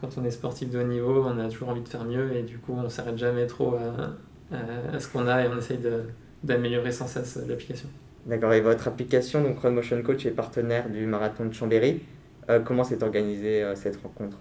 quand 0.04 0.20
on 0.20 0.24
est 0.24 0.30
sportif 0.30 0.70
de 0.70 0.78
haut 0.78 0.86
niveau, 0.86 1.24
on 1.26 1.38
a 1.38 1.48
toujours 1.48 1.70
envie 1.70 1.80
de 1.80 1.88
faire 1.88 2.04
mieux 2.04 2.34
et 2.36 2.42
du 2.42 2.58
coup, 2.58 2.74
on 2.76 2.88
s'arrête 2.88 3.16
jamais 3.16 3.46
trop 3.46 3.74
à, 3.74 4.98
ce 4.98 5.08
qu'on 5.08 5.26
a 5.26 5.44
et 5.44 5.48
on 5.48 5.58
essaye 5.58 5.78
d'améliorer 6.42 6.92
sans 6.92 7.06
cesse 7.06 7.38
l'application. 7.48 7.88
D'accord, 8.26 8.52
et 8.52 8.60
votre 8.60 8.88
application, 8.88 9.42
donc 9.42 9.60
Run 9.60 9.70
Motion 9.70 10.02
Coach, 10.02 10.26
est 10.26 10.30
partenaire 10.30 10.88
du 10.88 11.06
marathon 11.06 11.46
de 11.46 11.52
Chambéry. 11.52 12.02
Euh, 12.50 12.60
comment 12.60 12.84
s'est 12.84 13.02
organisée 13.02 13.62
euh, 13.62 13.74
cette 13.74 13.96
rencontre? 13.96 14.38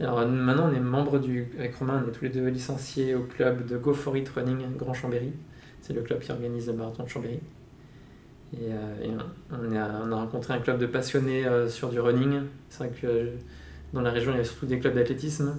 Alors 0.00 0.26
maintenant, 0.26 0.68
on 0.70 0.74
est 0.74 0.80
membre 0.80 1.18
du. 1.18 1.48
Avec 1.58 1.76
Romain, 1.76 2.02
on 2.04 2.08
est 2.08 2.12
tous 2.12 2.24
les 2.24 2.30
deux 2.30 2.48
licenciés 2.48 3.14
au 3.14 3.22
club 3.22 3.66
de 3.66 3.76
Go 3.76 3.94
For 3.94 4.16
It 4.16 4.28
Running 4.28 4.76
Grand 4.76 4.94
Chambéry. 4.94 5.32
C'est 5.80 5.92
le 5.92 6.02
club 6.02 6.20
qui 6.20 6.32
organise 6.32 6.66
le 6.66 6.72
marathon 6.72 7.04
de 7.04 7.08
Chambéry. 7.08 7.40
Et, 8.54 8.66
euh, 8.70 9.18
on, 9.50 9.76
a, 9.76 10.04
on, 10.04 10.12
a, 10.12 10.16
rencontré 10.16 10.54
un 10.54 10.58
club 10.58 10.78
de 10.78 10.86
passionnés 10.86 11.44
sur 11.68 11.88
du 11.90 12.00
running. 12.00 12.40
C'est 12.68 12.84
vrai 12.84 12.92
que 13.00 13.28
dans 13.92 14.00
la 14.00 14.10
région, 14.10 14.32
il 14.32 14.38
y 14.38 14.40
a 14.40 14.44
surtout 14.44 14.66
des 14.66 14.78
clubs 14.78 14.94
d'athlétisme. 14.94 15.56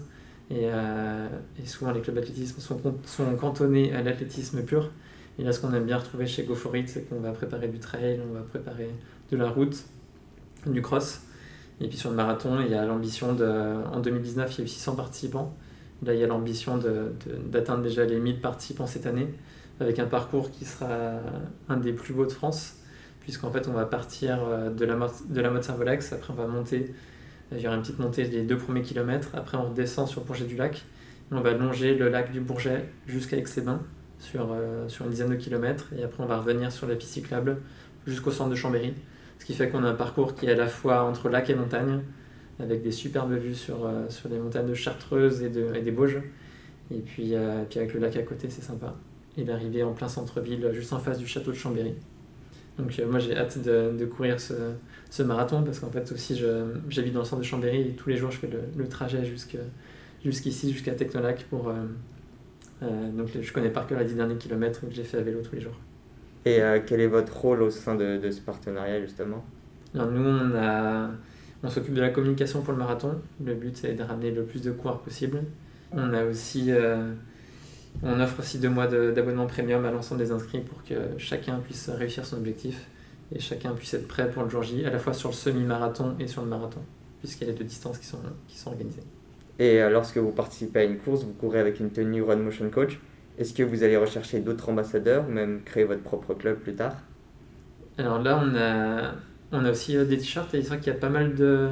Et, 0.49 0.67
euh, 0.71 1.27
souvent, 1.65 1.91
les 1.91 2.01
clubs 2.01 2.15
d'athlétisme 2.15 2.59
sont, 2.59 3.35
cantonnés 3.37 3.93
à 3.93 4.01
l'athlétisme 4.01 4.63
pur. 4.63 4.91
Et 5.39 5.43
là, 5.43 5.51
ce 5.51 5.59
qu'on 5.59 5.73
aime 5.73 5.85
bien 5.85 5.97
retrouver 5.97 6.27
chez 6.27 6.43
GoForit, 6.43 6.87
c'est 6.87 7.09
qu'on 7.09 7.19
va 7.19 7.31
préparer 7.31 7.67
du 7.67 7.79
trail, 7.79 8.19
on 8.29 8.33
va 8.33 8.41
préparer 8.41 8.89
de 9.31 9.37
la 9.37 9.49
route, 9.49 9.83
du 10.67 10.81
cross. 10.81 11.21
Et 11.81 11.87
puis 11.87 11.97
sur 11.97 12.11
le 12.11 12.15
marathon, 12.15 12.59
il 12.61 12.71
y 12.71 12.75
a 12.75 12.85
l'ambition 12.85 13.33
de. 13.33 13.45
En 13.91 13.99
2019, 13.99 14.53
il 14.53 14.57
y 14.59 14.61
a 14.61 14.65
eu 14.65 14.67
600 14.67 14.95
participants. 14.95 15.55
Là, 16.05 16.13
il 16.13 16.19
y 16.19 16.23
a 16.23 16.27
l'ambition 16.27 16.77
d'atteindre 17.47 17.81
déjà 17.81 18.05
les 18.05 18.19
1000 18.19 18.41
participants 18.41 18.85
cette 18.85 19.05
année, 19.05 19.27
avec 19.79 19.99
un 19.99 20.05
parcours 20.05 20.51
qui 20.51 20.65
sera 20.65 21.13
un 21.69 21.77
des 21.77 21.93
plus 21.93 22.13
beaux 22.13 22.25
de 22.25 22.31
France, 22.31 22.75
puisqu'en 23.21 23.51
fait, 23.51 23.67
on 23.67 23.73
va 23.73 23.85
partir 23.85 24.43
euh, 24.43 24.69
de 24.69 24.85
la, 24.85 24.97
de 25.29 25.41
la 25.41 25.61
Servolex, 25.61 26.11
après, 26.13 26.33
on 26.33 26.35
va 26.35 26.47
monter 26.47 26.93
il 27.51 27.61
y 27.61 27.67
aura 27.67 27.75
une 27.75 27.81
petite 27.81 27.99
montée 27.99 28.25
des 28.25 28.43
deux 28.43 28.57
premiers 28.57 28.81
kilomètres. 28.81 29.29
Après, 29.33 29.57
on 29.57 29.69
redescend 29.69 30.07
sur 30.07 30.21
le 30.21 30.27
Bourget 30.27 30.45
du 30.45 30.55
Lac. 30.55 30.83
on 31.31 31.41
va 31.41 31.53
longer 31.53 31.95
le 31.95 32.09
lac 32.09 32.31
du 32.31 32.39
Bourget 32.39 32.89
jusqu'à 33.07 33.37
Aix-les-Bains 33.37 33.81
sur, 34.19 34.51
euh, 34.51 34.87
sur 34.87 35.05
une 35.05 35.11
dizaine 35.11 35.29
de 35.29 35.35
kilomètres. 35.35 35.91
Et 35.97 36.03
après, 36.03 36.23
on 36.23 36.25
va 36.25 36.39
revenir 36.39 36.71
sur 36.71 36.87
la 36.87 36.95
piste 36.95 37.11
cyclable 37.11 37.57
jusqu'au 38.07 38.31
centre 38.31 38.49
de 38.49 38.55
Chambéry. 38.55 38.93
Ce 39.39 39.45
qui 39.45 39.53
fait 39.53 39.69
qu'on 39.69 39.83
a 39.83 39.89
un 39.89 39.95
parcours 39.95 40.35
qui 40.35 40.45
est 40.45 40.51
à 40.51 40.55
la 40.55 40.67
fois 40.67 41.03
entre 41.03 41.29
lac 41.29 41.49
et 41.49 41.55
montagne, 41.55 41.99
avec 42.59 42.81
des 42.81 42.91
superbes 42.91 43.33
vues 43.33 43.55
sur, 43.55 43.85
euh, 43.85 44.07
les 44.29 44.39
montagnes 44.39 44.67
de 44.67 44.73
Chartreuse 44.73 45.41
et, 45.41 45.49
de, 45.49 45.73
et 45.75 45.81
des 45.81 45.91
Bauges. 45.91 46.21
Et 46.91 46.99
puis, 46.99 47.35
euh, 47.35 47.63
puis 47.69 47.79
avec 47.79 47.93
le 47.93 47.99
lac 47.99 48.15
à 48.15 48.23
côté, 48.23 48.49
c'est 48.49 48.61
sympa. 48.61 48.95
Et 49.37 49.43
d'arriver 49.43 49.83
en 49.83 49.93
plein 49.93 50.07
centre-ville, 50.07 50.69
juste 50.73 50.93
en 50.93 50.99
face 50.99 51.17
du 51.17 51.27
château 51.27 51.51
de 51.51 51.57
Chambéry. 51.57 51.95
Donc 52.77 52.99
moi 53.09 53.19
j'ai 53.19 53.37
hâte 53.37 53.59
de, 53.59 53.95
de 53.97 54.05
courir 54.05 54.39
ce, 54.39 54.53
ce 55.11 55.21
marathon 55.21 55.61
parce 55.63 55.79
qu'en 55.79 55.91
fait 55.91 56.11
aussi 56.11 56.41
j'habite 56.89 57.13
dans 57.13 57.19
le 57.19 57.25
centre 57.25 57.41
de 57.41 57.45
Chambéry 57.45 57.81
et 57.81 57.91
tous 57.95 58.09
les 58.09 58.17
jours 58.17 58.31
je 58.31 58.37
fais 58.37 58.47
le, 58.47 58.61
le 58.75 58.87
trajet 58.87 59.23
jusqu'ici, 60.23 60.71
jusqu'à 60.73 60.93
Technolac 60.93 61.45
pour... 61.49 61.69
Euh, 61.69 61.73
euh, 62.81 63.11
donc 63.11 63.29
je 63.39 63.53
connais 63.53 63.69
par 63.69 63.87
cœur 63.87 63.99
les 63.99 64.05
10 64.05 64.15
derniers 64.15 64.37
kilomètres 64.37 64.81
que 64.81 64.91
j'ai 64.91 65.03
fait 65.03 65.17
à 65.17 65.21
vélo 65.21 65.41
tous 65.41 65.55
les 65.55 65.61
jours. 65.61 65.79
Et 66.45 66.61
euh, 66.61 66.79
quel 66.85 66.99
est 66.99 67.07
votre 67.07 67.35
rôle 67.37 67.61
au 67.61 67.69
sein 67.69 67.95
de, 67.95 68.17
de 68.17 68.31
ce 68.31 68.41
partenariat 68.41 68.99
justement? 69.01 69.45
Alors, 69.93 70.09
Nous 70.11 70.25
on, 70.27 70.55
a, 70.55 71.11
on 71.61 71.69
s'occupe 71.69 71.93
de 71.93 72.01
la 72.01 72.09
communication 72.09 72.61
pour 72.63 72.73
le 72.73 72.79
marathon. 72.79 73.21
Le 73.43 73.53
but 73.53 73.77
c'est 73.77 73.93
de 73.93 74.03
ramener 74.03 74.31
le 74.31 74.43
plus 74.43 74.61
de 74.61 74.71
coureurs 74.71 75.01
possible. 75.01 75.43
On 75.91 76.11
a 76.13 76.23
aussi... 76.25 76.71
on 78.01 78.19
offre 78.19 78.39
aussi 78.39 78.59
deux 78.59 78.69
mois 78.69 78.87
d'abonnement 78.87 79.45
premium 79.45 79.85
à 79.85 79.91
l'ensemble 79.91 80.19
des 80.19 80.31
inscrits 80.31 80.61
pour 80.61 80.83
que 80.83 80.95
chacun 81.17 81.59
puisse 81.59 81.89
réussir 81.89 82.25
son 82.25 82.37
objectif 82.37 82.87
et 83.31 83.39
chacun 83.39 83.71
puisse 83.71 83.93
être 83.93 84.07
prêt 84.07 84.29
pour 84.29 84.43
le 84.43 84.49
jour 84.49 84.63
J, 84.63 84.85
à 84.85 84.89
la 84.89 84.99
fois 84.99 85.13
sur 85.13 85.29
le 85.29 85.35
semi-marathon 85.35 86.15
et 86.19 86.27
sur 86.27 86.41
le 86.41 86.49
marathon, 86.49 86.81
puisqu'il 87.19 87.47
y 87.47 87.49
a 87.49 87.53
les 87.53 87.57
deux 87.57 87.65
distances 87.65 87.97
qui 87.97 88.05
sont, 88.05 88.19
qui 88.47 88.57
sont 88.57 88.71
organisées. 88.71 89.03
Et 89.59 89.81
euh, 89.81 89.89
lorsque 89.89 90.17
vous 90.17 90.31
participez 90.31 90.79
à 90.79 90.83
une 90.83 90.97
course, 90.97 91.23
vous 91.23 91.33
courez 91.33 91.59
avec 91.59 91.79
une 91.79 91.91
tenue 91.91 92.21
Run 92.21 92.37
Motion 92.37 92.69
Coach. 92.69 92.99
Est-ce 93.37 93.53
que 93.53 93.63
vous 93.63 93.83
allez 93.83 93.97
rechercher 93.97 94.39
d'autres 94.39 94.69
ambassadeurs 94.69 95.25
ou 95.27 95.31
même 95.31 95.61
créer 95.63 95.83
votre 95.85 96.01
propre 96.01 96.33
club 96.33 96.57
plus 96.57 96.75
tard? 96.75 96.95
Alors 97.97 98.21
là, 98.21 98.41
on 98.43 98.55
a, 98.55 99.13
on 99.51 99.65
a 99.65 99.71
aussi 99.71 99.95
euh, 99.95 100.05
des 100.05 100.17
t-shirts 100.17 100.53
et 100.53 100.61
c'est 100.61 100.67
vrai 100.69 100.79
qu'il 100.79 100.91
y 100.91 100.95
a 100.95 100.99
pas 100.99 101.09
mal 101.09 101.35
de, 101.35 101.69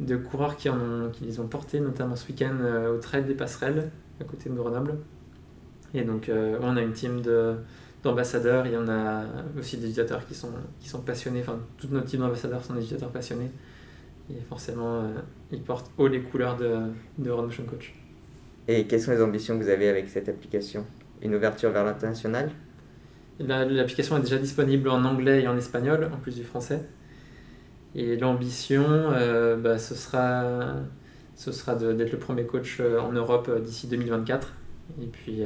de 0.00 0.16
coureurs 0.16 0.56
qui, 0.56 0.68
en 0.68 0.78
ont, 0.78 1.10
qui 1.10 1.24
les 1.24 1.40
ont 1.40 1.46
portés, 1.46 1.80
notamment 1.80 2.16
ce 2.16 2.28
week-end 2.28 2.56
euh, 2.60 2.94
au 2.94 2.98
Trail 2.98 3.24
des 3.24 3.34
Passerelles, 3.34 3.90
à 4.20 4.24
côté 4.24 4.48
de 4.50 4.54
Grenoble. 4.54 4.96
Et 5.94 6.02
donc, 6.02 6.30
on 6.30 6.76
a 6.76 6.82
une 6.82 6.92
team 6.92 7.20
de 7.22 7.54
d'ambassadeurs, 8.02 8.66
il 8.66 8.72
y 8.72 8.76
en 8.76 8.88
a 8.88 9.24
aussi 9.58 9.76
des 9.76 9.84
utilisateurs 9.84 10.24
qui 10.26 10.34
sont, 10.34 10.50
qui 10.80 10.88
sont 10.88 11.00
passionnés, 11.00 11.40
enfin 11.40 11.58
tout 11.76 11.88
notre 11.90 12.06
team 12.06 12.20
d'ambassadeurs 12.20 12.64
sont 12.64 12.74
des 12.74 12.80
utilisateurs 12.80 13.10
passionnés 13.10 13.50
et 14.30 14.40
forcément 14.48 15.00
euh, 15.00 15.08
ils 15.52 15.62
portent 15.62 15.90
haut 15.98 16.08
les 16.08 16.20
couleurs 16.20 16.56
de, 16.56 16.78
de 17.18 17.30
Motion 17.30 17.64
Coach. 17.64 17.94
Et 18.68 18.86
quelles 18.86 19.00
sont 19.00 19.12
les 19.12 19.22
ambitions 19.22 19.58
que 19.58 19.62
vous 19.62 19.70
avez 19.70 19.88
avec 19.88 20.08
cette 20.08 20.28
application? 20.28 20.84
Une 21.22 21.34
ouverture 21.34 21.70
vers 21.70 21.84
l'international? 21.84 22.50
L'application 23.38 24.16
est 24.16 24.22
déjà 24.22 24.38
disponible 24.38 24.88
en 24.88 25.04
anglais 25.04 25.42
et 25.42 25.48
en 25.48 25.56
espagnol, 25.56 26.10
en 26.12 26.16
plus 26.16 26.34
du 26.34 26.42
français. 26.42 26.82
Et 27.94 28.16
l'ambition, 28.16 28.84
euh, 28.88 29.56
bah, 29.56 29.78
ce 29.78 29.94
sera, 29.94 30.74
ce 31.36 31.52
sera 31.52 31.76
d'être 31.76 32.12
le 32.12 32.18
premier 32.18 32.44
coach 32.44 32.78
euh, 32.80 32.98
en 32.98 33.12
Europe 33.12 33.50
d'ici 33.62 33.86
2024. 33.86 34.52
Et 35.02 35.06
puis, 35.06 35.42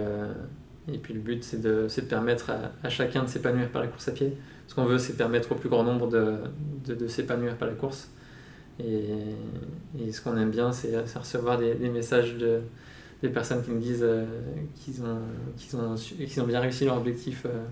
et 0.92 0.98
puis 0.98 1.14
le 1.14 1.20
but, 1.20 1.44
c'est 1.44 1.60
de, 1.60 1.86
de, 1.94 2.00
permettre 2.02 2.50
à, 2.82 2.88
chacun 2.88 3.24
de 3.24 3.28
s'épanouir 3.28 3.68
par 3.70 3.82
la 3.82 3.88
course 3.88 4.08
à 4.08 4.12
pied. 4.12 4.36
Ce 4.66 4.74
qu'on 4.74 4.84
veut, 4.84 4.98
c'est 4.98 5.16
permettre 5.16 5.52
au 5.52 5.54
plus 5.54 5.68
grand 5.68 5.82
nombre 5.82 6.08
de, 6.08 6.36
de, 6.86 7.08
s'épanouir 7.08 7.56
par 7.56 7.68
la 7.68 7.74
course. 7.74 8.08
Et, 8.78 10.12
ce 10.12 10.20
qu'on 10.20 10.36
aime 10.36 10.50
bien, 10.50 10.72
c'est 10.72 10.96
recevoir 11.16 11.58
des, 11.58 11.74
messages 11.90 12.36
de, 12.36 12.60
des 13.22 13.28
personnes 13.28 13.62
qui 13.62 13.70
nous 13.70 13.80
disent 13.80 14.02
euh, 14.02 14.24
qu'ils 14.76 15.02
ont, 15.02 15.20
qu'ils 15.56 16.40
ont, 16.40 16.44
ont 16.44 16.46
bien 16.46 16.60
réussi 16.60 16.84
leur 16.84 16.96
objectif 16.96 17.44
euh, 17.44 17.64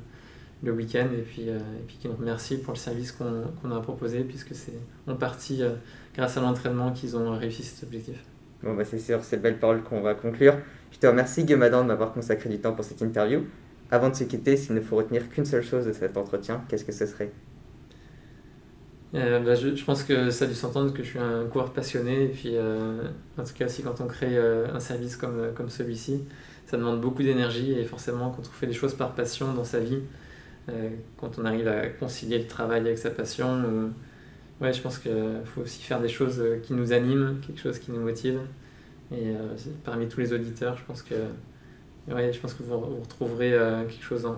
le 0.63 0.73
week-end 0.73 1.07
et 1.17 1.23
puis, 1.23 1.43
et 1.43 1.85
puis 1.87 1.97
qui 2.01 2.09
nous 2.09 2.17
remercient 2.17 2.59
pour 2.59 2.75
le 2.75 2.79
service 2.79 3.13
qu'on 3.13 3.71
a 3.71 3.81
proposé 3.81 4.25
puisque 4.25 4.57
c'est 4.57 4.75
en 5.07 5.15
partie 5.15 5.63
grâce 6.17 6.37
à 6.37 6.41
l'entraînement 6.41 6.91
qu'ils 6.91 7.17
ont 7.17 7.39
réussi 7.39 7.63
cet 7.63 7.85
objectif. 7.85 8.25
Bon, 8.63 8.75
bah 8.75 8.85
c'est 8.85 8.99
sur 8.99 9.23
ces 9.23 9.37
belles 9.37 9.59
paroles 9.59 9.83
qu'on 9.83 10.01
va 10.01 10.15
conclure. 10.15 10.57
Je 10.91 10.99
te 10.99 11.07
remercie 11.07 11.47
Adam 11.53 11.83
de 11.83 11.89
m'avoir 11.89 12.13
consacré 12.13 12.49
du 12.49 12.59
temps 12.59 12.73
pour 12.73 12.85
cette 12.85 13.03
interview. 13.03 13.45
Avant 13.91 14.11
de 14.11 14.15
se 14.15 14.25
quitter, 14.25 14.57
s'il 14.57 14.75
ne 14.75 14.81
faut 14.81 14.97
retenir 14.97 15.29
qu'une 15.29 15.45
seule 15.45 15.63
chose 15.63 15.87
de 15.87 15.93
cet 15.93 16.17
entretien, 16.17 16.63
qu'est-ce 16.69 16.85
que 16.85 16.93
ce 16.93 17.07
serait? 17.07 17.31
Euh, 19.15 19.41
bah, 19.41 19.55
je, 19.55 19.83
pense 19.85 20.03
que 20.03 20.31
ça 20.31 20.45
a 20.45 20.49
dû 20.49 20.55
s'entendre 20.55 20.93
que 20.93 21.03
je 21.03 21.09
suis 21.09 21.19
un 21.19 21.47
coureur 21.47 21.73
passionné 21.73 22.25
et 22.25 22.29
puis 22.29 22.51
euh, 22.57 23.05
en 23.39 23.45
tout 23.45 23.55
cas 23.55 23.65
aussi 23.65 23.83
quand 23.83 24.03
on 24.03 24.07
crée 24.07 24.37
euh, 24.37 24.67
un 24.75 24.81
service 24.81 25.17
comme, 25.17 25.55
comme 25.55 25.71
celui-ci, 25.71 26.25
ça 26.67 26.77
demande 26.77 27.01
beaucoup 27.01 27.23
d'énergie 27.23 27.73
et 27.73 27.85
forcément 27.85 28.29
quand 28.31 28.43
on 28.43 28.53
fait 28.53 28.67
des 28.67 28.75
choses 28.75 28.93
par 28.95 29.15
passion 29.15 29.55
dans 29.55 29.65
sa 29.65 29.81
vie, 29.81 30.01
quand 31.17 31.39
on 31.39 31.47
arrive 31.47 31.67
à 31.67 31.87
concilier 31.87 32.39
le 32.39 32.47
travail 32.47 32.81
avec 32.81 32.99
sa 32.99 33.09
passion, 33.09 33.91
ouais, 34.61 34.73
je 34.73 34.81
pense 34.81 34.99
qu'il 34.99 35.13
faut 35.45 35.63
aussi 35.63 35.83
faire 35.83 36.01
des 36.01 36.09
choses 36.09 36.43
qui 36.63 36.75
nous 36.75 36.93
animent, 36.93 37.41
quelque 37.47 37.61
chose 37.61 37.79
qui 37.79 37.91
nous 37.91 38.01
motive. 38.01 38.39
Et 39.11 39.33
parmi 39.85 40.07
tous 40.07 40.21
les 40.21 40.35
auditeurs, 40.35 40.77
je 40.77 40.85
pense 40.85 41.03
que, 41.03 41.15
ouais, 42.13 42.31
je 42.33 42.39
pense 42.39 42.53
que 42.53 42.63
vous, 42.63 42.79
retrouverez 42.79 43.53
quelque 43.89 44.05
chose 44.05 44.27
en, 44.27 44.37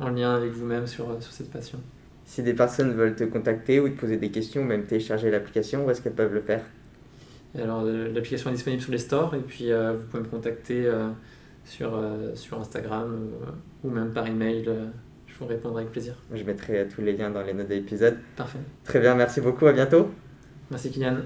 en, 0.00 0.08
lien 0.08 0.34
avec 0.34 0.50
vous-même 0.50 0.88
sur, 0.88 1.22
sur 1.22 1.32
cette 1.32 1.50
passion. 1.50 1.78
Si 2.24 2.42
des 2.42 2.54
personnes 2.54 2.92
veulent 2.92 3.14
te 3.14 3.24
contacter 3.24 3.78
ou 3.78 3.88
te 3.88 4.00
poser 4.00 4.16
des 4.16 4.30
questions, 4.30 4.62
ou 4.62 4.64
même 4.64 4.84
télécharger 4.84 5.30
l'application, 5.30 5.86
où 5.86 5.90
est-ce 5.90 6.02
qu'elles 6.02 6.14
peuvent 6.14 6.34
le 6.34 6.40
faire? 6.40 6.62
Alors, 7.58 7.82
euh, 7.84 8.12
l'application 8.12 8.50
est 8.50 8.54
disponible 8.54 8.82
sur 8.82 8.92
les 8.92 8.98
stores 8.98 9.34
et 9.34 9.40
puis 9.40 9.72
euh, 9.72 9.94
vous 9.94 10.04
pouvez 10.06 10.22
me 10.22 10.28
contacter 10.28 10.86
euh, 10.86 11.08
sur, 11.64 12.00
sur 12.34 12.60
Instagram 12.60 13.18
ou 13.82 13.90
même 13.90 14.12
par 14.12 14.26
email. 14.26 14.68
Répondrai 15.46 15.82
avec 15.82 15.92
plaisir. 15.92 16.14
Je 16.32 16.42
mettrai 16.44 16.86
tous 16.88 17.00
les 17.00 17.12
liens 17.12 17.30
dans 17.30 17.42
les 17.42 17.54
notes 17.54 17.68
de 17.68 17.74
l'épisode. 17.74 18.18
Parfait. 18.36 18.58
Très 18.84 19.00
bien, 19.00 19.14
merci 19.14 19.40
beaucoup, 19.40 19.66
à 19.66 19.72
bientôt. 19.72 20.10
Merci 20.70 20.90
Kylian. 20.90 21.18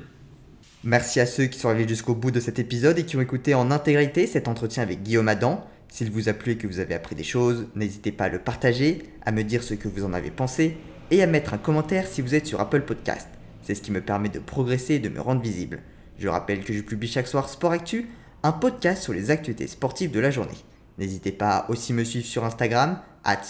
Merci 0.85 1.21
à 1.21 1.27
ceux 1.27 1.47
qui 1.47 1.59
sont 1.59 1.69
arrivés 1.69 1.89
jusqu'au 1.89 2.15
bout 2.15 2.31
de 2.31 2.41
cet 2.41 2.59
épisode 2.59 2.99
et 2.99 3.05
qui 3.05 3.17
ont 3.17 3.21
écouté 3.21 3.55
en 3.55 3.71
intégralité 3.71 4.27
cet 4.27 4.49
entretien 4.49 4.83
avec 4.83 5.03
Guillaume 5.03 5.29
Adam. 5.29 5.67
S'il 5.89 6.11
vous 6.11 6.29
a 6.29 6.33
plu 6.33 6.53
et 6.53 6.57
que 6.57 6.67
vous 6.67 6.79
avez 6.79 6.95
appris 6.95 7.15
des 7.15 7.25
choses, 7.25 7.67
n'hésitez 7.75 8.13
pas 8.13 8.25
à 8.25 8.29
le 8.29 8.39
partager, 8.39 9.03
à 9.25 9.33
me 9.33 9.45
dire 9.45 9.63
ce 9.63 9.75
que 9.75 9.89
vous 9.89 10.05
en 10.05 10.13
avez 10.13 10.31
pensé 10.31 10.77
et 11.11 11.23
à 11.23 11.27
mettre 11.27 11.55
un 11.55 11.59
commentaire 11.59 12.07
si 12.07 12.21
vous 12.21 12.35
êtes 12.35 12.47
sur 12.47 12.61
Apple 12.61 12.83
Podcast. 12.83 13.29
C'est 13.63 13.75
ce 13.75 13.81
qui 13.81 13.93
me 13.93 14.01
permet 14.01 14.29
de 14.29 14.39
progresser 14.39 14.95
et 14.95 14.99
de 14.99 15.09
me 15.09 15.21
rendre 15.21 15.41
visible. 15.41 15.81
Je 16.19 16.29
rappelle 16.29 16.65
que 16.65 16.73
je 16.73 16.83
publie 16.83 17.09
chaque 17.09 17.29
soir 17.29 17.49
Sport 17.49 17.73
Actu, 17.73 18.09
un 18.43 18.53
podcast 18.53 19.03
sur 19.03 19.15
les 19.15 19.31
actualités 19.31 19.67
sportives 19.67 20.11
de 20.11 20.21
la 20.21 20.31
journée. 20.31 20.53
N'hésitez 20.99 21.33
pas 21.33 21.57
à 21.57 21.71
aussi 21.71 21.93
me 21.93 22.05
suivre 22.05 22.27
sur 22.27 22.45
Instagram, 22.45 23.01
at. 23.25 23.43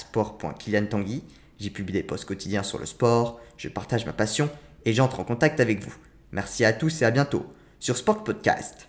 J'y 1.59 1.71
publie 1.71 1.93
des 1.93 2.03
posts 2.03 2.25
quotidiens 2.25 2.63
sur 2.63 2.79
le 2.79 2.87
sport, 2.87 3.41
je 3.57 3.69
partage 3.69 4.07
ma 4.07 4.13
passion 4.13 4.51
et 4.85 4.93
j'entre 4.93 5.21
en 5.21 5.25
contact 5.25 5.61
avec 5.61 5.83
vous. 5.85 5.95
Merci 6.33 6.65
à 6.65 6.73
tous 6.73 7.03
et 7.03 7.05
à 7.05 7.11
bientôt 7.11 7.47
sur 7.79 7.97
Sport 7.97 8.25
Podcast. 8.25 8.89